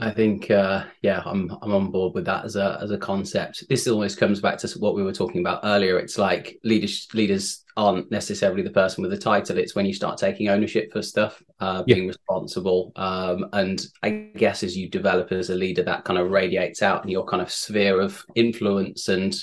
I 0.00 0.10
think, 0.10 0.50
uh, 0.50 0.84
yeah, 1.02 1.22
I'm 1.24 1.48
I'm 1.62 1.72
on 1.72 1.92
board 1.92 2.14
with 2.14 2.24
that 2.24 2.44
as 2.44 2.56
a 2.56 2.78
as 2.82 2.90
a 2.90 2.98
concept. 2.98 3.64
This 3.68 3.86
almost 3.86 4.18
comes 4.18 4.40
back 4.40 4.58
to 4.58 4.68
what 4.80 4.96
we 4.96 5.02
were 5.04 5.12
talking 5.12 5.40
about 5.40 5.60
earlier. 5.62 5.96
It's 5.98 6.18
like 6.18 6.58
leaders 6.64 7.06
leaders 7.14 7.62
aren't 7.76 8.10
necessarily 8.10 8.62
the 8.62 8.70
person 8.70 9.02
with 9.02 9.12
the 9.12 9.18
title. 9.18 9.58
It's 9.58 9.76
when 9.76 9.86
you 9.86 9.94
start 9.94 10.18
taking 10.18 10.48
ownership 10.48 10.92
for 10.92 11.02
stuff, 11.02 11.40
uh, 11.60 11.84
being 11.84 12.04
yeah. 12.04 12.08
responsible, 12.08 12.90
um, 12.96 13.46
and 13.52 13.80
I 14.02 14.30
guess 14.36 14.64
as 14.64 14.76
you 14.76 14.90
develop 14.90 15.30
as 15.30 15.50
a 15.50 15.54
leader, 15.54 15.84
that 15.84 16.04
kind 16.04 16.18
of 16.18 16.30
radiates 16.30 16.82
out 16.82 17.04
in 17.04 17.10
your 17.10 17.24
kind 17.24 17.40
of 17.40 17.52
sphere 17.52 18.00
of 18.00 18.24
influence 18.34 19.06
and 19.06 19.36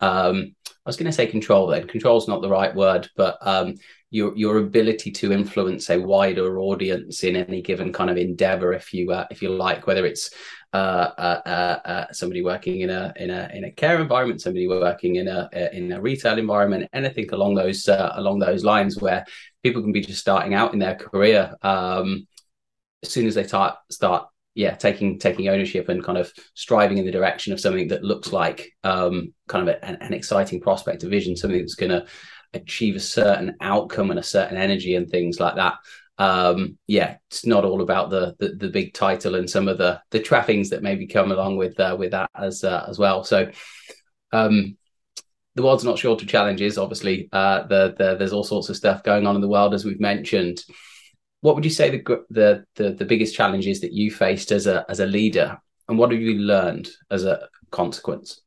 um, 0.00 0.56
I 0.66 0.88
was 0.88 0.96
going 0.96 1.06
to 1.06 1.12
say 1.12 1.26
control. 1.26 1.66
Then 1.66 1.86
control 1.86 2.18
is 2.18 2.26
not 2.26 2.42
the 2.42 2.48
right 2.48 2.74
word, 2.74 3.08
but 3.16 3.36
um, 3.42 3.74
your 4.10 4.36
your 4.36 4.58
ability 4.58 5.12
to 5.12 5.32
influence 5.32 5.88
a 5.88 5.98
wider 5.98 6.58
audience 6.58 7.22
in 7.22 7.36
any 7.36 7.62
given 7.62 7.92
kind 7.92 8.10
of 8.10 8.16
endeavor, 8.16 8.72
if 8.72 8.92
you 8.92 9.12
uh, 9.12 9.26
if 9.30 9.40
you 9.40 9.50
like, 9.50 9.86
whether 9.86 10.04
it's 10.04 10.30
uh, 10.72 11.10
uh, 11.16 11.40
uh, 11.46 11.88
uh 11.88 12.12
somebody 12.12 12.42
working 12.42 12.80
in 12.80 12.90
a 12.90 13.12
in 13.16 13.30
a 13.30 13.48
in 13.54 13.64
a 13.64 13.70
care 13.70 14.00
environment, 14.00 14.40
somebody 14.40 14.66
working 14.66 15.16
in 15.16 15.28
a 15.28 15.48
in 15.72 15.92
a 15.92 16.00
retail 16.00 16.38
environment, 16.38 16.88
anything 16.92 17.28
along 17.32 17.54
those 17.54 17.88
uh, 17.88 18.12
along 18.14 18.40
those 18.40 18.64
lines, 18.64 19.00
where 19.00 19.24
people 19.62 19.80
can 19.80 19.92
be 19.92 20.00
just 20.00 20.20
starting 20.20 20.54
out 20.54 20.72
in 20.72 20.80
their 20.80 20.96
career. 20.96 21.54
Um, 21.62 22.26
as 23.02 23.10
soon 23.10 23.26
as 23.26 23.34
they 23.34 23.44
start 23.44 23.76
start 23.90 24.26
yeah 24.54 24.74
taking 24.74 25.20
taking 25.20 25.48
ownership 25.48 25.88
and 25.88 26.02
kind 26.02 26.18
of 26.18 26.32
striving 26.54 26.98
in 26.98 27.06
the 27.06 27.12
direction 27.12 27.52
of 27.52 27.60
something 27.60 27.88
that 27.88 28.02
looks 28.02 28.32
like 28.32 28.72
um, 28.82 29.32
kind 29.46 29.68
of 29.68 29.74
a, 29.74 29.84
an, 29.84 29.96
an, 30.00 30.12
exciting 30.12 30.60
prospect, 30.60 31.04
a 31.04 31.08
vision, 31.08 31.36
something 31.36 31.60
that's 31.60 31.76
going 31.76 31.90
to 31.90 32.04
achieve 32.54 32.96
a 32.96 33.00
certain 33.00 33.56
outcome 33.60 34.10
and 34.10 34.18
a 34.18 34.24
certain 34.24 34.56
energy 34.56 34.94
and 34.94 35.08
things 35.08 35.40
like 35.40 35.56
that. 35.56 35.74
Um, 36.18 36.76
yeah, 36.86 37.16
it's 37.30 37.46
not 37.46 37.64
all 37.64 37.80
about 37.80 38.10
the, 38.10 38.36
the, 38.38 38.48
the 38.50 38.68
big 38.68 38.92
title 38.92 39.36
and 39.36 39.48
some 39.48 39.68
of 39.68 39.78
the 39.78 40.02
the 40.10 40.20
trappings 40.20 40.68
that 40.70 40.82
maybe 40.82 41.06
come 41.06 41.32
along 41.32 41.56
with 41.56 41.80
uh, 41.80 41.96
with 41.98 42.10
that 42.10 42.30
as 42.34 42.62
uh, 42.62 42.84
as 42.88 42.98
well. 42.98 43.24
So, 43.24 43.50
um, 44.30 44.76
the 45.54 45.62
world's 45.62 45.84
not 45.84 45.98
short 45.98 46.20
of 46.20 46.28
challenges. 46.28 46.76
Obviously, 46.76 47.28
uh, 47.32 47.66
the, 47.66 47.94
the, 47.96 48.16
there's 48.16 48.34
all 48.34 48.44
sorts 48.44 48.68
of 48.68 48.76
stuff 48.76 49.02
going 49.02 49.26
on 49.26 49.34
in 49.34 49.40
the 49.40 49.48
world 49.48 49.72
as 49.72 49.84
we've 49.84 50.00
mentioned. 50.00 50.62
What 51.40 51.54
would 51.54 51.64
you 51.64 51.70
say 51.70 51.88
the 51.88 52.24
the 52.28 52.64
the, 52.74 52.90
the 52.90 53.06
biggest 53.06 53.34
challenges 53.34 53.80
that 53.80 53.92
you 53.92 54.10
faced 54.10 54.52
as 54.52 54.66
a 54.66 54.84
as 54.90 55.00
a 55.00 55.06
leader, 55.06 55.58
and 55.88 55.98
what 55.98 56.12
have 56.12 56.20
you 56.20 56.34
learned 56.34 56.90
as 57.10 57.24
a 57.24 57.48
consequence? 57.70 58.42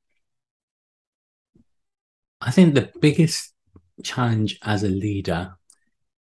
I 2.39 2.51
think 2.51 2.75
the 2.75 2.91
biggest 2.99 3.52
challenge 4.01 4.59
as 4.63 4.83
a 4.83 4.89
leader 4.89 5.55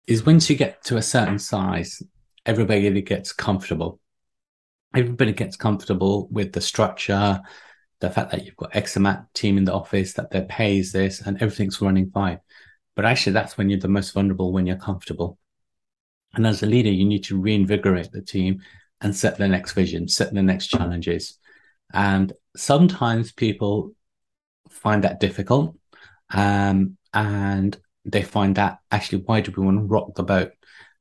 is 0.08 0.26
once 0.26 0.50
you 0.50 0.56
get 0.56 0.84
to 0.86 0.98
a 0.98 1.02
certain 1.02 1.40
size, 1.40 2.02
everybody 2.46 3.02
gets 3.02 3.34
comfortable. 3.34 4.00
Everybody 4.94 5.34
gets 5.34 5.58
comfortable 5.58 6.28
with 6.32 6.54
the 6.54 6.62
structure, 6.62 7.42
the 8.00 8.10
fact 8.10 8.32
that 8.32 8.46
you've 8.46 8.56
got 8.56 8.76
X 8.76 8.96
amount 8.96 9.34
team 9.34 9.58
in 9.58 9.66
the 9.66 9.74
office, 9.74 10.14
that 10.14 10.32
their 10.32 10.44
pay 10.44 10.78
is 10.78 10.92
this, 10.92 11.22
and 11.22 11.42
everything's 11.42 11.82
running 11.82 12.12
fine. 12.12 12.40
But 12.96 13.06
actually, 13.06 13.34
that's 13.34 13.58
when 13.58 13.70
you're 13.70 13.80
the 13.80 13.88
most 13.88 14.14
vulnerable 14.14 14.54
when 14.54 14.66
you're 14.66 14.78
comfortable. 14.78 15.38
And 16.34 16.46
as 16.46 16.64
a 16.64 16.66
leader, 16.66 16.90
you 16.90 17.06
need 17.06 17.24
to 17.26 17.40
reinvigorate 17.40 18.12
the 18.12 18.22
team 18.22 18.62
and 19.02 19.16
set 19.16 19.38
the 19.38 19.48
next 19.48 19.74
vision, 19.74 20.08
set 20.08 20.34
the 20.34 20.44
next 20.44 20.68
challenges. 20.68 21.38
And 21.94 22.34
sometimes 22.56 23.32
people 23.32 23.94
find 24.70 25.04
that 25.04 25.20
difficult. 25.20 25.78
Um, 26.30 26.98
and 27.16 27.76
they 28.04 28.22
find 28.22 28.56
that 28.56 28.80
actually, 28.92 29.24
why 29.26 29.42
do 29.42 29.52
we 29.56 29.64
want 29.64 29.80
to 29.80 29.86
rock 29.86 30.14
the 30.16 30.24
boat? 30.24 30.52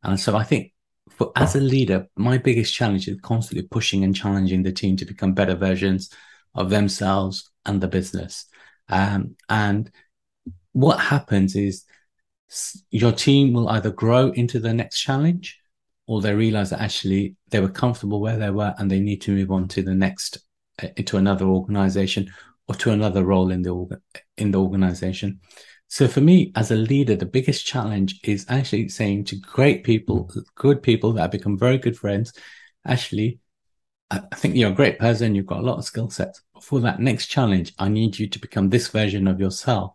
And 0.02 0.18
so 0.18 0.36
I 0.36 0.44
think 0.44 0.72
for 1.10 1.32
as 1.36 1.54
a 1.54 1.60
leader, 1.60 2.06
my 2.16 2.38
biggest 2.38 2.72
challenge 2.72 3.08
is 3.08 3.20
constantly 3.20 3.66
pushing 3.68 4.04
and 4.04 4.16
challenging 4.16 4.62
the 4.62 4.72
team 4.72 4.96
to 4.96 5.04
become 5.04 5.34
better 5.34 5.54
versions 5.54 6.10
of 6.54 6.70
themselves 6.70 7.50
and 7.66 7.80
the 7.80 7.88
business. 7.88 8.46
Um, 8.88 9.36
and 9.48 9.90
what 10.72 10.98
happens 10.98 11.56
is 11.56 11.84
your 12.90 13.12
team 13.12 13.52
will 13.52 13.68
either 13.68 13.90
grow 13.90 14.30
into 14.30 14.60
the 14.60 14.72
next 14.72 15.00
challenge 15.00 15.58
or 16.06 16.20
they 16.20 16.34
realize 16.34 16.70
that 16.70 16.80
actually 16.80 17.36
they 17.48 17.60
were 17.60 17.68
comfortable 17.68 18.20
where 18.20 18.38
they 18.38 18.50
were 18.50 18.74
and 18.78 18.90
they 18.90 19.00
need 19.00 19.20
to 19.22 19.34
move 19.34 19.50
on 19.50 19.68
to 19.68 19.82
the 19.82 19.94
next 19.94 20.38
uh, 20.82 20.88
to 21.06 21.16
another 21.16 21.46
organization 21.46 22.30
or 22.68 22.74
to 22.74 22.90
another 22.90 23.24
role 23.24 23.50
in 23.50 23.62
the 23.62 24.00
in 24.36 24.50
the 24.50 24.60
organization 24.60 25.40
so 25.88 26.08
for 26.08 26.20
me 26.20 26.52
as 26.56 26.70
a 26.70 26.76
leader 26.76 27.16
the 27.16 27.26
biggest 27.26 27.64
challenge 27.64 28.20
is 28.24 28.46
actually 28.48 28.88
saying 28.88 29.24
to 29.24 29.36
great 29.36 29.84
people 29.84 30.30
good 30.54 30.82
people 30.82 31.12
that 31.12 31.22
have 31.22 31.30
become 31.30 31.58
very 31.58 31.78
good 31.78 31.96
friends 31.96 32.32
actually 32.86 33.38
I 34.10 34.36
think 34.36 34.54
you're 34.54 34.70
a 34.70 34.74
great 34.74 34.98
person. 34.98 35.34
You've 35.34 35.46
got 35.46 35.60
a 35.60 35.66
lot 35.66 35.78
of 35.78 35.84
skill 35.84 36.10
sets. 36.10 36.42
For 36.60 36.80
that 36.80 37.00
next 37.00 37.26
challenge, 37.26 37.72
I 37.78 37.88
need 37.88 38.18
you 38.18 38.28
to 38.28 38.38
become 38.38 38.68
this 38.68 38.88
version 38.88 39.26
of 39.26 39.40
yourself. 39.40 39.94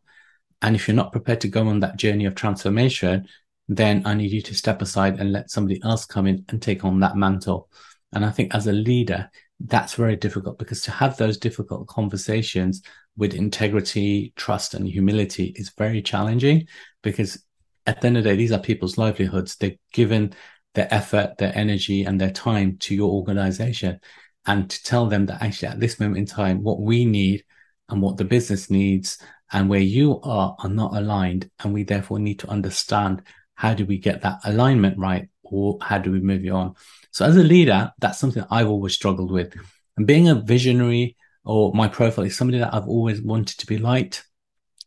And 0.62 0.76
if 0.76 0.88
you're 0.88 0.96
not 0.96 1.12
prepared 1.12 1.42
to 1.42 1.48
go 1.48 1.68
on 1.68 1.80
that 1.82 1.98
journey 1.98 2.26
of 2.26 2.36
transformation, 2.36 3.28
then 3.68 4.02
I 4.06 4.16
need 4.16 4.32
you 4.32 4.42
to 4.42 4.56
step 4.56 4.82
aside 4.82 5.20
and 5.20 5.32
let 5.32 5.52
somebody 5.52 5.82
else 5.84 6.06
come 6.06 6.28
in 6.28 6.44
and 6.50 6.62
take 6.62 6.84
on 6.84 7.00
that 7.00 7.16
mantle. 7.16 7.70
And 8.12 8.26
I 8.26 8.32
think 8.32 8.54
as 8.54 8.68
a 8.68 8.74
leader, 8.74 9.30
that's 9.60 9.94
very 9.94 10.16
difficult 10.16 10.58
because 10.58 10.82
to 10.82 10.92
have 10.92 11.18
those 11.18 11.38
difficult 11.38 11.88
conversations 11.88 12.82
with 13.20 13.34
integrity, 13.36 14.32
trust, 14.38 14.74
and 14.74 14.88
humility 14.88 15.54
is 15.58 15.74
very 15.78 16.02
challenging 16.02 16.68
because 17.04 17.44
at 17.86 18.00
the 18.00 18.08
end 18.08 18.18
of 18.18 18.24
the 18.24 18.30
day, 18.30 18.36
these 18.38 18.54
are 18.54 18.60
people's 18.60 18.98
livelihoods. 18.98 19.58
They've 19.58 19.78
given 19.92 20.34
their 20.74 20.88
effort, 20.90 21.38
their 21.38 21.52
energy, 21.54 22.04
and 22.04 22.20
their 22.20 22.32
time 22.32 22.78
to 22.78 22.96
your 22.96 23.12
organization. 23.12 24.00
And 24.46 24.70
to 24.70 24.84
tell 24.84 25.08
them 25.08 25.26
that 25.26 25.42
actually 25.42 25.68
at 25.68 25.82
this 25.82 26.00
moment 26.00 26.18
in 26.18 26.26
time, 26.26 26.64
what 26.64 26.80
we 26.80 27.04
need 27.04 27.44
and 27.90 28.02
what 28.02 28.16
the 28.16 28.24
business 28.24 28.70
needs 28.70 29.18
and 29.52 29.68
where 29.68 29.82
you 29.82 30.22
are 30.22 30.56
are 30.60 30.70
not 30.70 30.96
aligned. 30.96 31.50
And 31.60 31.74
we 31.74 31.84
therefore 31.84 32.20
need 32.20 32.40
to 32.40 32.50
understand 32.50 33.24
how 33.56 33.74
do 33.74 33.86
we 33.86 33.98
get 33.98 34.22
that 34.22 34.40
alignment 34.46 34.98
right 34.98 35.28
or 35.44 35.78
how 35.82 35.98
do 35.98 36.12
we 36.12 36.22
move 36.22 36.46
you 36.46 36.54
on? 36.54 36.76
So 37.12 37.26
as 37.26 37.36
a 37.36 37.44
leader, 37.44 37.92
that's 38.00 38.20
something 38.20 38.46
I've 38.50 38.70
always 38.70 38.94
struggled 38.94 39.32
with. 39.32 39.54
And 39.98 40.08
being 40.08 40.30
a 40.30 40.36
visionary 40.36 41.18
or 41.50 41.74
my 41.74 41.88
profile 41.88 42.26
is 42.26 42.38
somebody 42.38 42.60
that 42.60 42.74
I've 42.74 42.88
always 42.88 43.22
wanted 43.22 43.58
to 43.60 43.66
be 43.66 43.78
liked. 43.78 44.26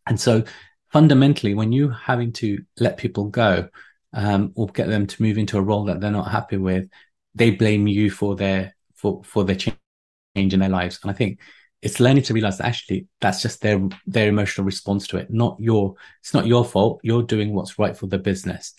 And 0.06 0.20
so 0.20 0.44
fundamentally, 0.92 1.54
when 1.54 1.72
you're 1.72 1.92
having 1.92 2.32
to 2.34 2.58
let 2.78 2.96
people 2.98 3.26
go, 3.26 3.68
um, 4.12 4.52
or 4.54 4.68
get 4.68 4.88
them 4.88 5.06
to 5.06 5.22
move 5.22 5.38
into 5.38 5.58
a 5.58 5.62
role 5.62 5.84
that 5.86 6.00
they're 6.00 6.10
not 6.10 6.30
happy 6.30 6.56
with, 6.56 6.88
they 7.34 7.50
blame 7.50 7.86
you 7.86 8.10
for 8.10 8.36
their 8.36 8.74
for 8.94 9.22
for 9.24 9.44
their 9.44 9.56
change 9.56 9.76
in 10.36 10.60
their 10.60 10.68
lives. 10.68 10.98
And 11.02 11.10
I 11.10 11.14
think 11.14 11.40
it's 11.80 11.98
learning 11.98 12.22
to 12.24 12.34
realize 12.34 12.58
that 12.58 12.66
actually 12.66 13.06
that's 13.20 13.42
just 13.42 13.60
their 13.60 13.80
their 14.06 14.28
emotional 14.28 14.64
response 14.64 15.06
to 15.08 15.16
it, 15.16 15.30
not 15.30 15.56
your. 15.58 15.94
It's 16.20 16.34
not 16.34 16.46
your 16.46 16.64
fault. 16.64 17.00
You're 17.02 17.22
doing 17.24 17.54
what's 17.54 17.78
right 17.78 17.96
for 17.96 18.06
the 18.06 18.18
business. 18.18 18.74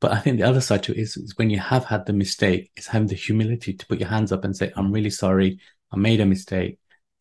But 0.00 0.12
I 0.12 0.18
think 0.18 0.38
the 0.38 0.48
other 0.48 0.62
side 0.62 0.82
to 0.84 0.92
it 0.92 0.98
is, 0.98 1.16
is 1.18 1.36
when 1.36 1.50
you 1.50 1.58
have 1.58 1.84
had 1.84 2.06
the 2.06 2.14
mistake, 2.14 2.70
is 2.76 2.86
having 2.86 3.08
the 3.08 3.14
humility 3.14 3.74
to 3.74 3.86
put 3.86 4.00
your 4.00 4.08
hands 4.08 4.32
up 4.32 4.44
and 4.44 4.56
say, 4.56 4.72
"I'm 4.76 4.92
really 4.92 5.10
sorry. 5.10 5.60
I 5.92 5.96
made 5.96 6.20
a 6.20 6.26
mistake. 6.26 6.78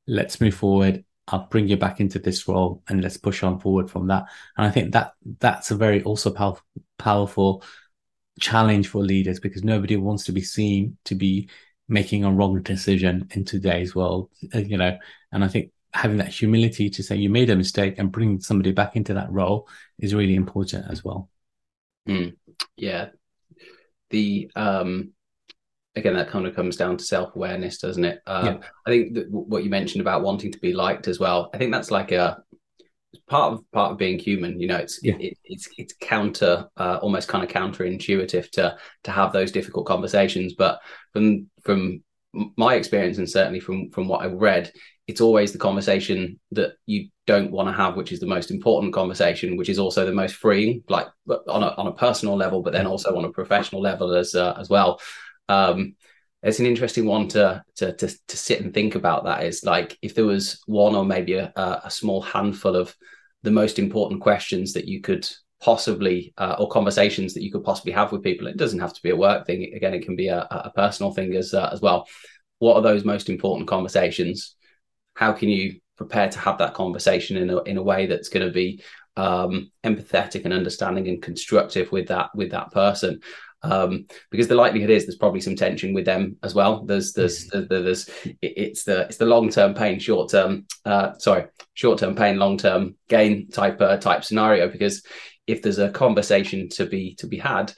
Let's 0.10 0.42
move 0.42 0.56
forward. 0.56 1.04
I'll 1.28 1.48
bring 1.48 1.68
you 1.68 1.78
back 1.78 2.00
into 2.00 2.18
this 2.18 2.48
role 2.48 2.82
and 2.90 3.04
let's 3.04 3.18
push 3.18 3.44
on 3.44 3.60
forward 3.60 3.90
from 3.90 4.08
that. 4.08 4.26
And 4.58 4.66
I 4.66 4.72
think 4.72 4.94
that 4.94 5.14
that's 5.40 5.70
a 5.70 5.76
very 5.76 6.02
also 6.02 6.32
powerful, 6.32 6.66
powerful 6.98 7.64
challenge 8.40 8.88
for 8.88 9.04
leaders 9.04 9.40
because 9.40 9.64
nobody 9.64 9.96
wants 9.96 10.24
to 10.26 10.32
be 10.32 10.42
seen 10.42 10.98
to 11.06 11.14
be 11.16 11.50
making 11.88 12.24
a 12.24 12.32
wrong 12.32 12.62
decision 12.64 13.28
in 13.32 13.46
today's 13.46 13.94
world, 13.94 14.30
uh, 14.56 14.60
you 14.60 14.78
know. 14.78 14.98
And 15.32 15.44
I 15.44 15.48
think 15.48 15.72
having 15.94 16.18
that 16.18 16.30
humility 16.30 16.90
to 16.90 17.04
say 17.04 17.16
you 17.16 17.30
made 17.30 17.50
a 17.50 17.56
mistake 17.56 17.96
and 17.98 18.12
bring 18.12 18.40
somebody 18.40 18.72
back 18.72 18.96
into 18.96 19.14
that 19.14 19.32
role 19.32 19.68
is 20.00 20.16
really 20.16 20.36
important 20.36 20.86
as 20.90 21.04
well. 21.04 21.30
Mm, 22.08 22.36
yeah. 22.76 23.10
The 24.10 24.50
um 24.56 25.12
again, 26.00 26.16
that 26.16 26.30
kind 26.30 26.48
of 26.48 26.56
comes 26.56 26.76
down 26.76 26.98
to 26.98 27.04
self 27.04 27.36
awareness, 27.36 27.78
doesn't 27.78 28.04
it? 28.06 28.22
Um, 28.26 28.46
yeah. 28.46 28.58
I 28.86 28.90
think 28.90 29.14
that 29.16 29.30
what 29.30 29.64
you 29.64 29.70
mentioned 29.70 30.02
about 30.02 30.24
wanting 30.24 30.52
to 30.52 30.60
be 30.60 30.74
liked 30.74 31.08
as 31.08 31.20
well. 31.20 31.50
I 31.54 31.58
think 31.58 31.72
that's 31.72 31.92
like 31.92 32.12
a 32.12 32.44
part 33.28 33.54
of 33.54 33.72
part 33.72 33.92
of 33.92 33.98
being 33.98 34.20
human. 34.20 34.60
You 34.60 34.68
know, 34.68 34.78
it's 34.78 35.00
yeah. 35.04 35.16
it, 35.20 35.38
it's 35.44 35.70
it's 35.78 35.94
counter, 36.02 36.68
uh, 36.78 37.00
almost 37.02 37.28
kind 37.28 37.44
of 37.44 37.50
counterintuitive 37.50 38.50
to 38.52 38.78
to 39.04 39.12
have 39.12 39.34
those 39.34 39.52
difficult 39.52 39.86
conversations. 39.86 40.54
But 40.58 40.80
from 41.14 41.50
from 41.64 42.04
my 42.58 42.76
experience, 42.76 43.18
and 43.18 43.30
certainly 43.30 43.60
from 43.60 43.90
from 43.92 44.08
what 44.08 44.22
I've 44.22 44.34
read, 44.34 44.72
it's 45.08 45.22
always 45.22 45.52
the 45.52 45.58
conversation 45.58 46.40
that 46.52 46.74
you 46.86 47.10
don't 47.26 47.52
want 47.52 47.68
to 47.68 47.74
have, 47.74 47.96
which 47.96 48.12
is 48.12 48.20
the 48.20 48.28
most 48.28 48.52
important 48.52 48.94
conversation, 48.94 49.58
which 49.58 49.70
is 49.70 49.80
also 49.80 50.06
the 50.06 50.12
most 50.14 50.36
freeing, 50.36 50.84
like 50.90 51.08
on 51.48 51.64
a 51.64 51.68
on 51.78 51.88
a 51.88 51.94
personal 51.94 52.36
level, 52.36 52.62
but 52.62 52.74
then 52.74 52.88
also 52.88 53.16
on 53.18 53.26
a 53.26 53.32
professional 53.32 53.82
level 53.82 54.14
as 54.14 54.36
uh, 54.36 54.56
as 54.60 54.70
well. 54.70 55.00
Um, 55.50 55.96
it's 56.42 56.60
an 56.60 56.66
interesting 56.66 57.06
one 57.06 57.28
to, 57.30 57.62
to, 57.78 57.94
to 57.94 58.08
to 58.28 58.38
sit 58.38 58.62
and 58.62 58.74
think 58.74 58.96
about. 58.96 59.26
That 59.26 59.44
is 59.44 59.66
like 59.66 59.98
if 60.02 60.16
there 60.16 60.26
was 60.26 60.62
one 60.68 60.96
or 60.96 61.04
maybe 61.04 61.34
a, 61.34 61.52
a 61.84 61.92
small 61.92 62.22
handful 62.22 62.78
of 62.78 62.96
the 63.44 63.52
most 63.52 63.78
important 63.78 64.22
questions 64.22 64.74
that 64.74 64.86
you 64.86 65.02
could 65.02 65.28
possibly 65.62 66.34
uh, 66.38 66.56
or 66.58 66.70
conversations 66.70 67.34
that 67.34 67.44
you 67.44 67.52
could 67.52 67.64
possibly 67.64 67.92
have 67.92 68.12
with 68.12 68.24
people. 68.24 68.48
It 68.48 68.58
doesn't 68.58 68.80
have 68.80 68.94
to 68.94 69.02
be 69.02 69.10
a 69.10 69.16
work 69.16 69.46
thing. 69.46 69.74
Again, 69.76 69.94
it 69.94 70.06
can 70.06 70.16
be 70.16 70.28
a, 70.28 70.48
a 70.50 70.72
personal 70.74 71.12
thing 71.12 71.36
as 71.36 71.54
uh, 71.54 71.70
as 71.74 71.82
well. 71.82 72.08
What 72.60 72.76
are 72.76 72.82
those 72.82 73.04
most 73.04 73.30
important 73.30 73.68
conversations? 73.68 74.56
How 75.16 75.34
can 75.34 75.50
you 75.50 75.80
prepare 75.98 76.30
to 76.30 76.40
have 76.40 76.60
that 76.60 76.74
conversation 76.74 77.36
in 77.36 77.50
a 77.50 77.58
in 77.64 77.78
a 77.78 77.84
way 77.84 78.06
that's 78.06 78.30
going 78.30 78.46
to 78.46 78.54
be 78.54 78.82
um, 79.18 79.72
empathetic 79.84 80.46
and 80.46 80.54
understanding 80.54 81.10
and 81.10 81.22
constructive 81.22 81.92
with 81.92 82.08
that 82.08 82.30
with 82.34 82.52
that 82.52 82.72
person? 82.72 83.20
Um, 83.62 84.06
because 84.32 84.48
the 84.48 84.56
likelihood 84.56 84.90
is 84.90 85.06
there's 85.06 85.18
probably 85.18 85.42
some 85.42 85.56
tension 85.56 85.94
with 85.94 86.06
them 86.06 86.38
as 86.44 86.56
well. 86.56 86.86
There's 86.86 87.14
there's 87.14 87.50
mm-hmm. 87.50 87.68
there's, 87.68 88.10
it's 88.42 88.84
the 88.84 89.02
it's 89.02 89.18
the 89.18 89.26
long 89.26 89.50
term 89.50 89.74
pain, 89.74 90.00
short 90.00 90.32
term 90.32 90.66
uh, 90.86 91.18
sorry 91.18 91.46
short 91.74 92.00
term 92.00 92.16
pain, 92.16 92.38
long 92.38 92.58
term 92.58 92.96
gain 93.10 93.50
type 93.50 93.82
uh, 93.82 93.98
type 93.98 94.24
scenario. 94.24 94.70
Because 94.70 95.04
if 95.48 95.62
there's 95.62 95.80
a 95.80 95.90
conversation 95.90 96.70
to 96.70 96.86
be 96.86 97.16
to 97.16 97.28
be 97.28 97.38
had, 97.38 97.74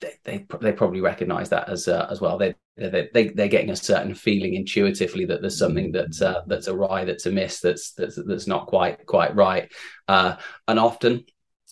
they 0.00 0.14
they, 0.24 0.46
they 0.60 0.72
probably 0.72 1.00
recognise 1.00 1.48
that 1.50 1.68
as 1.68 1.88
uh, 1.88 2.06
as 2.10 2.20
well. 2.20 2.36
They 2.36 2.54
they, 2.76 3.08
they 3.12 3.28
they're 3.28 3.48
getting 3.48 3.70
a 3.70 3.76
certain 3.76 4.14
feeling 4.14 4.54
intuitively 4.54 5.24
that 5.24 5.40
there's 5.40 5.58
something 5.58 5.90
that's 5.90 6.20
uh, 6.20 6.42
that's 6.46 6.68
awry, 6.68 7.04
that's 7.04 7.26
amiss, 7.26 7.60
that's 7.60 7.92
that's 7.92 8.18
that's 8.26 8.46
not 8.46 8.66
quite 8.66 9.06
quite 9.06 9.34
right. 9.34 9.72
Uh, 10.06 10.36
and 10.66 10.78
often 10.78 11.24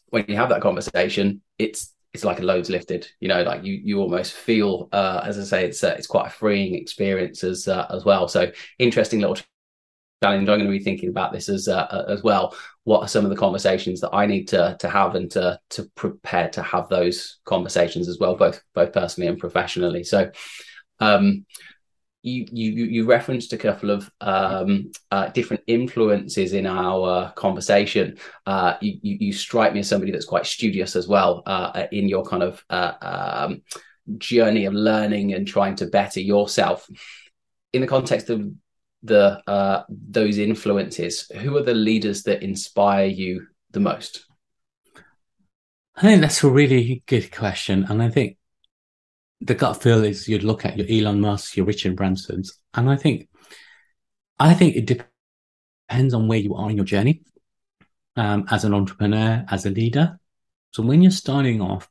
when 0.09 0.25
you 0.29 0.37
have 0.37 0.49
that 0.49 0.63
conversation, 0.63 1.43
it's 1.59 1.93
it's 2.17 2.25
like 2.25 2.41
a 2.41 2.45
loads 2.45 2.71
lifted. 2.71 3.07
You 3.21 3.29
know, 3.29 3.43
like 3.43 3.63
you 3.63 3.75
you 3.75 4.01
almost 4.01 4.33
feel, 4.33 4.89
uh, 4.91 5.21
as 5.23 5.39
I 5.39 5.43
say, 5.43 5.67
it's 5.67 5.85
uh, 5.85 5.95
it's 5.99 6.07
quite 6.07 6.29
a 6.29 6.31
freeing 6.31 6.75
experience 6.75 7.45
as 7.45 7.69
uh, 7.69 7.87
as 7.91 8.07
well. 8.07 8.27
So 8.27 8.51
interesting 8.79 9.21
little 9.21 9.37
challenge. 10.25 10.41
I'm 10.41 10.47
going 10.47 10.65
to 10.65 10.71
be 10.71 10.83
thinking 10.83 11.11
about 11.11 11.35
this 11.35 11.51
as 11.51 11.69
uh, 11.69 12.07
as 12.09 12.23
well. 12.23 12.57
What 12.85 13.01
are 13.01 13.09
some 13.09 13.25
of 13.25 13.31
the 13.31 13.37
conversations 13.37 14.01
that 14.01 14.15
I 14.15 14.25
need 14.25 14.49
to 14.49 14.79
to 14.81 14.89
have 14.89 15.15
and 15.15 15.31
to 15.33 15.61
to 15.71 15.85
prepare 15.95 16.49
to 16.51 16.63
have 16.63 16.89
those 16.89 17.39
conversations 17.45 18.09
as 18.09 18.19
well, 18.19 18.35
both 18.35 18.63
both 18.75 18.95
personally 18.95 19.29
and 19.29 19.39
professionally. 19.39 20.03
So. 20.03 20.31
Um, 20.99 21.45
you 22.27 22.45
you 22.51 22.85
you 22.87 23.07
referenced 23.07 23.53
a 23.53 23.57
couple 23.57 23.91
of 23.91 24.11
um, 24.21 24.91
uh, 25.13 25.29
different 25.29 25.63
influences 25.69 26.53
in 26.53 26.67
our 26.67 27.33
conversation. 27.33 28.19
Uh, 28.45 28.75
you, 28.81 28.99
you 29.03 29.33
strike 29.33 29.73
me 29.73 29.81
as 29.81 29.89
somebody 29.89 30.11
that's 30.11 30.25
quite 30.25 30.45
studious 30.45 30.97
as 30.97 31.07
well 31.07 31.43
uh, 31.47 31.87
in 31.93 32.09
your 32.09 32.25
kind 32.25 32.43
of 32.43 32.65
uh, 32.69 32.93
um, 33.01 33.63
journey 34.19 34.65
of 34.65 34.75
learning 34.75 35.35
and 35.35 35.47
trying 35.47 35.77
to 35.77 35.87
better 35.87 36.21
yourself. 36.21 36.89
In 37.73 37.81
the 37.81 37.87
context 37.87 38.29
of 38.29 38.51
the 39.05 39.41
uh, 39.47 39.85
those 39.89 40.39
influences, 40.39 41.31
who 41.41 41.57
are 41.57 41.63
the 41.63 41.75
leaders 41.75 42.25
that 42.25 42.43
inspire 42.43 43.07
you 43.07 43.47
the 43.71 43.81
most? 43.81 44.27
I 45.95 46.01
think 46.03 46.21
that's 46.21 46.43
a 46.43 46.51
really 46.51 47.05
good 47.07 47.31
question, 47.31 47.87
and 47.89 48.03
I 48.03 48.09
think 48.09 48.37
the 49.41 49.55
gut 49.55 49.83
feel 49.83 50.05
is 50.05 50.29
you'd 50.29 50.45
look 50.45 50.65
at 50.65 50.77
your 50.77 50.87
Elon 50.89 51.21
Musk, 51.21 51.57
your 51.57 51.67
Richard 51.67 51.97
Bransons, 51.97 52.53
and 52.75 52.89
I 52.89 52.97
think, 52.97 53.29
I 54.39 54.55
think 54.55 54.77
it 54.77 54.87
depends 54.87 56.15
on 56.15 56.29
where 56.29 56.39
you 56.39 56.55
are 56.55 56.71
in 56.71 56.77
your 56.77 56.85
journey 56.85 57.23
um, 58.17 58.47
as 58.51 58.65
an 58.65 58.75
entrepreneur, 58.75 59.45
as 59.51 59.67
a 59.67 59.71
leader. 59.71 60.19
So 60.73 60.83
when 60.83 61.03
you're 61.03 61.11
starting 61.11 61.61
off, 61.61 61.89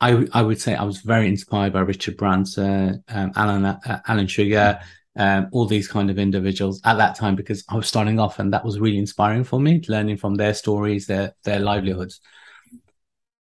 I, 0.00 0.26
I 0.32 0.42
would 0.42 0.60
say 0.60 0.74
I 0.74 0.82
was 0.82 0.98
very 0.98 1.28
inspired 1.28 1.72
by 1.72 1.80
Richard 1.80 2.16
Branson, 2.16 3.04
um, 3.08 3.32
Alan 3.36 3.64
uh, 3.64 4.00
Alan 4.08 4.26
Sugar, 4.26 4.80
um, 5.16 5.48
all 5.52 5.66
these 5.66 5.86
kind 5.86 6.10
of 6.10 6.18
individuals 6.18 6.80
at 6.84 6.96
that 6.96 7.14
time 7.14 7.36
because 7.36 7.64
I 7.68 7.76
was 7.76 7.86
starting 7.86 8.18
off, 8.18 8.38
and 8.38 8.52
that 8.52 8.64
was 8.64 8.80
really 8.80 8.98
inspiring 8.98 9.44
for 9.44 9.60
me, 9.60 9.80
learning 9.88 10.16
from 10.16 10.34
their 10.34 10.54
stories, 10.54 11.06
their 11.06 11.34
their 11.44 11.60
livelihoods. 11.60 12.20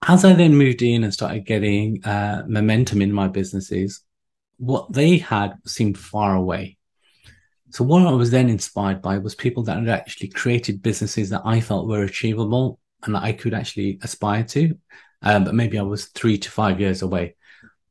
As 0.07 0.23
I 0.23 0.33
then 0.33 0.55
moved 0.55 0.81
in 0.81 1.03
and 1.03 1.13
started 1.13 1.45
getting 1.45 2.03
uh, 2.05 2.43
momentum 2.47 3.01
in 3.01 3.11
my 3.11 3.27
businesses, 3.27 4.01
what 4.57 4.91
they 4.91 5.17
had 5.17 5.53
seemed 5.65 5.97
far 5.97 6.35
away. 6.35 6.77
So 7.71 7.83
what 7.83 8.07
I 8.07 8.11
was 8.11 8.31
then 8.31 8.49
inspired 8.49 9.01
by 9.01 9.17
was 9.17 9.35
people 9.35 9.63
that 9.63 9.77
had 9.77 9.89
actually 9.89 10.29
created 10.29 10.81
businesses 10.81 11.29
that 11.29 11.41
I 11.45 11.61
felt 11.61 11.87
were 11.87 12.03
achievable 12.03 12.79
and 13.03 13.13
that 13.13 13.23
I 13.23 13.33
could 13.33 13.53
actually 13.53 13.99
aspire 14.01 14.43
to. 14.45 14.75
Um, 15.21 15.43
but 15.43 15.53
maybe 15.53 15.77
I 15.77 15.83
was 15.83 16.05
three 16.05 16.37
to 16.37 16.49
five 16.49 16.79
years 16.79 17.01
away. 17.01 17.35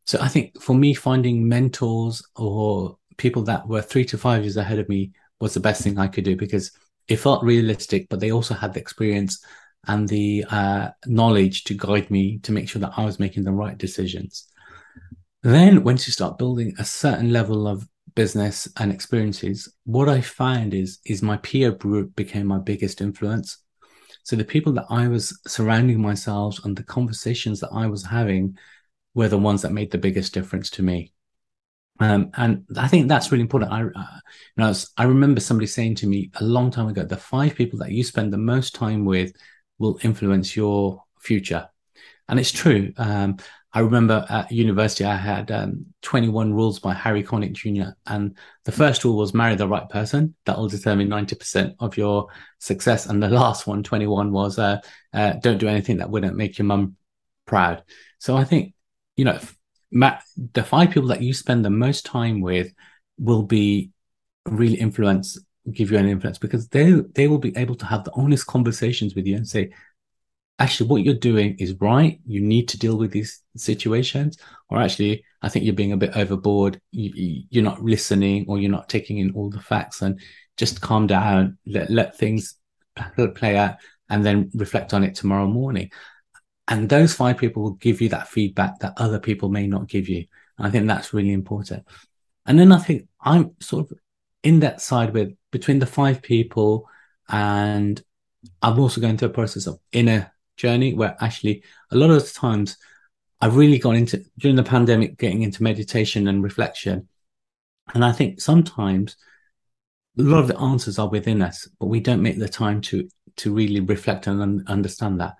So 0.07 0.19
I 0.21 0.29
think 0.29 0.61
for 0.61 0.75
me, 0.75 0.95
finding 0.95 1.47
mentors 1.47 2.27
or 2.35 2.97
people 3.19 3.43
that 3.43 3.69
were 3.69 3.83
three 3.83 4.05
to 4.07 4.19
five 4.19 4.43
years 4.43 4.57
ahead 4.57 4.79
of 4.79 4.89
me 4.89 5.13
was 5.41 5.55
the 5.55 5.61
best 5.61 5.83
thing 5.83 5.99
I 5.99 6.09
could 6.09 6.25
do 6.25 6.37
because 6.37 6.73
it 7.07 7.17
felt 7.17 7.45
realistic, 7.45 8.09
but 8.09 8.21
they 8.21 8.33
also 8.33 8.55
had 8.55 8.73
the 8.73 8.81
experience 8.81 9.45
and 9.89 10.09
the 10.09 10.45
uh, 10.51 10.91
knowledge 11.07 11.65
to 11.65 11.75
guide 11.75 12.11
me 12.11 12.39
to 12.41 12.53
make 12.53 12.69
sure 12.69 12.81
that 12.81 12.93
I 12.97 13.05
was 13.05 13.19
making 13.19 13.45
the 13.45 13.53
right 13.53 13.77
decisions. 13.77 14.47
Then, 15.43 15.85
once 15.85 16.07
you 16.07 16.13
start 16.13 16.39
building 16.39 16.75
a 16.79 16.85
certain 16.85 17.33
level 17.33 17.67
of 17.67 17.87
business 18.15 18.69
and 18.77 18.93
experiences, 18.93 19.73
what 19.85 20.09
I 20.09 20.21
find 20.21 20.75
is 20.75 20.99
is 21.07 21.23
my 21.23 21.37
peer 21.39 21.71
group 21.71 22.17
became 22.17 22.47
my 22.47 22.59
biggest 22.59 23.01
influence. 23.01 23.59
So 24.25 24.37
the 24.37 24.45
people 24.45 24.73
that 24.75 24.87
I 24.91 25.09
was 25.09 25.39
surrounding 25.47 26.03
myself 26.03 26.63
and 26.65 26.77
the 26.77 26.83
conversations 26.83 27.61
that 27.61 27.71
I 27.73 27.87
was 27.87 28.05
having 28.05 28.59
were 29.15 29.29
the 29.29 29.39
ones 29.39 29.63
that 29.63 29.73
made 29.73 29.91
the 29.91 29.99
biggest 29.99 30.35
difference 30.35 30.69
to 30.71 30.83
me. 30.83 31.13
Um, 32.01 32.31
and 32.35 32.65
I 32.77 32.89
think 32.89 33.09
that's 33.09 33.33
really 33.33 33.43
important. 33.43 33.73
I, 33.73 33.83
uh, 33.83 34.19
you 34.57 34.65
know, 34.65 34.73
I 34.97 35.05
remember 35.05 35.41
somebody 35.41 35.67
saying 35.67 35.97
to 35.97 36.07
me 36.07 36.31
a 36.41 36.45
long 36.45 36.71
time 36.71 36.89
ago, 36.89 37.05
the 37.05 37.17
five 37.17 37.55
people 37.55 37.79
that 37.81 37.91
you 37.91 38.05
spend 38.05 38.33
the 38.33 38.39
most 38.39 38.75
time 38.75 39.05
with 39.05 39.33
will 39.79 39.99
influence 40.03 40.57
your 40.57 41.05
future. 41.21 41.69
And 42.29 42.39
it's 42.39 42.53
true. 42.53 42.93
Um, 42.97 43.39
I 43.73 43.81
remember 43.81 44.25
at 44.29 44.51
university, 44.51 45.05
I 45.05 45.17
had 45.17 45.51
um, 45.51 45.87
21 46.03 46.55
rules 46.55 46.79
by 46.79 46.95
Harry 46.95 47.23
Connick 47.23 47.53
Jr. 47.53 47.93
And 48.07 48.37
the 48.65 48.73
first 48.73 49.05
rule 49.05 49.17
was 49.17 49.35
marry 49.35 49.57
the 49.57 49.69
right 49.69 49.89
person. 49.89 50.35
That 50.47 50.57
will 50.57 50.69
determine 50.69 51.09
90% 51.09 51.75
of 51.79 51.97
your 51.97 52.29
success. 52.59 53.07
And 53.07 53.23
the 53.23 53.29
last 53.29 53.67
one, 53.67 53.83
21, 53.83 54.33
was 54.33 54.59
uh, 54.59 54.81
uh, 55.13 55.35
don't 55.35 55.59
do 55.59 55.69
anything 55.69 55.99
that 55.99 56.11
wouldn't 56.11 56.37
make 56.37 56.59
your 56.59 56.65
mum 56.65 56.97
proud. 57.47 57.83
So 58.19 58.37
I 58.37 58.45
think, 58.45 58.75
you 59.17 59.25
know, 59.25 59.39
Matt, 59.91 60.23
the 60.55 60.65
five 60.65 60.91
people 60.91 61.09
that 61.09 61.23
you 61.23 61.35
spend 61.35 61.65
the 61.65 61.71
most 61.71 62.07
time 62.07 62.41
with 62.41 62.73
will 63.19 63.43
be 63.43 63.91
really 64.47 64.77
influence, 64.77 65.39
give 65.73 65.91
you 65.91 65.99
an 65.99 66.09
influence 66.09 66.39
because 66.39 66.69
they 66.69 66.93
they 67.15 67.29
will 67.29 67.39
be 67.39 67.57
able 67.57 67.75
to 67.77 67.87
have 67.87 68.05
the 68.05 68.13
honest 68.15 68.47
conversations 68.47 69.15
with 69.15 69.27
you 69.27 69.37
and 69.37 69.49
say, 69.49 69.71
actually 70.59 70.89
what 70.89 71.03
you're 71.03 71.15
doing 71.15 71.57
is 71.59 71.75
right. 71.81 72.21
You 72.27 72.41
need 72.41 72.69
to 72.69 72.79
deal 72.79 72.99
with 72.99 73.13
these 73.13 73.43
situations. 73.57 74.39
Or 74.69 74.79
actually, 74.79 75.25
I 75.43 75.49
think 75.49 75.65
you're 75.65 75.75
being 75.75 75.93
a 75.93 75.97
bit 75.97 76.17
overboard. 76.17 76.81
You, 76.91 77.45
you're 77.51 77.65
not 77.65 77.83
listening 77.83 78.47
or 78.49 78.59
you're 78.59 78.71
not 78.71 78.89
taking 78.89 79.19
in 79.19 79.33
all 79.33 79.51
the 79.51 79.61
facts 79.61 80.03
and 80.03 80.21
just 80.57 80.81
calm 80.81 81.07
down, 81.07 81.59
let, 81.67 81.91
let 81.91 82.17
things 82.17 82.57
play 83.35 83.57
out 83.57 83.77
and 84.09 84.25
then 84.25 84.51
reflect 84.55 84.95
on 84.95 85.05
it 85.05 85.15
tomorrow 85.15 85.47
morning. 85.47 85.91
And 86.67 86.89
those 86.89 87.15
five 87.15 87.39
people 87.39 87.63
will 87.63 87.73
give 87.73 88.01
you 88.01 88.11
that 88.11 88.29
feedback 88.29 88.81
that 88.81 88.95
other 88.97 89.21
people 89.21 89.49
may 89.49 89.67
not 89.67 89.89
give 89.89 90.09
you. 90.09 90.27
And 90.59 90.67
I 90.67 90.71
think 90.71 90.87
that's 90.87 91.15
really 91.15 91.33
important. 91.33 91.87
And 92.45 92.59
then 92.59 92.73
I 92.73 92.79
think 92.79 93.09
I'm 93.21 93.55
sort 93.61 93.91
of 93.91 93.99
in 94.43 94.61
that 94.61 94.81
side 94.81 95.13
with 95.13 95.35
between 95.51 95.79
the 95.79 95.87
five 95.87 96.23
people 96.23 96.89
and 97.29 98.03
I'm 98.63 98.79
also 98.79 99.01
going 99.01 99.17
through 99.17 99.29
a 99.29 99.33
process 99.33 99.67
of 99.67 99.79
inner 99.93 100.33
journey 100.57 100.95
where 100.95 101.17
actually 101.21 101.63
a 101.91 101.97
lot 101.97 102.11
of 102.11 102.33
times 102.33 102.77
I've 103.41 103.57
really 103.57 103.79
gone 103.79 103.97
into 103.97 104.25
during 104.39 104.57
the 104.57 104.63
pandemic, 104.63 105.17
getting 105.19 105.43
into 105.43 105.63
meditation 105.63 106.27
and 106.29 106.43
reflection. 106.43 107.09
And 107.95 108.05
I 108.05 108.13
think 108.13 108.41
sometimes 108.41 109.17
a 110.19 110.23
lot 110.23 110.41
of 110.41 110.49
the 110.49 110.59
answers 110.59 110.99
are 110.99 111.09
within 111.09 111.43
us, 111.43 111.69
but 111.79 111.87
we 111.87 112.01
don't 112.01 112.23
make 112.23 112.39
the 112.39 112.49
time 112.49 112.81
to 112.83 113.09
to 113.37 113.55
really 113.55 113.79
reflect 113.79 114.27
and 114.27 114.43
un- 114.43 114.65
understand 114.67 115.21
that. 115.21 115.37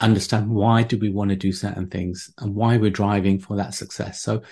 Understand 0.00 0.48
why 0.48 0.82
do 0.82 0.96
we 0.96 1.10
want 1.10 1.28
to 1.28 1.36
do 1.36 1.52
certain 1.52 1.88
things 1.88 2.32
and 2.38 2.54
why 2.54 2.78
we're 2.78 2.90
driving 2.90 3.38
for 3.38 3.56
that 3.56 3.74
success. 3.74 4.22
So, 4.22 4.42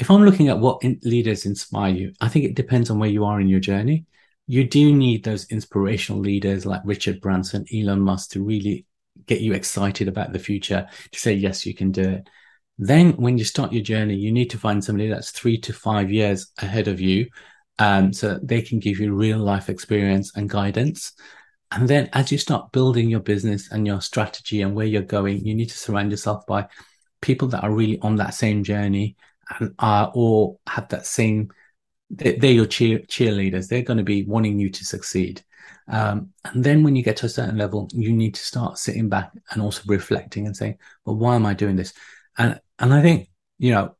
if 0.00 0.10
I'm 0.10 0.24
looking 0.24 0.48
at 0.48 0.58
what 0.58 0.82
in- 0.82 0.98
leaders 1.04 1.44
inspire 1.44 1.92
you, 1.92 2.12
I 2.22 2.28
think 2.28 2.46
it 2.46 2.54
depends 2.56 2.88
on 2.88 2.98
where 2.98 3.10
you 3.10 3.24
are 3.26 3.38
in 3.38 3.48
your 3.48 3.60
journey. 3.60 4.06
You 4.46 4.64
do 4.64 4.94
need 4.94 5.22
those 5.22 5.44
inspirational 5.50 6.22
leaders 6.22 6.64
like 6.64 6.80
Richard 6.84 7.20
Branson, 7.20 7.66
Elon 7.72 8.00
Musk 8.00 8.30
to 8.30 8.42
really 8.42 8.86
get 9.26 9.42
you 9.42 9.52
excited 9.52 10.08
about 10.08 10.32
the 10.32 10.38
future 10.38 10.88
to 11.12 11.18
say, 11.20 11.34
yes, 11.34 11.66
you 11.66 11.74
can 11.74 11.92
do 11.92 12.08
it. 12.08 12.28
Then 12.78 13.12
when 13.12 13.36
you 13.36 13.44
start 13.44 13.74
your 13.74 13.82
journey, 13.82 14.16
you 14.16 14.32
need 14.32 14.48
to 14.50 14.58
find 14.58 14.82
somebody 14.82 15.10
that's 15.10 15.32
three 15.32 15.58
to 15.58 15.74
five 15.74 16.10
years 16.10 16.50
ahead 16.58 16.88
of 16.88 16.98
you. 16.98 17.28
Um, 17.78 18.12
so 18.14 18.38
they 18.42 18.62
can 18.62 18.78
give 18.78 19.00
you 19.00 19.14
real 19.14 19.38
life 19.38 19.68
experience 19.68 20.32
and 20.34 20.48
guidance. 20.48 21.12
And 21.70 21.86
then 21.86 22.08
as 22.14 22.32
you 22.32 22.38
start 22.38 22.72
building 22.72 23.10
your 23.10 23.20
business 23.20 23.70
and 23.70 23.86
your 23.86 24.00
strategy 24.00 24.62
and 24.62 24.74
where 24.74 24.86
you're 24.86 25.02
going, 25.02 25.44
you 25.44 25.54
need 25.54 25.68
to 25.68 25.78
surround 25.78 26.10
yourself 26.10 26.46
by 26.46 26.68
people 27.20 27.48
that 27.48 27.62
are 27.62 27.70
really 27.70 27.98
on 28.00 28.16
that 28.16 28.32
same 28.32 28.64
journey 28.64 29.16
and 29.58 29.74
are 29.78 30.12
or 30.14 30.58
have 30.66 30.88
that 30.88 31.06
same 31.06 31.50
they're 32.10 32.50
your 32.50 32.66
cheer, 32.66 32.98
cheerleaders. 33.00 33.68
They're 33.68 33.82
going 33.82 33.98
to 33.98 34.04
be 34.04 34.24
wanting 34.24 34.58
you 34.58 34.68
to 34.68 34.84
succeed. 34.84 35.42
Um, 35.88 36.30
and 36.44 36.62
then 36.62 36.82
when 36.82 36.96
you 36.96 37.02
get 37.02 37.16
to 37.18 37.26
a 37.26 37.30
certain 37.30 37.56
level, 37.56 37.88
you 37.92 38.12
need 38.12 38.34
to 38.34 38.44
start 38.44 38.78
sitting 38.78 39.08
back 39.08 39.32
and 39.50 39.62
also 39.62 39.82
reflecting 39.86 40.46
and 40.46 40.56
saying, 40.56 40.78
well, 41.04 41.16
why 41.16 41.36
am 41.36 41.46
I 41.46 41.54
doing 41.54 41.76
this? 41.76 41.92
And, 42.38 42.60
and 42.78 42.92
I 42.92 43.02
think, 43.02 43.28
you 43.58 43.72
know, 43.72 43.96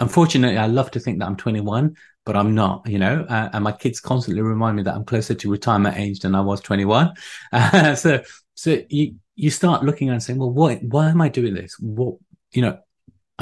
unfortunately, 0.00 0.58
I 0.58 0.66
love 0.66 0.90
to 0.92 1.00
think 1.00 1.18
that 1.18 1.26
I'm 1.26 1.36
21, 1.36 1.96
but 2.24 2.36
I'm 2.36 2.54
not, 2.54 2.86
you 2.88 2.98
know, 2.98 3.26
uh, 3.28 3.50
and 3.52 3.64
my 3.64 3.72
kids 3.72 4.00
constantly 4.00 4.42
remind 4.42 4.76
me 4.76 4.82
that 4.82 4.94
I'm 4.94 5.04
closer 5.04 5.34
to 5.34 5.50
retirement 5.50 5.96
age 5.96 6.20
than 6.20 6.34
I 6.34 6.40
was 6.40 6.60
21. 6.60 7.12
Uh, 7.52 7.94
so, 7.94 8.22
so 8.54 8.78
you, 8.88 9.16
you 9.34 9.50
start 9.50 9.84
looking 9.84 10.10
and 10.10 10.22
saying, 10.22 10.38
well, 10.38 10.50
what, 10.50 10.82
why 10.82 11.10
am 11.10 11.20
I 11.20 11.28
doing 11.28 11.54
this? 11.54 11.76
What, 11.78 12.16
you 12.52 12.62
know, 12.62 12.78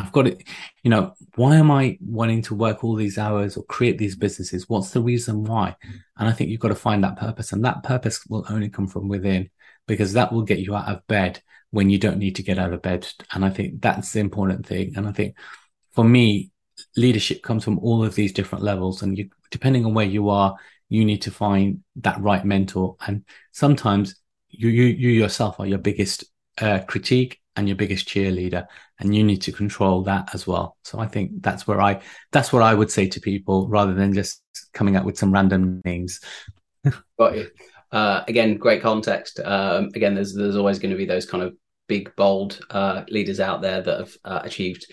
I've 0.00 0.12
got 0.12 0.26
it. 0.26 0.44
You 0.82 0.90
know, 0.90 1.14
why 1.36 1.56
am 1.56 1.70
I 1.70 1.98
wanting 2.00 2.42
to 2.42 2.54
work 2.54 2.82
all 2.82 2.94
these 2.94 3.18
hours 3.18 3.56
or 3.56 3.64
create 3.64 3.98
these 3.98 4.16
businesses? 4.16 4.68
What's 4.68 4.90
the 4.90 5.00
reason 5.02 5.44
why? 5.44 5.76
And 6.16 6.28
I 6.28 6.32
think 6.32 6.50
you've 6.50 6.60
got 6.60 6.68
to 6.68 6.74
find 6.74 7.04
that 7.04 7.16
purpose, 7.16 7.52
and 7.52 7.64
that 7.64 7.82
purpose 7.82 8.24
will 8.26 8.46
only 8.48 8.68
come 8.68 8.86
from 8.86 9.08
within 9.08 9.50
because 9.86 10.12
that 10.12 10.32
will 10.32 10.42
get 10.42 10.60
you 10.60 10.74
out 10.74 10.88
of 10.88 11.06
bed 11.06 11.42
when 11.70 11.90
you 11.90 11.98
don't 11.98 12.18
need 12.18 12.36
to 12.36 12.42
get 12.42 12.58
out 12.58 12.72
of 12.72 12.82
bed. 12.82 13.06
And 13.32 13.44
I 13.44 13.50
think 13.50 13.80
that's 13.80 14.12
the 14.12 14.20
important 14.20 14.66
thing. 14.66 14.94
And 14.96 15.06
I 15.06 15.12
think 15.12 15.36
for 15.92 16.04
me, 16.04 16.50
leadership 16.96 17.42
comes 17.42 17.64
from 17.64 17.78
all 17.80 18.04
of 18.04 18.14
these 18.14 18.32
different 18.32 18.64
levels, 18.64 19.02
and 19.02 19.16
you, 19.16 19.30
depending 19.50 19.84
on 19.84 19.94
where 19.94 20.06
you 20.06 20.28
are, 20.28 20.56
you 20.88 21.04
need 21.04 21.22
to 21.22 21.30
find 21.30 21.82
that 21.96 22.20
right 22.20 22.44
mentor. 22.44 22.96
And 23.06 23.24
sometimes 23.52 24.16
you 24.48 24.68
you, 24.68 24.84
you 24.84 25.10
yourself 25.10 25.60
are 25.60 25.66
your 25.66 25.78
biggest 25.78 26.24
uh, 26.58 26.80
critique 26.86 27.39
and 27.56 27.68
your 27.68 27.76
biggest 27.76 28.08
cheerleader 28.08 28.66
and 28.98 29.14
you 29.14 29.24
need 29.24 29.42
to 29.42 29.52
control 29.52 30.02
that 30.04 30.34
as 30.34 30.46
well. 30.46 30.76
So 30.84 30.98
i 30.98 31.06
think 31.06 31.42
that's 31.42 31.66
where 31.66 31.80
i 31.80 32.00
that's 32.32 32.52
what 32.52 32.62
i 32.62 32.74
would 32.74 32.90
say 32.90 33.08
to 33.08 33.20
people 33.20 33.68
rather 33.68 33.94
than 33.94 34.12
just 34.12 34.42
coming 34.72 34.96
up 34.96 35.04
with 35.04 35.18
some 35.18 35.32
random 35.32 35.80
names. 35.84 36.20
Got 37.18 37.36
you. 37.36 37.50
Uh, 37.92 38.22
again 38.28 38.56
great 38.56 38.82
context. 38.82 39.40
Um, 39.40 39.90
again 39.94 40.14
there's 40.14 40.34
there's 40.34 40.56
always 40.56 40.78
going 40.78 40.92
to 40.92 40.96
be 40.96 41.06
those 41.06 41.26
kind 41.26 41.42
of 41.42 41.54
big 41.88 42.14
bold 42.16 42.60
uh, 42.70 43.02
leaders 43.08 43.40
out 43.40 43.62
there 43.62 43.82
that 43.82 43.98
have 43.98 44.16
uh, 44.24 44.40
achieved 44.44 44.86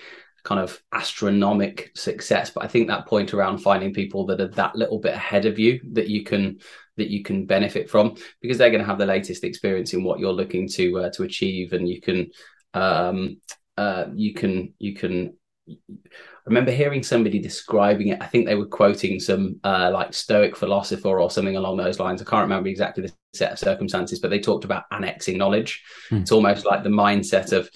kind 0.44 0.60
of 0.60 0.82
astronomic 0.94 1.92
success. 1.96 2.50
But 2.50 2.64
i 2.64 2.68
think 2.68 2.88
that 2.88 3.06
point 3.06 3.34
around 3.34 3.60
finding 3.60 3.94
people 3.94 4.26
that 4.28 4.42
are 4.42 4.48
that 4.50 4.76
little 4.76 5.00
bit 5.00 5.14
ahead 5.14 5.46
of 5.46 5.60
you 5.60 5.80
that 5.94 6.08
you 6.08 6.24
can 6.24 6.60
that 6.98 7.10
you 7.10 7.24
can 7.24 7.46
benefit 7.46 7.90
from 7.90 8.16
because 8.42 8.58
they're 8.58 8.72
going 8.72 8.82
to 8.82 8.88
have 8.88 8.98
the 8.98 9.06
latest 9.06 9.44
experience 9.44 9.94
in 9.94 10.04
what 10.04 10.20
you're 10.20 10.34
looking 10.34 10.68
to 10.68 11.00
uh, 11.00 11.10
to 11.12 11.24
achieve 11.24 11.74
and 11.74 11.88
you 11.88 12.02
can 12.02 12.30
um, 12.74 13.38
uh, 13.78 14.06
you 14.14 14.34
can 14.34 14.74
you 14.80 14.94
can 14.94 15.34
I 15.70 16.50
remember 16.50 16.72
hearing 16.72 17.04
somebody 17.04 17.40
describing 17.40 18.08
it. 18.08 18.22
I 18.22 18.26
think 18.26 18.46
they 18.46 18.56
were 18.56 18.68
quoting 18.68 19.20
some 19.20 19.60
uh, 19.66 19.92
like 19.94 20.14
Stoic 20.14 20.56
philosopher 20.56 21.20
or 21.20 21.30
something 21.30 21.58
along 21.58 21.76
those 21.76 22.00
lines. 22.00 22.22
I 22.22 22.26
can't 22.26 22.44
remember 22.44 22.70
exactly 22.70 23.06
the 23.06 23.14
set 23.34 23.52
of 23.52 23.60
circumstances, 23.60 24.20
but 24.20 24.30
they 24.30 24.40
talked 24.40 24.64
about 24.64 24.86
annexing 24.92 25.38
knowledge. 25.38 25.84
Hmm. 26.10 26.18
It's 26.18 26.32
almost 26.32 26.66
like 26.66 26.84
the 26.84 26.90
mindset 26.90 27.52
of 27.52 27.70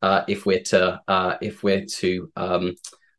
uh, 0.00 0.22
if 0.28 0.46
we're 0.46 0.62
to 0.62 1.00
uh, 1.08 1.36
if 1.40 1.64
we're 1.64 1.86
to 1.86 2.30
um, 2.36 2.76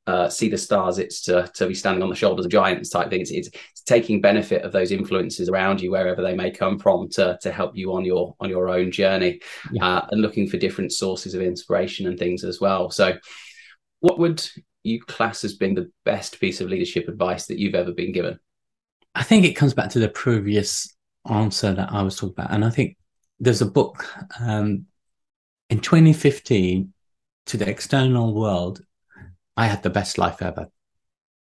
uh, 0.08 0.30
see 0.30 0.50
the 0.50 0.58
stars, 0.58 1.00
it's 1.00 1.22
to, 1.22 1.50
to 1.56 1.68
be 1.68 1.74
standing 1.74 2.04
on 2.04 2.10
the 2.10 2.16
shoulders 2.16 2.46
of 2.46 2.52
giants 2.52 2.90
type 2.90 3.10
thing. 3.10 3.22
It's, 3.22 3.32
it's, 3.32 3.48
it's, 3.48 3.82
taking 3.82 4.22
benefit 4.22 4.64
of 4.64 4.72
those 4.72 4.92
influences 4.92 5.48
around 5.48 5.80
you, 5.80 5.92
wherever 5.92 6.22
they 6.22 6.36
may 6.36 6.50
come 6.50 6.80
from, 6.80 7.08
to, 7.10 7.38
to 7.42 7.52
help 7.52 7.76
you 7.76 7.94
on 7.94 8.04
your 8.04 8.36
on 8.40 8.50
your 8.50 8.70
own 8.70 8.92
journey, 8.92 9.42
yeah. 9.72 9.86
uh, 9.86 10.08
and 10.12 10.22
looking 10.22 10.48
for 10.48 10.58
different 10.58 10.92
sources 10.92 11.34
of 11.34 11.42
inspiration 11.42 12.08
and 12.08 12.18
things 12.18 12.44
as 12.44 12.60
well. 12.60 12.90
So, 12.92 13.14
what 14.00 14.20
would 14.20 14.48
you 14.84 15.02
class 15.02 15.44
as 15.44 15.56
being 15.56 15.76
the 15.76 15.92
best 16.04 16.40
piece 16.40 16.62
of 16.62 16.70
leadership 16.70 17.08
advice 17.08 17.48
that 17.48 17.60
you've 17.60 17.76
ever 17.76 17.92
been 17.92 18.12
given? 18.12 18.40
I 19.14 19.24
think 19.24 19.46
it 19.46 19.54
comes 19.54 19.74
back 19.74 19.90
to 19.92 20.00
the 20.00 20.10
previous 20.10 20.96
answer 21.30 21.74
that 21.74 21.92
I 21.92 22.02
was 22.04 22.16
talking 22.16 22.36
about, 22.38 22.52
and 22.52 22.64
I 22.64 22.70
think 22.70 22.98
there's 23.40 23.62
a 23.62 23.68
book 23.68 24.08
um, 24.40 24.86
in 25.70 25.80
2015 25.80 26.94
to 27.48 27.58
the 27.58 27.70
external 27.70 28.34
world 28.34 28.82
I 29.58 29.68
had 29.68 29.84
the 29.84 29.90
best 29.90 30.18
life 30.18 30.42
ever. 30.42 30.68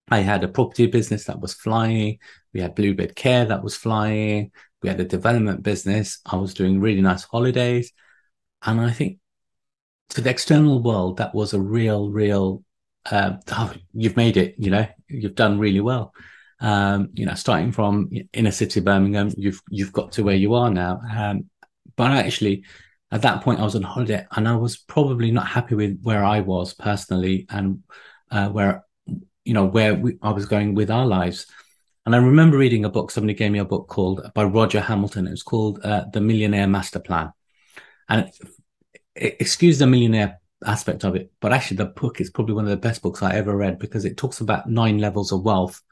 I 0.09 0.19
had 0.21 0.45
a 0.45 0.49
property 0.49 0.87
business 0.87 1.25
that 1.25 1.41
was 1.41 1.55
flying. 1.55 2.19
We 2.55 2.61
had 2.61 2.75
Bluebird 2.75 3.17
Care 3.17 3.45
that 3.47 3.65
was 3.65 3.77
flying. 3.77 4.53
We 4.83 4.89
had 4.89 5.01
a 5.01 5.05
development 5.05 5.63
business. 5.63 6.21
I 6.25 6.37
was 6.37 6.55
doing 6.55 6.81
really 6.81 7.01
nice 7.01 7.25
holidays. 7.25 7.93
And 8.65 8.81
I 8.81 8.93
think 8.93 9.19
to 10.11 10.21
the 10.21 10.31
external 10.31 10.83
world, 10.83 11.17
that 11.17 11.35
was 11.35 11.55
a 11.55 11.61
real, 11.61 12.11
real, 12.11 12.63
uh, 13.11 13.33
oh, 13.53 13.73
you've 13.93 14.17
made 14.17 14.37
it, 14.37 14.55
you 14.59 14.71
know, 14.71 14.87
you've 15.09 15.35
done 15.35 15.59
really 15.59 15.81
well. 15.81 16.15
Um, 16.61 17.11
you 17.13 17.27
know, 17.27 17.35
starting 17.35 17.73
from 17.73 18.11
inner 18.33 18.53
city 18.53 18.81
Birmingham, 18.81 19.31
you've, 19.37 19.61
you've 19.69 19.93
got 19.93 20.13
to 20.13 20.23
where 20.23 20.37
you 20.37 20.55
are 20.55 20.71
now. 20.71 21.01
Um, 21.15 21.51
but 21.97 22.13
actually, 22.13 22.65
at 23.11 23.23
that 23.23 23.43
point 23.43 23.61
I 23.61 23.65
was 23.65 23.77
on 23.77 23.83
holiday 23.83 24.27
and 24.33 24.49
I 24.49 24.57
was 24.57 24.77
probably 24.77 25.31
not 25.31 25.47
happy 25.47 25.75
with 25.75 26.01
where 26.03 26.25
I 26.25 26.41
was 26.41 26.75
personally 26.75 27.47
and 27.51 27.83
uh, 28.31 28.49
where 28.49 28.85
you 29.45 29.55
know 29.55 29.67
where 29.67 29.95
we, 29.95 30.19
I 30.23 30.33
was 30.33 30.47
going 30.47 30.75
with 30.75 30.91
our 30.91 31.07
lives. 31.07 31.47
And 32.05 32.15
I 32.15 32.19
remember 32.19 32.57
reading 32.57 32.85
a 32.85 32.91
book. 32.91 33.11
Somebody 33.11 33.35
gave 33.35 33.51
me 33.51 33.59
a 33.59 33.65
book 33.65 33.89
called 33.89 34.31
by 34.35 34.45
Roger 34.45 34.81
Hamilton. 34.81 35.27
It 35.27 35.33
was 35.33 35.43
called 35.43 35.81
uh, 35.83 36.05
The 36.13 36.21
Millionaire 36.21 36.69
Master 36.69 37.01
Plan. 37.01 37.33
And 38.09 38.31
it, 39.15 39.37
excuse 39.41 39.79
the 39.79 39.87
millionaire 39.87 40.41
aspect 40.65 41.05
of 41.05 41.17
it, 41.17 41.33
but 41.41 41.53
actually 41.53 41.79
the 41.79 41.87
book 41.87 42.21
is 42.21 42.31
probably 42.31 42.55
one 42.55 42.65
of 42.65 42.71
the 42.71 42.77
best 42.77 43.03
books 43.03 43.23
I 43.23 43.35
ever 43.35 43.57
read 43.57 43.79
because 43.79 44.05
it 44.05 44.17
talks 44.17 44.41
about 44.41 44.69
nine 44.69 44.99
levels 44.99 45.33
of 45.33 45.43
wealth. 45.43 45.83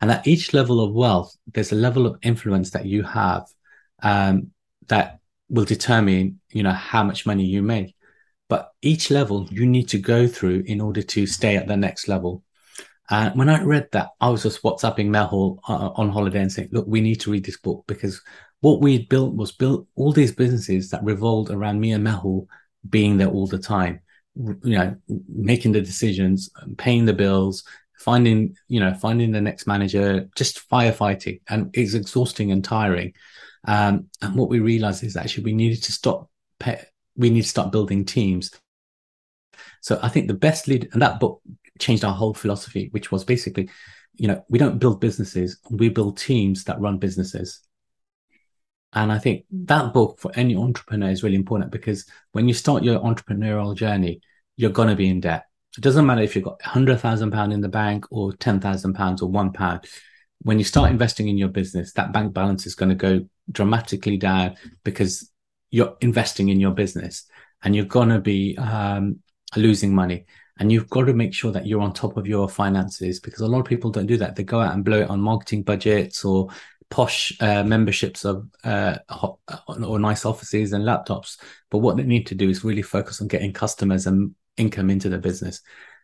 And 0.00 0.10
at 0.10 0.26
each 0.26 0.52
level 0.52 0.80
of 0.80 0.92
wealth, 0.92 1.36
there's 1.52 1.72
a 1.72 1.76
level 1.76 2.06
of 2.06 2.18
influence 2.22 2.70
that 2.70 2.86
you 2.86 3.04
have 3.04 3.46
um, 4.02 4.50
that 4.88 5.20
will 5.52 5.64
determine, 5.66 6.40
you 6.50 6.62
know, 6.62 6.72
how 6.72 7.04
much 7.04 7.26
money 7.26 7.44
you 7.44 7.62
make. 7.62 7.94
But 8.48 8.72
each 8.80 9.10
level 9.10 9.46
you 9.50 9.66
need 9.66 9.88
to 9.90 9.98
go 9.98 10.26
through 10.26 10.64
in 10.66 10.80
order 10.80 11.02
to 11.02 11.26
stay 11.26 11.56
at 11.56 11.68
the 11.68 11.76
next 11.76 12.08
level. 12.08 12.42
And 13.10 13.38
when 13.38 13.50
I 13.50 13.62
read 13.62 13.88
that, 13.92 14.10
I 14.20 14.30
was 14.30 14.42
just 14.42 14.62
WhatsApping 14.62 15.08
Mehul 15.08 15.58
uh, 15.68 15.90
on 15.94 16.08
holiday 16.08 16.40
and 16.40 16.50
saying, 16.50 16.70
look, 16.72 16.86
we 16.88 17.02
need 17.02 17.20
to 17.20 17.30
read 17.30 17.44
this 17.44 17.58
book 17.58 17.84
because 17.86 18.20
what 18.60 18.80
we 18.80 18.96
had 18.96 19.08
built 19.08 19.34
was 19.34 19.52
built 19.52 19.86
all 19.94 20.12
these 20.12 20.32
businesses 20.32 20.88
that 20.90 21.04
revolved 21.04 21.50
around 21.50 21.80
me 21.80 21.92
and 21.92 22.06
Mehul 22.06 22.46
being 22.88 23.18
there 23.18 23.28
all 23.28 23.46
the 23.46 23.58
time, 23.58 24.00
you 24.34 24.78
know, 24.78 24.96
making 25.28 25.72
the 25.72 25.80
decisions, 25.82 26.48
paying 26.78 27.04
the 27.04 27.12
bills, 27.12 27.64
finding, 27.98 28.56
you 28.68 28.80
know, 28.80 28.94
finding 28.94 29.32
the 29.32 29.40
next 29.40 29.66
manager, 29.66 30.28
just 30.34 30.68
firefighting. 30.70 31.40
And 31.48 31.70
it's 31.76 31.94
exhausting 31.94 32.52
and 32.52 32.64
tiring. 32.64 33.12
Um, 33.66 34.06
and 34.20 34.34
what 34.34 34.48
we 34.48 34.60
realized 34.60 35.04
is 35.04 35.16
actually 35.16 35.44
we 35.44 35.52
needed 35.52 35.82
to 35.84 35.92
stop, 35.92 36.28
pay, 36.58 36.82
we 37.16 37.30
need 37.30 37.42
to 37.42 37.48
start 37.48 37.72
building 37.72 38.04
teams. 38.04 38.50
So 39.80 39.98
I 40.02 40.08
think 40.08 40.28
the 40.28 40.34
best 40.34 40.68
lead, 40.68 40.88
and 40.92 41.02
that 41.02 41.20
book 41.20 41.40
changed 41.78 42.04
our 42.04 42.14
whole 42.14 42.34
philosophy, 42.34 42.88
which 42.92 43.12
was 43.12 43.24
basically, 43.24 43.68
you 44.14 44.28
know, 44.28 44.44
we 44.48 44.58
don't 44.58 44.78
build 44.78 45.00
businesses, 45.00 45.58
we 45.70 45.88
build 45.88 46.18
teams 46.18 46.64
that 46.64 46.80
run 46.80 46.98
businesses. 46.98 47.60
And 48.94 49.10
I 49.10 49.18
think 49.18 49.46
that 49.50 49.94
book 49.94 50.18
for 50.18 50.30
any 50.34 50.54
entrepreneur 50.54 51.10
is 51.10 51.22
really 51.22 51.36
important 51.36 51.70
because 51.70 52.04
when 52.32 52.46
you 52.46 52.54
start 52.54 52.82
your 52.82 53.00
entrepreneurial 53.00 53.74
journey, 53.74 54.20
you're 54.56 54.70
going 54.70 54.88
to 54.88 54.96
be 54.96 55.08
in 55.08 55.20
debt. 55.20 55.46
It 55.78 55.80
doesn't 55.82 56.04
matter 56.04 56.20
if 56.20 56.36
you've 56.36 56.44
got 56.44 56.60
£100,000 56.60 57.52
in 57.54 57.60
the 57.62 57.68
bank 57.68 58.04
or 58.10 58.32
£10,000 58.32 59.22
or 59.22 59.26
one 59.26 59.52
pound. 59.52 59.86
When 60.42 60.58
you 60.58 60.64
start 60.64 60.90
investing 60.90 61.28
in 61.28 61.38
your 61.38 61.48
business, 61.48 61.94
that 61.94 62.12
bank 62.12 62.34
balance 62.34 62.66
is 62.66 62.74
going 62.74 62.90
to 62.90 62.94
go 62.94 63.26
dramatically 63.50 64.16
down 64.16 64.56
because 64.84 65.30
you're 65.70 65.96
investing 66.00 66.48
in 66.48 66.60
your 66.60 66.72
business 66.72 67.24
and 67.62 67.74
you're 67.74 67.84
going 67.84 68.08
to 68.08 68.20
be 68.20 68.56
um, 68.58 69.20
losing 69.56 69.94
money. 69.94 70.26
And 70.58 70.70
you've 70.70 70.90
got 70.90 71.06
to 71.06 71.14
make 71.14 71.34
sure 71.34 71.50
that 71.52 71.66
you're 71.66 71.80
on 71.80 71.92
top 71.92 72.16
of 72.16 72.26
your 72.26 72.48
finances 72.48 73.20
because 73.20 73.40
a 73.40 73.46
lot 73.46 73.60
of 73.60 73.64
people 73.64 73.90
don't 73.90 74.06
do 74.06 74.18
that. 74.18 74.36
They 74.36 74.44
go 74.44 74.60
out 74.60 74.74
and 74.74 74.84
blow 74.84 75.00
it 75.00 75.10
on 75.10 75.20
marketing 75.20 75.62
budgets 75.62 76.24
or 76.24 76.48
posh 76.90 77.32
uh, 77.40 77.64
memberships 77.64 78.24
of 78.26 78.46
uh, 78.64 78.98
or 79.66 79.98
nice 79.98 80.26
offices 80.26 80.74
and 80.74 80.84
laptops. 80.84 81.40
But 81.70 81.78
what 81.78 81.96
they 81.96 82.02
need 82.02 82.26
to 82.28 82.34
do 82.34 82.50
is 82.50 82.64
really 82.64 82.82
focus 82.82 83.20
on 83.20 83.28
getting 83.28 83.52
customers 83.54 84.06
and 84.06 84.34
income 84.58 84.90
into 84.90 85.08
the 85.08 85.18
business. 85.18 85.62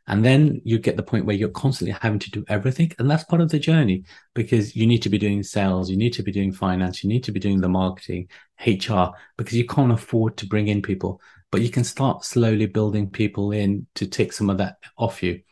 And 0.08 0.24
then 0.24 0.62
you 0.64 0.78
get 0.78 0.96
the 0.96 1.02
point 1.02 1.26
where 1.26 1.36
you're 1.36 1.50
constantly 1.50 1.96
having 2.00 2.18
to 2.20 2.30
do 2.30 2.42
everything. 2.48 2.90
And 2.98 3.10
that's 3.10 3.24
part 3.24 3.42
of 3.42 3.50
the 3.50 3.58
journey 3.58 4.04
because 4.34 4.74
you 4.74 4.86
need 4.86 5.02
to 5.02 5.10
be 5.10 5.18
doing 5.18 5.42
sales, 5.42 5.90
you 5.90 5.98
need 5.98 6.14
to 6.14 6.22
be 6.22 6.32
doing 6.32 6.50
finance, 6.50 7.04
you 7.04 7.10
need 7.10 7.24
to 7.24 7.32
be 7.32 7.38
doing 7.38 7.60
the 7.60 7.68
marketing, 7.68 8.28
HR, 8.66 9.10
because 9.36 9.52
you 9.52 9.66
can't 9.66 9.92
afford 9.92 10.38
to 10.38 10.46
bring 10.46 10.68
in 10.68 10.80
people. 10.80 11.20
But 11.52 11.60
you 11.60 11.68
can 11.68 11.84
start 11.84 12.24
slowly 12.24 12.64
building 12.64 13.10
people 13.10 13.52
in 13.52 13.86
to 13.96 14.06
take 14.06 14.32
some 14.32 14.48
of 14.48 14.58
that 14.58 14.78
off 14.96 15.22
you. 15.22 15.42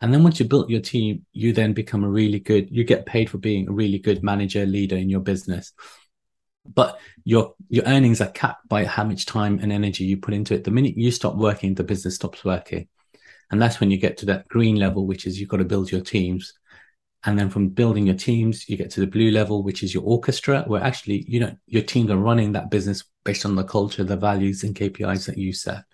And 0.00 0.12
then 0.12 0.24
once 0.24 0.40
you 0.40 0.46
built 0.46 0.70
your 0.70 0.80
team, 0.80 1.24
you 1.32 1.52
then 1.52 1.72
become 1.72 2.02
a 2.02 2.10
really 2.10 2.40
good, 2.40 2.68
you 2.70 2.82
get 2.82 3.06
paid 3.06 3.30
for 3.30 3.38
being 3.38 3.68
a 3.68 3.72
really 3.72 3.98
good 4.00 4.24
manager, 4.24 4.66
leader 4.66 4.96
in 4.96 5.08
your 5.08 5.20
business. 5.20 5.72
But 6.66 6.98
your 7.24 7.54
your 7.68 7.84
earnings 7.84 8.20
are 8.20 8.30
capped 8.30 8.68
by 8.68 8.84
how 8.84 9.04
much 9.04 9.26
time 9.26 9.60
and 9.62 9.72
energy 9.72 10.04
you 10.04 10.16
put 10.16 10.34
into 10.34 10.54
it. 10.54 10.64
The 10.64 10.70
minute 10.70 10.96
you 10.96 11.10
stop 11.10 11.36
working, 11.36 11.74
the 11.74 11.84
business 11.84 12.16
stops 12.16 12.44
working. 12.44 12.88
And 13.50 13.60
that's 13.60 13.80
when 13.80 13.90
you 13.90 13.98
get 13.98 14.16
to 14.18 14.26
that 14.26 14.48
green 14.48 14.76
level, 14.76 15.06
which 15.06 15.26
is 15.26 15.40
you've 15.40 15.48
got 15.48 15.58
to 15.58 15.64
build 15.64 15.90
your 15.90 16.00
teams. 16.00 16.54
And 17.24 17.38
then 17.38 17.50
from 17.50 17.68
building 17.68 18.06
your 18.06 18.16
teams, 18.16 18.68
you 18.68 18.76
get 18.76 18.90
to 18.92 19.00
the 19.00 19.06
blue 19.06 19.30
level, 19.30 19.62
which 19.62 19.82
is 19.82 19.92
your 19.92 20.04
orchestra, 20.04 20.64
where 20.66 20.82
actually, 20.82 21.24
you 21.28 21.40
know, 21.40 21.54
your 21.66 21.82
teams 21.82 22.10
are 22.10 22.16
running 22.16 22.52
that 22.52 22.70
business 22.70 23.04
based 23.24 23.44
on 23.44 23.56
the 23.56 23.64
culture, 23.64 24.04
the 24.04 24.16
values 24.16 24.62
and 24.62 24.74
KPIs 24.74 25.26
that 25.26 25.36
you 25.36 25.52
set. 25.52 25.84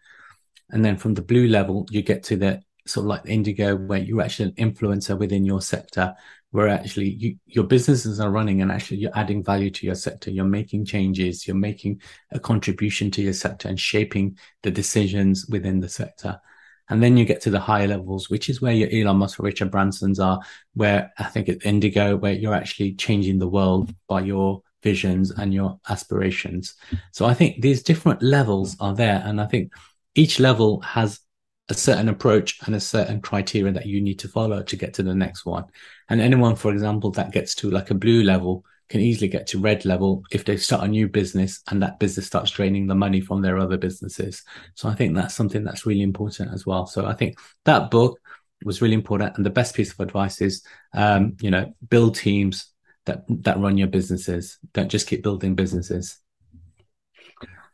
And 0.70 0.84
then 0.84 0.96
from 0.96 1.14
the 1.14 1.22
blue 1.22 1.48
level, 1.48 1.86
you 1.90 2.02
get 2.02 2.22
to 2.24 2.36
the 2.36 2.62
sort 2.86 3.04
of 3.04 3.08
like 3.08 3.24
the 3.24 3.30
indigo, 3.30 3.76
where 3.76 3.98
you're 3.98 4.22
actually 4.22 4.54
an 4.56 4.72
influencer 4.72 5.18
within 5.18 5.44
your 5.44 5.60
sector, 5.60 6.14
where 6.50 6.68
actually 6.68 7.10
you, 7.10 7.36
your 7.46 7.64
businesses 7.64 8.20
are 8.20 8.30
running 8.30 8.62
and 8.62 8.70
actually 8.70 8.98
you're 8.98 9.18
adding 9.18 9.42
value 9.42 9.70
to 9.70 9.86
your 9.86 9.94
sector. 9.94 10.30
You're 10.30 10.44
making 10.44 10.84
changes, 10.84 11.46
you're 11.46 11.56
making 11.56 12.00
a 12.30 12.38
contribution 12.38 13.10
to 13.12 13.22
your 13.22 13.32
sector 13.32 13.68
and 13.68 13.78
shaping 13.78 14.38
the 14.62 14.70
decisions 14.70 15.46
within 15.48 15.80
the 15.80 15.88
sector. 15.88 16.40
And 16.88 17.02
then 17.02 17.16
you 17.16 17.24
get 17.24 17.40
to 17.42 17.50
the 17.50 17.60
higher 17.60 17.88
levels, 17.88 18.30
which 18.30 18.48
is 18.48 18.62
where 18.62 18.72
your 18.72 18.88
Elon 18.92 19.18
Musk, 19.18 19.38
Richard 19.38 19.70
Bransons 19.70 20.24
are, 20.24 20.40
where 20.74 21.12
I 21.18 21.24
think 21.24 21.48
at 21.48 21.64
Indigo, 21.66 22.16
where 22.16 22.32
you're 22.32 22.54
actually 22.54 22.94
changing 22.94 23.38
the 23.38 23.48
world 23.48 23.94
by 24.08 24.20
your 24.20 24.62
visions 24.82 25.32
and 25.32 25.52
your 25.52 25.80
aspirations. 25.88 26.74
So 27.12 27.26
I 27.26 27.34
think 27.34 27.60
these 27.60 27.82
different 27.82 28.22
levels 28.22 28.76
are 28.78 28.94
there. 28.94 29.22
And 29.24 29.40
I 29.40 29.46
think 29.46 29.72
each 30.14 30.38
level 30.38 30.80
has 30.80 31.20
a 31.68 31.74
certain 31.74 32.08
approach 32.08 32.60
and 32.64 32.74
a 32.76 32.80
certain 32.80 33.20
criteria 33.20 33.72
that 33.72 33.86
you 33.86 34.00
need 34.00 34.20
to 34.20 34.28
follow 34.28 34.62
to 34.62 34.76
get 34.76 34.94
to 34.94 35.02
the 35.02 35.14
next 35.14 35.44
one. 35.44 35.64
And 36.08 36.20
anyone, 36.20 36.54
for 36.54 36.72
example, 36.72 37.10
that 37.12 37.32
gets 37.32 37.56
to 37.56 37.70
like 37.70 37.90
a 37.90 37.94
blue 37.94 38.22
level 38.22 38.64
can 38.88 39.00
easily 39.00 39.28
get 39.28 39.46
to 39.48 39.58
red 39.58 39.84
level 39.84 40.22
if 40.30 40.44
they 40.44 40.56
start 40.56 40.84
a 40.84 40.88
new 40.88 41.08
business 41.08 41.60
and 41.68 41.82
that 41.82 41.98
business 41.98 42.26
starts 42.26 42.50
draining 42.50 42.86
the 42.86 42.94
money 42.94 43.20
from 43.20 43.42
their 43.42 43.58
other 43.58 43.76
businesses. 43.76 44.42
So 44.74 44.88
I 44.88 44.94
think 44.94 45.14
that's 45.14 45.34
something 45.34 45.64
that's 45.64 45.86
really 45.86 46.02
important 46.02 46.52
as 46.52 46.64
well. 46.66 46.86
So 46.86 47.06
I 47.06 47.14
think 47.14 47.38
that 47.64 47.90
book 47.90 48.18
was 48.64 48.80
really 48.80 48.94
important. 48.94 49.36
And 49.36 49.44
the 49.44 49.50
best 49.50 49.74
piece 49.74 49.92
of 49.92 50.00
advice 50.00 50.40
is, 50.40 50.64
um, 50.94 51.36
you 51.40 51.50
know, 51.50 51.74
build 51.88 52.14
teams 52.14 52.72
that, 53.06 53.24
that 53.28 53.58
run 53.58 53.76
your 53.76 53.88
businesses. 53.88 54.58
Don't 54.72 54.88
just 54.88 55.08
keep 55.08 55.22
building 55.22 55.54
businesses. 55.54 56.18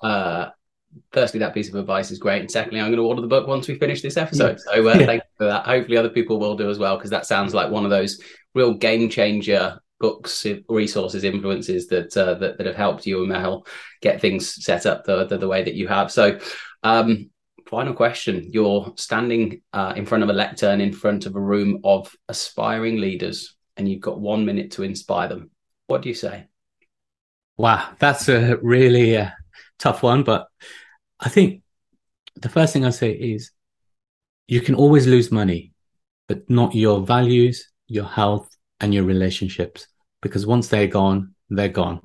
Uh, 0.02 0.48
firstly, 1.12 1.40
that 1.40 1.54
piece 1.54 1.68
of 1.68 1.74
advice 1.74 2.10
is 2.10 2.18
great. 2.18 2.40
And 2.40 2.50
secondly, 2.50 2.80
I'm 2.80 2.88
going 2.88 2.96
to 2.96 3.06
order 3.06 3.20
the 3.20 3.28
book 3.28 3.46
once 3.46 3.68
we 3.68 3.78
finish 3.78 4.02
this 4.02 4.16
episode. 4.16 4.60
So 4.60 4.72
uh, 4.72 4.94
yeah. 4.94 5.06
thank 5.06 5.22
you 5.22 5.30
for 5.36 5.44
that. 5.44 5.66
Hopefully, 5.66 5.96
other 5.96 6.08
people 6.10 6.38
will 6.38 6.56
do 6.56 6.70
as 6.70 6.78
well, 6.78 6.96
because 6.96 7.10
that 7.10 7.26
sounds 7.26 7.54
like 7.54 7.70
one 7.70 7.84
of 7.84 7.90
those 7.90 8.20
real 8.54 8.74
game 8.74 9.08
changer 9.08 9.78
books, 10.02 10.44
resources, 10.68 11.22
influences 11.22 11.86
that 11.86 12.14
uh, 12.16 12.34
that, 12.34 12.58
that 12.58 12.66
have 12.66 12.76
helped 12.76 13.06
you 13.06 13.22
and 13.22 13.32
Mehul 13.32 13.64
get 14.02 14.20
things 14.20 14.62
set 14.62 14.84
up 14.84 15.04
the, 15.04 15.24
the, 15.24 15.38
the 15.38 15.48
way 15.48 15.62
that 15.62 15.74
you 15.74 15.86
have. 15.86 16.10
So, 16.10 16.40
um, 16.82 17.30
final 17.68 17.94
question: 17.94 18.50
You're 18.50 18.92
standing 18.96 19.62
uh, 19.72 19.94
in 19.96 20.04
front 20.04 20.24
of 20.24 20.28
a 20.28 20.34
lectern, 20.34 20.80
in 20.80 20.92
front 20.92 21.24
of 21.24 21.36
a 21.36 21.40
room 21.40 21.80
of 21.84 22.14
aspiring 22.28 22.96
leaders, 23.00 23.56
and 23.76 23.88
you've 23.88 24.02
got 24.02 24.20
one 24.20 24.44
minute 24.44 24.72
to 24.72 24.82
inspire 24.82 25.28
them. 25.28 25.50
What 25.86 26.02
do 26.02 26.08
you 26.08 26.14
say? 26.16 26.48
Wow, 27.56 27.90
that's 28.00 28.28
a 28.28 28.56
really 28.60 29.16
uh, 29.16 29.30
tough 29.78 30.02
one, 30.02 30.24
but 30.24 30.48
I 31.20 31.28
think 31.28 31.62
the 32.34 32.48
first 32.48 32.72
thing 32.72 32.84
I 32.84 32.90
say 32.90 33.12
is 33.12 33.52
you 34.48 34.60
can 34.60 34.74
always 34.74 35.06
lose 35.06 35.30
money, 35.30 35.72
but 36.26 36.50
not 36.50 36.74
your 36.74 37.06
values, 37.06 37.70
your 37.86 38.06
health, 38.06 38.48
and 38.80 38.92
your 38.92 39.04
relationships. 39.04 39.86
Because 40.22 40.46
once 40.46 40.68
they're 40.68 40.86
gone, 40.86 41.34
they're 41.50 41.68
gone. 41.68 42.00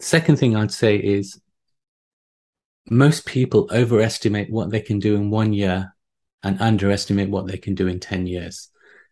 Second 0.00 0.38
thing 0.38 0.56
I'd 0.56 0.72
say 0.72 0.96
is 0.96 1.40
most 2.88 3.26
people 3.26 3.68
overestimate 3.72 4.50
what 4.50 4.70
they 4.70 4.80
can 4.80 4.98
do 4.98 5.14
in 5.16 5.30
one 5.30 5.52
year 5.52 5.94
and 6.42 6.60
underestimate 6.60 7.30
what 7.30 7.46
they 7.46 7.56
can 7.56 7.74
do 7.74 7.86
in 7.86 8.00
10 8.00 8.26
years. 8.26 8.70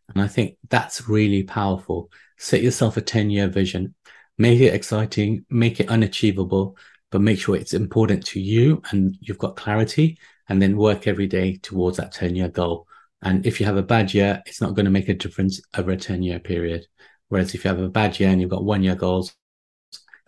And 0.08 0.22
I 0.22 0.28
think 0.28 0.56
that's 0.68 1.08
really 1.08 1.42
powerful. 1.42 2.10
Set 2.38 2.62
yourself 2.62 2.96
a 2.96 3.00
10 3.00 3.30
year 3.30 3.48
vision, 3.48 3.94
make 4.36 4.60
it 4.60 4.74
exciting, 4.74 5.46
make 5.48 5.80
it 5.80 5.88
unachievable, 5.88 6.76
but 7.10 7.22
make 7.22 7.38
sure 7.38 7.56
it's 7.56 7.74
important 7.74 8.26
to 8.26 8.40
you 8.40 8.82
and 8.90 9.16
you've 9.20 9.38
got 9.38 9.56
clarity 9.56 10.18
and 10.48 10.60
then 10.60 10.76
work 10.76 11.06
every 11.06 11.26
day 11.26 11.56
towards 11.56 11.96
that 11.96 12.12
10 12.12 12.36
year 12.36 12.48
goal. 12.48 12.86
And 13.22 13.46
if 13.46 13.60
you 13.60 13.66
have 13.66 13.76
a 13.76 13.82
bad 13.82 14.12
year, 14.12 14.42
it's 14.46 14.60
not 14.60 14.74
going 14.74 14.84
to 14.84 14.90
make 14.90 15.08
a 15.08 15.14
difference 15.14 15.60
over 15.76 15.92
a 15.92 15.96
10 15.96 16.22
year 16.22 16.40
period. 16.40 16.86
Whereas 17.32 17.54
if 17.54 17.64
you 17.64 17.70
have 17.70 17.80
a 17.80 17.88
bad 17.88 18.20
year 18.20 18.28
and 18.28 18.42
you've 18.42 18.50
got 18.50 18.62
one 18.62 18.82
year 18.82 18.94
goals, 18.94 19.34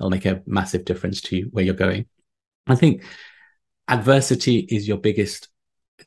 it'll 0.01 0.09
make 0.09 0.25
a 0.25 0.43
massive 0.47 0.87
difference 0.87 1.21
to 1.21 1.43
where 1.53 1.63
you're 1.63 1.75
going. 1.75 2.07
I 2.67 2.77
think 2.77 3.05
adversity 3.87 4.61
is 4.61 4.89
your 4.89 4.97
biggest 4.97 5.49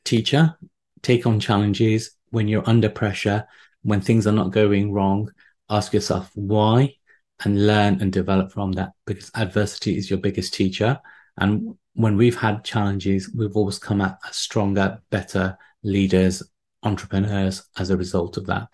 teacher. 0.02 0.58
Take 1.02 1.24
on 1.24 1.38
challenges 1.38 2.16
when 2.30 2.48
you're 2.48 2.68
under 2.68 2.88
pressure, 2.88 3.46
when 3.82 4.00
things 4.00 4.26
are 4.26 4.32
not 4.32 4.50
going 4.50 4.92
wrong. 4.92 5.30
Ask 5.70 5.92
yourself 5.92 6.32
why 6.34 6.96
and 7.44 7.64
learn 7.64 8.02
and 8.02 8.12
develop 8.12 8.50
from 8.50 8.72
that 8.72 8.90
because 9.06 9.30
adversity 9.36 9.96
is 9.96 10.10
your 10.10 10.18
biggest 10.18 10.52
teacher. 10.52 10.98
And 11.36 11.76
when 11.94 12.16
we've 12.16 12.36
had 12.36 12.64
challenges, 12.64 13.32
we've 13.32 13.54
always 13.54 13.78
come 13.78 14.00
out 14.00 14.16
as 14.28 14.34
stronger, 14.34 15.00
better 15.10 15.58
leaders, 15.84 16.42
entrepreneurs 16.82 17.68
as 17.78 17.90
a 17.90 17.96
result 17.96 18.36
of 18.36 18.46
that. 18.46 18.66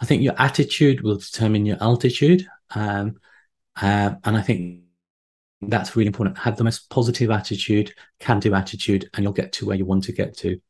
I 0.00 0.04
think 0.04 0.22
your 0.22 0.34
attitude 0.38 1.02
will 1.02 1.16
determine 1.16 1.66
your 1.66 1.78
altitude. 1.80 2.46
Um, 2.74 3.16
uh, 3.80 4.12
and 4.24 4.36
I 4.36 4.42
think 4.42 4.82
that's 5.62 5.96
really 5.96 6.08
important. 6.08 6.38
Have 6.38 6.56
the 6.56 6.64
most 6.64 6.90
positive 6.90 7.30
attitude, 7.30 7.92
can 8.20 8.40
do 8.40 8.54
attitude, 8.54 9.08
and 9.14 9.22
you'll 9.22 9.32
get 9.32 9.52
to 9.52 9.66
where 9.66 9.76
you 9.76 9.84
want 9.84 10.04
to 10.04 10.12
get 10.12 10.36
to. 10.38 10.60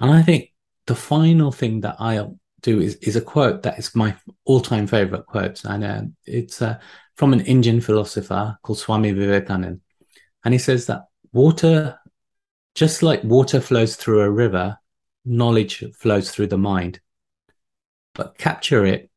And 0.00 0.10
I 0.10 0.22
think 0.22 0.52
the 0.86 0.94
final 0.94 1.52
thing 1.52 1.80
that 1.80 1.96
I'll 1.98 2.38
do 2.62 2.80
is, 2.80 2.96
is 2.96 3.16
a 3.16 3.20
quote 3.20 3.62
that 3.62 3.78
is 3.78 3.94
my 3.94 4.14
all 4.44 4.60
time 4.60 4.86
favorite 4.86 5.26
quote. 5.26 5.64
And 5.64 5.84
uh, 5.84 6.02
it's 6.26 6.60
uh, 6.60 6.78
from 7.16 7.32
an 7.32 7.40
Indian 7.40 7.80
philosopher 7.80 8.58
called 8.62 8.78
Swami 8.78 9.12
Vivekananda. 9.12 9.78
And 10.44 10.54
he 10.54 10.58
says 10.58 10.86
that 10.86 11.02
water, 11.32 11.98
just 12.74 13.02
like 13.02 13.22
water 13.24 13.60
flows 13.60 13.96
through 13.96 14.22
a 14.22 14.30
river, 14.30 14.78
knowledge 15.24 15.84
flows 15.94 16.30
through 16.30 16.48
the 16.48 16.58
mind. 16.58 17.00
But 18.14 18.38
capture 18.38 18.84
it, 18.84 19.10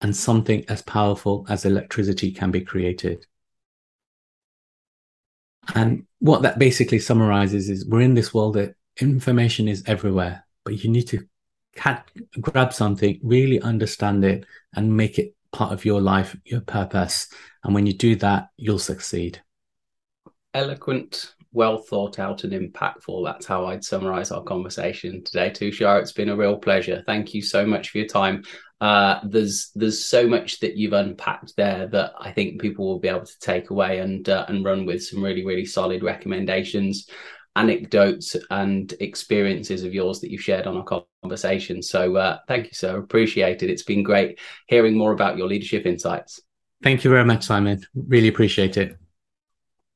and 0.00 0.14
something 0.14 0.64
as 0.68 0.82
powerful 0.82 1.46
as 1.48 1.64
electricity 1.64 2.30
can 2.30 2.50
be 2.50 2.60
created. 2.60 3.26
And 5.74 6.06
what 6.20 6.42
that 6.42 6.58
basically 6.58 7.00
summarizes 7.00 7.68
is 7.68 7.86
we're 7.86 8.02
in 8.02 8.14
this 8.14 8.32
world 8.32 8.54
that 8.54 8.76
information 9.00 9.68
is 9.68 9.82
everywhere, 9.86 10.46
but 10.64 10.84
you 10.84 10.90
need 10.90 11.08
to 11.08 11.26
grab 12.40 12.72
something, 12.72 13.18
really 13.22 13.60
understand 13.60 14.24
it, 14.24 14.46
and 14.74 14.96
make 14.96 15.18
it 15.18 15.34
part 15.52 15.72
of 15.72 15.84
your 15.84 16.00
life, 16.00 16.36
your 16.44 16.60
purpose. 16.60 17.28
And 17.64 17.74
when 17.74 17.86
you 17.86 17.94
do 17.94 18.16
that, 18.16 18.48
you'll 18.56 18.78
succeed. 18.78 19.42
Eloquent, 20.54 21.34
well 21.56 21.78
thought 21.78 22.18
out, 22.18 22.44
and 22.44 22.52
impactful. 22.52 23.24
That's 23.24 23.46
how 23.46 23.66
I'd 23.66 23.82
summarize 23.82 24.30
our 24.30 24.42
conversation 24.42 25.24
today, 25.24 25.50
Tushar. 25.50 26.00
It's 26.00 26.12
been 26.12 26.28
a 26.28 26.36
real 26.36 26.58
pleasure. 26.58 27.02
Thank 27.06 27.32
you 27.34 27.40
so 27.40 27.66
much 27.66 27.88
for 27.88 27.98
your 27.98 28.06
time. 28.06 28.44
Uh, 28.80 29.20
there's 29.24 29.70
there's 29.74 30.04
so 30.04 30.28
much 30.28 30.60
that 30.60 30.76
you've 30.76 30.92
unpacked 30.92 31.56
there 31.56 31.86
that 31.88 32.12
I 32.20 32.30
think 32.30 32.60
people 32.60 32.86
will 32.86 32.98
be 32.98 33.08
able 33.08 33.24
to 33.24 33.38
take 33.40 33.70
away 33.70 34.00
and 34.00 34.28
uh, 34.28 34.44
and 34.48 34.64
run 34.64 34.84
with 34.84 35.02
some 35.02 35.24
really 35.24 35.44
really 35.44 35.64
solid 35.64 36.02
recommendations 36.02 37.08
anecdotes 37.56 38.36
and 38.50 38.92
experiences 39.00 39.82
of 39.82 39.94
yours 39.94 40.20
that 40.20 40.30
you've 40.30 40.42
shared 40.42 40.66
on 40.66 40.76
our 40.76 41.04
conversation. 41.22 41.82
So 41.82 42.16
uh, 42.16 42.38
thank 42.46 42.66
you, 42.66 42.74
sir. 42.74 42.98
Appreciate 42.98 43.62
it. 43.62 43.70
It's 43.70 43.82
been 43.82 44.02
great 44.02 44.38
hearing 44.66 44.94
more 44.94 45.12
about 45.12 45.38
your 45.38 45.48
leadership 45.48 45.86
insights. 45.86 46.38
Thank 46.82 47.02
you 47.02 47.10
very 47.10 47.24
much, 47.24 47.44
Simon. 47.44 47.82
Really 47.94 48.28
appreciate 48.28 48.76
it. 48.76 48.98